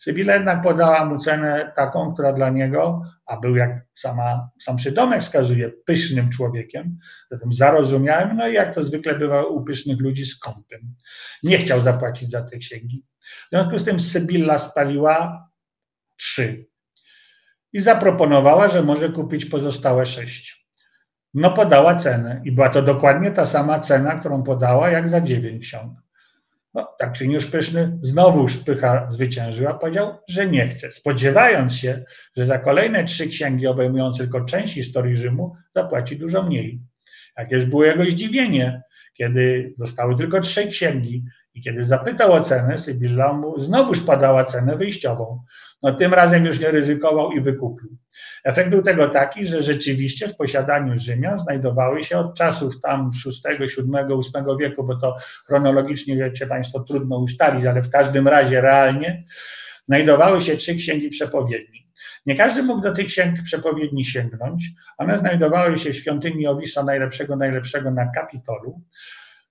[0.00, 5.22] Sybilla jednak podała mu cenę taką, która dla niego, a był jak sama, sam przydomek
[5.22, 6.98] wskazuje, pysznym człowiekiem,
[7.30, 10.94] zatem zarozumiałem, no i jak to zwykle bywa u pysznych ludzi, skąpym.
[11.42, 13.04] Nie chciał zapłacić za te księgi.
[13.46, 15.48] W związku z tym Sybilla spaliła
[16.16, 16.69] trzy
[17.72, 20.66] i zaproponowała, że może kupić pozostałe sześć.
[21.34, 25.66] No podała cenę i była to dokładnie ta sama cena, którą podała jak za dziewięć
[25.66, 25.92] ksiąg.
[26.74, 32.04] No, tak czy już pyszny znowu szpycha zwyciężyła, powiedział, że nie chce, spodziewając się,
[32.36, 36.80] że za kolejne trzy księgi obejmujące tylko część historii Rzymu zapłaci dużo mniej.
[37.36, 38.82] Jakież było jego zdziwienie,
[39.14, 41.24] kiedy zostały tylko trzy księgi
[41.54, 45.42] i kiedy zapytał o cenę, Sybilla mu znowuż podała cenę wyjściową.
[45.82, 47.96] No tym razem już nie ryzykował i wykupił.
[48.44, 53.58] Efekt był tego taki, że rzeczywiście w posiadaniu Rzymian znajdowały się od czasów tam VI,
[53.58, 53.68] VII,
[54.08, 55.16] VIII wieku, bo to
[55.46, 59.24] chronologicznie, wiecie Państwo, trudno ustalić, ale w każdym razie realnie
[59.84, 61.86] znajdowały się trzy księgi przepowiedni.
[62.26, 64.70] Nie każdy mógł do tych księg przepowiedni sięgnąć.
[64.98, 68.80] One znajdowały się w świątyni Owisa Najlepszego, Najlepszego na Kapitolu.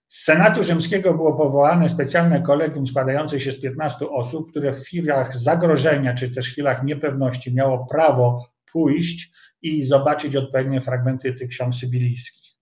[0.10, 5.38] Z Senatu Rzymskiego było powołane specjalne kolegium składające się z 15 osób, które w chwilach
[5.38, 9.32] zagrożenia czy też chwilach niepewności miało prawo pójść
[9.62, 12.56] i zobaczyć odpowiednie fragmenty tych ksiąg sybilijskich.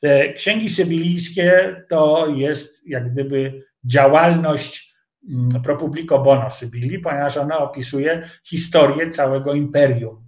[0.00, 4.94] Te księgi sybilijskie to jest jak gdyby działalność
[5.28, 10.21] mm, pro publico bono Sybilii, ponieważ ona opisuje historię całego imperium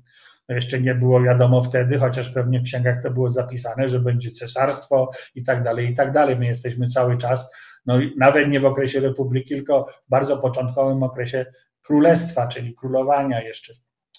[0.48, 5.10] jeszcze nie było wiadomo wtedy, chociaż pewnie w księgach to było zapisane, że będzie cesarstwo
[5.34, 6.36] i tak dalej, i tak dalej.
[6.36, 7.50] My jesteśmy cały czas,
[7.86, 11.46] no nawet nie w okresie republiki, tylko w bardzo początkowym okresie
[11.82, 13.72] królestwa, czyli królowania jeszcze,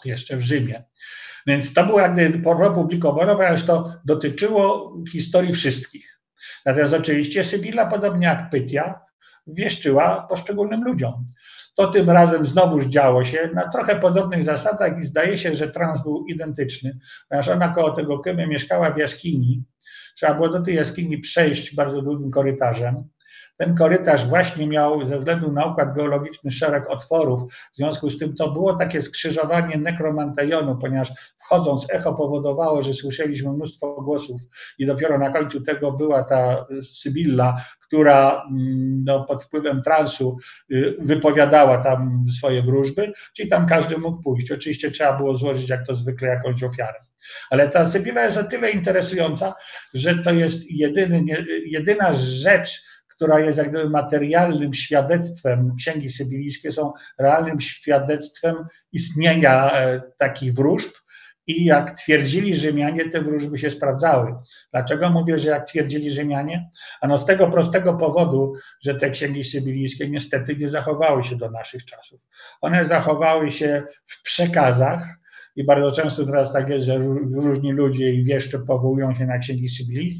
[0.06, 0.84] jeszcze w Rzymie.
[1.48, 6.20] Więc to było jakby republikowe, ponieważ to dotyczyło historii wszystkich.
[6.66, 9.02] Natomiast oczywiście Sybilla, podobnie jak Pytia,
[9.48, 11.26] wieszczyła poszczególnym ludziom.
[11.76, 16.04] To tym razem znowuż działo się na trochę podobnych zasadach i zdaje się, że trans
[16.04, 17.00] był identyczny,
[17.30, 19.64] ponieważ ona koło tego Kymy mieszkała w jaskini.
[20.16, 23.04] Trzeba było do tej jaskini przejść bardzo długim korytarzem.
[23.58, 28.36] Ten korytarz właśnie miał ze względu na układ geologiczny szereg otworów, w związku z tym
[28.36, 31.12] to było takie skrzyżowanie nekromantejonu, ponieważ
[31.46, 34.42] wchodząc echo powodowało, że słyszeliśmy mnóstwo głosów
[34.80, 40.38] i dopiero na końcu tego była ta Sybilla, która mm, no, pod wpływem transu
[40.72, 44.52] y, wypowiadała tam swoje wróżby, czyli tam każdy mógł pójść.
[44.52, 47.06] Oczywiście trzeba było złożyć jak to zwykle jakąś ofiarę.
[47.50, 49.54] Ale ta Sybilla jest o tyle interesująca,
[49.94, 51.26] że to jest jedyny,
[51.66, 58.56] jedyna rzecz, która jest jak gdyby materialnym świadectwem, księgi sybilijskie są realnym świadectwem
[58.92, 60.92] istnienia e, takich wróżb,
[61.48, 64.36] i jak twierdzili Rzymianie, te wróżby się sprawdzały.
[64.72, 66.70] Dlaczego mówię, że jak twierdzili Rzymianie?
[67.02, 71.86] Ano z tego prostego powodu, że te księgi sybilijskie niestety nie zachowały się do naszych
[71.86, 72.22] czasów.
[72.62, 75.08] One zachowały się w przekazach,
[75.56, 76.98] i bardzo często teraz tak jest, że
[77.34, 79.70] różni ludzie i wieszcze powołują się na księgi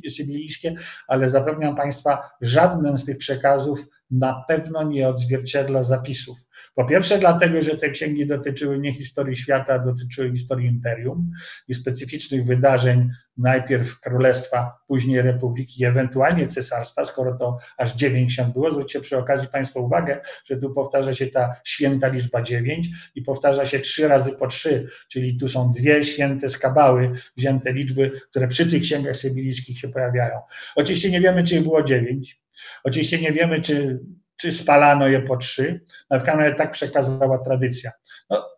[0.10, 0.76] sybilijskie,
[1.08, 3.80] ale zapewniam Państwa, żaden z tych przekazów
[4.12, 6.45] na pewno nie odzwierciedla zapisów.
[6.76, 11.32] Po pierwsze, dlatego, że te księgi dotyczyły nie historii świata, dotyczyły historii imperium
[11.68, 18.72] i specyficznych wydarzeń, najpierw królestwa, później republiki, ewentualnie cesarstwa, skoro to aż dziewięć się było.
[18.72, 23.66] Zwróćcie przy okazji Państwo uwagę, że tu powtarza się ta święta liczba dziewięć i powtarza
[23.66, 28.72] się trzy razy po trzy, czyli tu są dwie święte skabały, wzięte liczby, które przy
[28.72, 30.40] tych księgach sybilickich się pojawiają.
[30.76, 32.42] Oczywiście nie wiemy, czy było dziewięć.
[32.84, 34.00] Oczywiście nie wiemy, czy
[34.38, 35.82] czy spalano je po trzy.
[36.10, 36.20] No
[36.58, 37.92] tak przekazała tradycja.
[38.30, 38.50] No,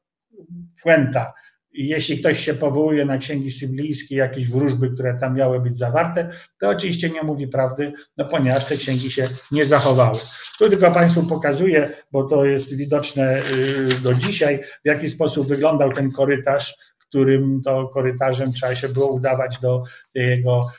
[0.83, 1.33] puenta.
[1.73, 6.29] Jeśli ktoś się powołuje na księgi syblijskie, jakieś wróżby, które tam miały być zawarte,
[6.59, 10.19] to oczywiście nie mówi prawdy, no ponieważ te księgi się nie zachowały.
[10.59, 15.93] Tu tylko Państwu pokazuję, bo to jest widoczne y, do dzisiaj, w jaki sposób wyglądał
[15.93, 19.83] ten korytarz, którym to korytarzem trzeba się było udawać do
[20.13, 20.71] jego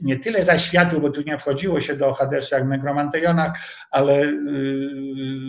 [0.00, 3.52] nie tyle zaświatu, bo tu nie wchodziło się do Hadesu jak Negromantejonach,
[3.90, 4.34] ale y,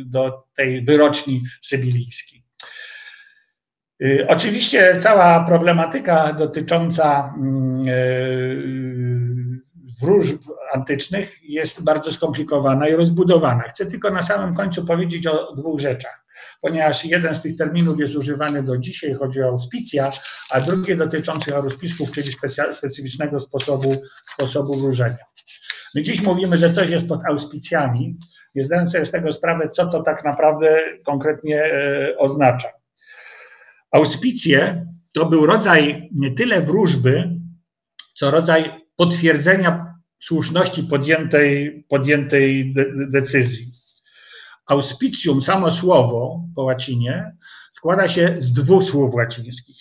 [0.06, 2.44] do tej wyroczni sybilijskiej.
[4.04, 8.98] Y, oczywiście cała problematyka dotycząca mm, y,
[10.02, 10.42] wróżb
[10.74, 13.64] antycznych jest bardzo skomplikowana i rozbudowana.
[13.64, 16.17] Chcę tylko na samym końcu powiedzieć o dwóch rzeczach,
[16.62, 20.12] ponieważ jeden z tych terminów jest używany do dzisiaj, chodzi o auspicja,
[20.50, 22.32] a drugi dotyczący aruśpisków, czyli
[22.72, 24.02] specyficznego sposobu,
[24.34, 25.18] sposobu wróżenia.
[25.96, 28.18] My dziś mówimy, że coś jest pod auspicjami,
[28.56, 32.68] nie zdając sobie z tego sprawę, co to tak naprawdę konkretnie e, oznacza.
[33.92, 37.30] Auspicje to był rodzaj nie tyle wróżby,
[38.16, 43.77] co rodzaj potwierdzenia słuszności podjętej, podjętej de, decyzji.
[44.68, 47.36] Auspicium, samo słowo po łacinie,
[47.74, 49.78] składa się z dwóch słów łacińskich.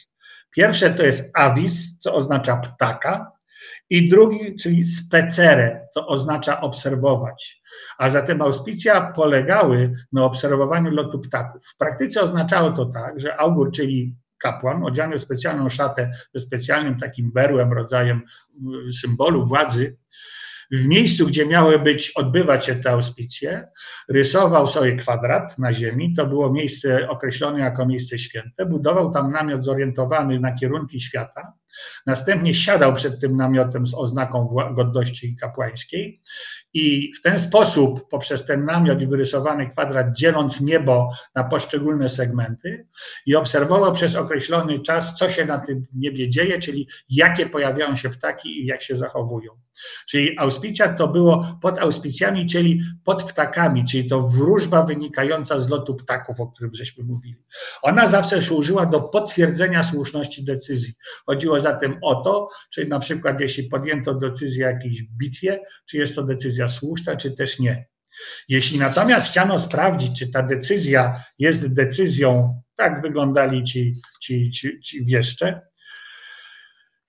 [0.51, 3.37] Pierwsze to jest avis, co oznacza ptaka,
[3.91, 7.63] i drugi, czyli specere, to oznacza obserwować.
[7.99, 11.67] A zatem auspicja polegały na obserwowaniu lotu ptaków.
[11.67, 16.99] W praktyce oznaczało to tak, że augur, czyli kapłan, odziany w specjalną szatę ze specjalnym
[16.99, 18.23] takim berłem, rodzajem
[18.89, 19.97] y, symbolu władzy,
[20.73, 23.69] w miejscu, gdzie miały być, odbywać się te auspicje,
[24.09, 29.65] rysował sobie kwadrat na ziemi, to było miejsce określone jako miejsce święte, budował tam namiot
[29.65, 31.53] zorientowany na kierunki świata,
[32.07, 36.21] następnie siadał przed tym namiotem z oznaką godności kapłańskiej
[36.77, 42.87] i w ten sposób, poprzez ten namiot i wyrysowany kwadrat, dzieląc niebo na poszczególne segmenty
[43.27, 48.11] i obserwował przez określony czas, co się na tym niebie dzieje, czyli jakie pojawiają się
[48.11, 49.53] ptaki i jak się zachowują.
[50.09, 55.95] Czyli auspicja to było pod auspicjami, czyli pod ptakami, czyli to wróżba wynikająca z lotu
[55.95, 57.37] ptaków, o którym żeśmy mówili.
[57.83, 60.95] Ona zawsze służyła do potwierdzenia słuszności decyzji.
[61.27, 66.15] Chodziło zatem o to, czy na przykład jeśli podjęto decyzję o jakiejś bitwie, czy jest
[66.15, 67.87] to decyzja słuszna, czy też nie.
[68.49, 75.05] Jeśli natomiast chciano sprawdzić, czy ta decyzja jest decyzją, tak wyglądali ci, ci, ci, ci
[75.05, 75.61] wieszcze,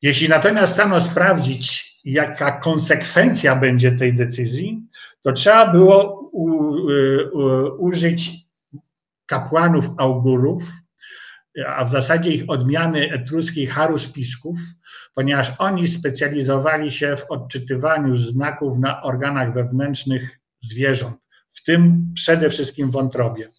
[0.01, 4.81] jeśli natomiast chciano sprawdzić, jaka konsekwencja będzie tej decyzji,
[5.21, 8.31] to trzeba było u, u, użyć
[9.25, 10.63] kapłanów augurów,
[11.65, 14.59] a w zasadzie ich odmiany etruskiej haruśpisków,
[15.15, 21.15] ponieważ oni specjalizowali się w odczytywaniu znaków na organach wewnętrznych zwierząt,
[21.55, 23.49] w tym przede wszystkim wątrobie.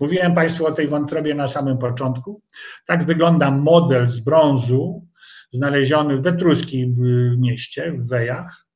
[0.00, 2.42] Mówiłem Państwu o tej wątrobie na samym początku.
[2.86, 5.06] Tak wygląda model z brązu,
[5.52, 6.96] znaleziony w etruskim
[7.38, 8.66] mieście, w Wejach,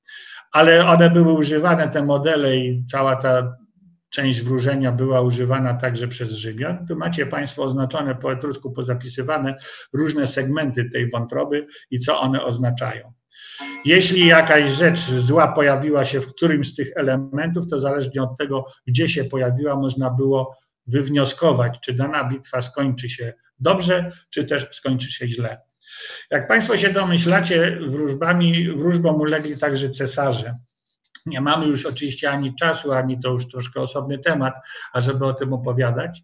[0.53, 3.57] ale one były używane, te modele i cała ta
[4.15, 6.87] część wróżenia była używana także przez Rzymian.
[6.87, 9.57] Tu macie Państwo oznaczone po etrusku, pozapisywane
[9.93, 13.13] różne segmenty tej wątroby i co one oznaczają.
[13.85, 18.67] Jeśli jakaś rzecz zła pojawiła się w którymś z tych elementów, to zależnie od tego,
[18.87, 25.13] gdzie się pojawiła, można było wywnioskować, czy dana bitwa skończy się dobrze, czy też skończy
[25.13, 25.61] się źle.
[26.31, 30.55] Jak Państwo się domyślacie, wróżbami, wróżbom ulegli także cesarze.
[31.27, 34.55] Nie mamy już oczywiście ani czasu, ani to już troszkę osobny temat,
[34.93, 36.23] ażeby o tym opowiadać.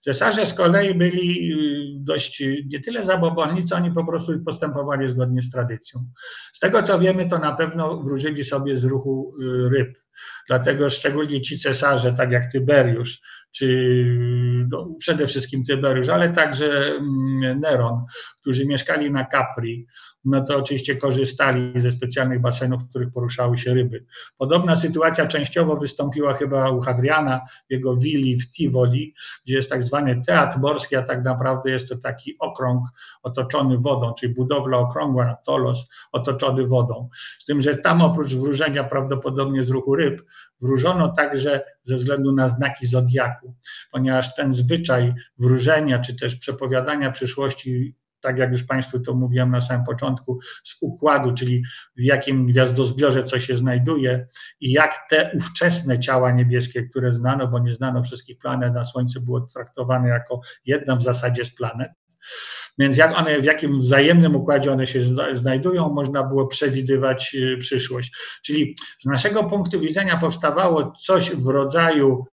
[0.00, 5.42] Cesarze z kolei byli y, dość nie tyle zabobonni, co oni po prostu postępowali zgodnie
[5.42, 6.04] z tradycją.
[6.52, 9.98] Z tego co wiemy, to na pewno wróżyli sobie z ruchu y, ryb.
[10.48, 13.20] Dlatego szczególnie ci cesarze, tak jak Tyberiusz,
[13.52, 13.66] czy
[14.70, 18.04] no, przede wszystkim Tyberiusz, ale także mm, Neron,
[18.40, 19.86] którzy mieszkali na Capri,
[20.24, 24.04] no to oczywiście korzystali ze specjalnych basenów, w których poruszały się ryby.
[24.38, 29.14] Podobna sytuacja częściowo wystąpiła chyba u Hadriana, jego willi w Tivoli,
[29.44, 32.84] gdzie jest tak zwany teatr morski, a tak naprawdę jest to taki okrąg
[33.22, 37.08] otoczony wodą, czyli budowla okrągła, tolos otoczony wodą.
[37.38, 40.22] Z tym, że tam oprócz wróżenia prawdopodobnie z ruchu ryb,
[40.60, 43.54] wróżono także ze względu na znaki zodiaku,
[43.92, 49.60] ponieważ ten zwyczaj wróżenia czy też przepowiadania przyszłości tak jak już Państwu to mówiłem na
[49.60, 51.62] samym początku, z układu, czyli
[51.96, 54.26] w jakim gwiazdozbiorze co się znajduje
[54.60, 59.20] i jak te ówczesne ciała niebieskie, które znano, bo nie znano wszystkich planet, na Słońce
[59.20, 61.90] było traktowane jako jedna w zasadzie z planet.
[62.78, 65.00] Więc jak one, w jakim wzajemnym układzie one się
[65.34, 68.12] znajdują, można było przewidywać y, przyszłość.
[68.42, 72.26] Czyli z naszego punktu widzenia powstawało coś w rodzaju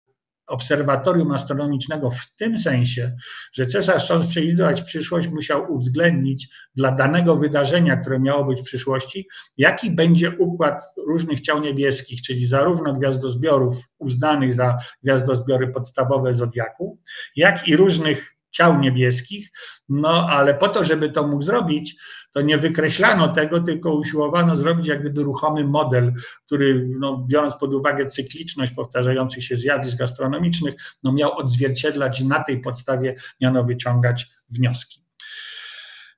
[0.48, 3.16] obserwatorium astronomicznego w tym sensie,
[3.54, 9.28] że cesarz chcąc przewidywać przyszłość musiał uwzględnić dla danego wydarzenia, które miało być w przyszłości,
[9.58, 17.00] jaki będzie układ różnych ciał niebieskich, czyli zarówno gwiazdozbiorów uznanych za gwiazdozbiory podstawowe zodiaku,
[17.36, 19.52] jak i różnych ciał niebieskich,
[19.90, 21.96] no ale po to, żeby to mógł zrobić,
[22.32, 26.14] to nie wykreślano tego, tylko usiłowano zrobić jak gdyby ruchomy model,
[26.46, 32.44] który no, biorąc pod uwagę cykliczność powtarzających się zjawisk astronomicznych, no, miał odzwierciedlać i na
[32.44, 35.05] tej podstawie miano wyciągać wnioski.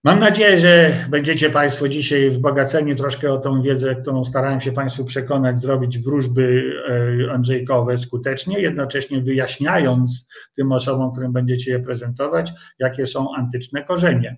[0.03, 5.05] Mam nadzieję, że będziecie Państwo dzisiaj wzbogaceni troszkę o tą wiedzę, którą starałem się Państwu
[5.05, 6.73] przekonać, zrobić wróżby
[7.27, 14.37] e, Andrzejkowe skutecznie, jednocześnie wyjaśniając tym osobom, którym będziecie je prezentować, jakie są antyczne korzenie.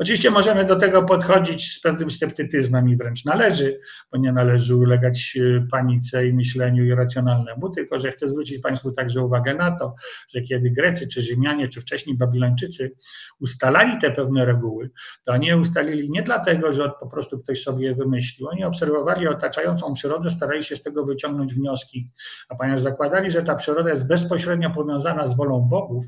[0.00, 3.80] Oczywiście możemy do tego podchodzić z pewnym sceptycyzmem i wręcz należy,
[4.12, 9.22] bo nie należy ulegać e, panice i myśleniu irracjonalnemu, tylko że chcę zwrócić Państwu także
[9.22, 9.94] uwagę na to,
[10.34, 12.92] że kiedy Grecy, czy Rzymianie, czy wcześniej Babilończycy
[13.40, 14.90] ustalali te pewne reguły,
[15.24, 18.48] to oni je ustalili nie dlatego, że po prostu ktoś sobie je wymyślił.
[18.48, 22.10] Oni obserwowali otaczającą przyrodę, starali się z tego wyciągnąć wnioski,
[22.48, 26.06] a ponieważ zakładali, że ta przyroda jest bezpośrednio powiązana z wolą bogów,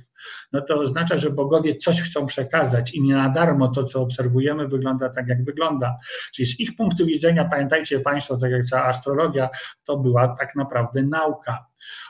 [0.52, 4.68] no to oznacza, że bogowie coś chcą przekazać i nie na darmo to, co obserwujemy,
[4.68, 5.96] wygląda tak, jak wygląda.
[6.34, 9.48] Czyli z ich punktu widzenia, pamiętajcie Państwo, tak jak cała astrologia,
[9.84, 11.66] to była tak naprawdę nauka.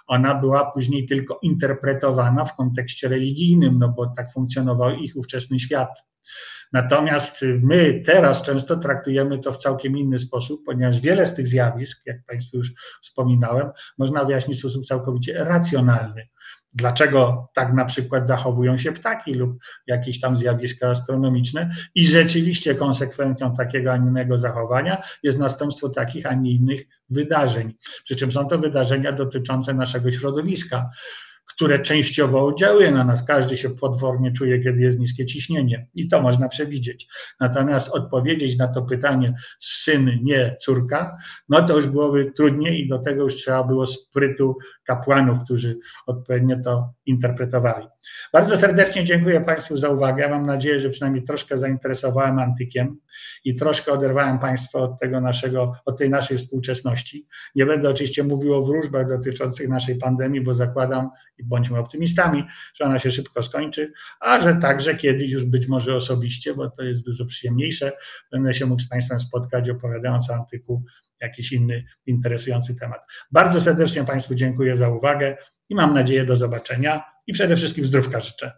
[0.07, 5.89] Ona była później tylko interpretowana w kontekście religijnym, no bo tak funkcjonował ich ówczesny świat.
[6.73, 12.03] Natomiast my teraz często traktujemy to w całkiem inny sposób, ponieważ wiele z tych zjawisk,
[12.07, 12.73] jak Państwu już
[13.03, 16.29] wspominałem, można wyjaśnić w sposób całkowicie racjonalny.
[16.75, 23.57] Dlaczego tak na przykład zachowują się ptaki lub jakieś tam zjawiska astronomiczne i rzeczywiście konsekwencją
[23.57, 27.75] takiego, a innego zachowania jest następstwo takich, a nie innych wydarzeń.
[28.05, 30.91] Przy czym są to wydarzenia dotyczące naszego środowiska
[31.55, 33.27] które częściowo oddziałuje na nas.
[33.27, 37.09] Każdy się podwornie czuje, kiedy jest niskie ciśnienie i to można przewidzieć.
[37.41, 41.17] Natomiast odpowiedzieć na to pytanie syn, nie córka,
[41.49, 46.57] no to już byłoby trudniej i do tego już trzeba było sprytu kapłanów, którzy odpowiednio
[46.65, 47.87] to interpretowali.
[48.33, 50.29] Bardzo serdecznie dziękuję Państwu za uwagę.
[50.29, 52.97] Mam nadzieję, że przynajmniej troszkę zainteresowałem antykiem
[53.45, 57.27] i troszkę oderwałem Państwa od tego naszego, od tej naszej współczesności.
[57.55, 62.85] Nie będę oczywiście mówił o wróżbach dotyczących naszej pandemii, bo zakładam i bądźmy optymistami, że
[62.85, 67.01] ona się szybko skończy, a że także kiedyś już być może osobiście, bo to jest
[67.01, 67.93] dużo przyjemniejsze,
[68.33, 70.83] będę się mógł z Państwem spotkać opowiadając o antyku
[71.23, 73.01] jakiś inny interesujący temat.
[73.33, 75.37] Bardzo serdecznie Państwu dziękuję za uwagę
[75.73, 78.53] i mam nadzieję do zobaczenia i przede wszystkim zdrówka życzę.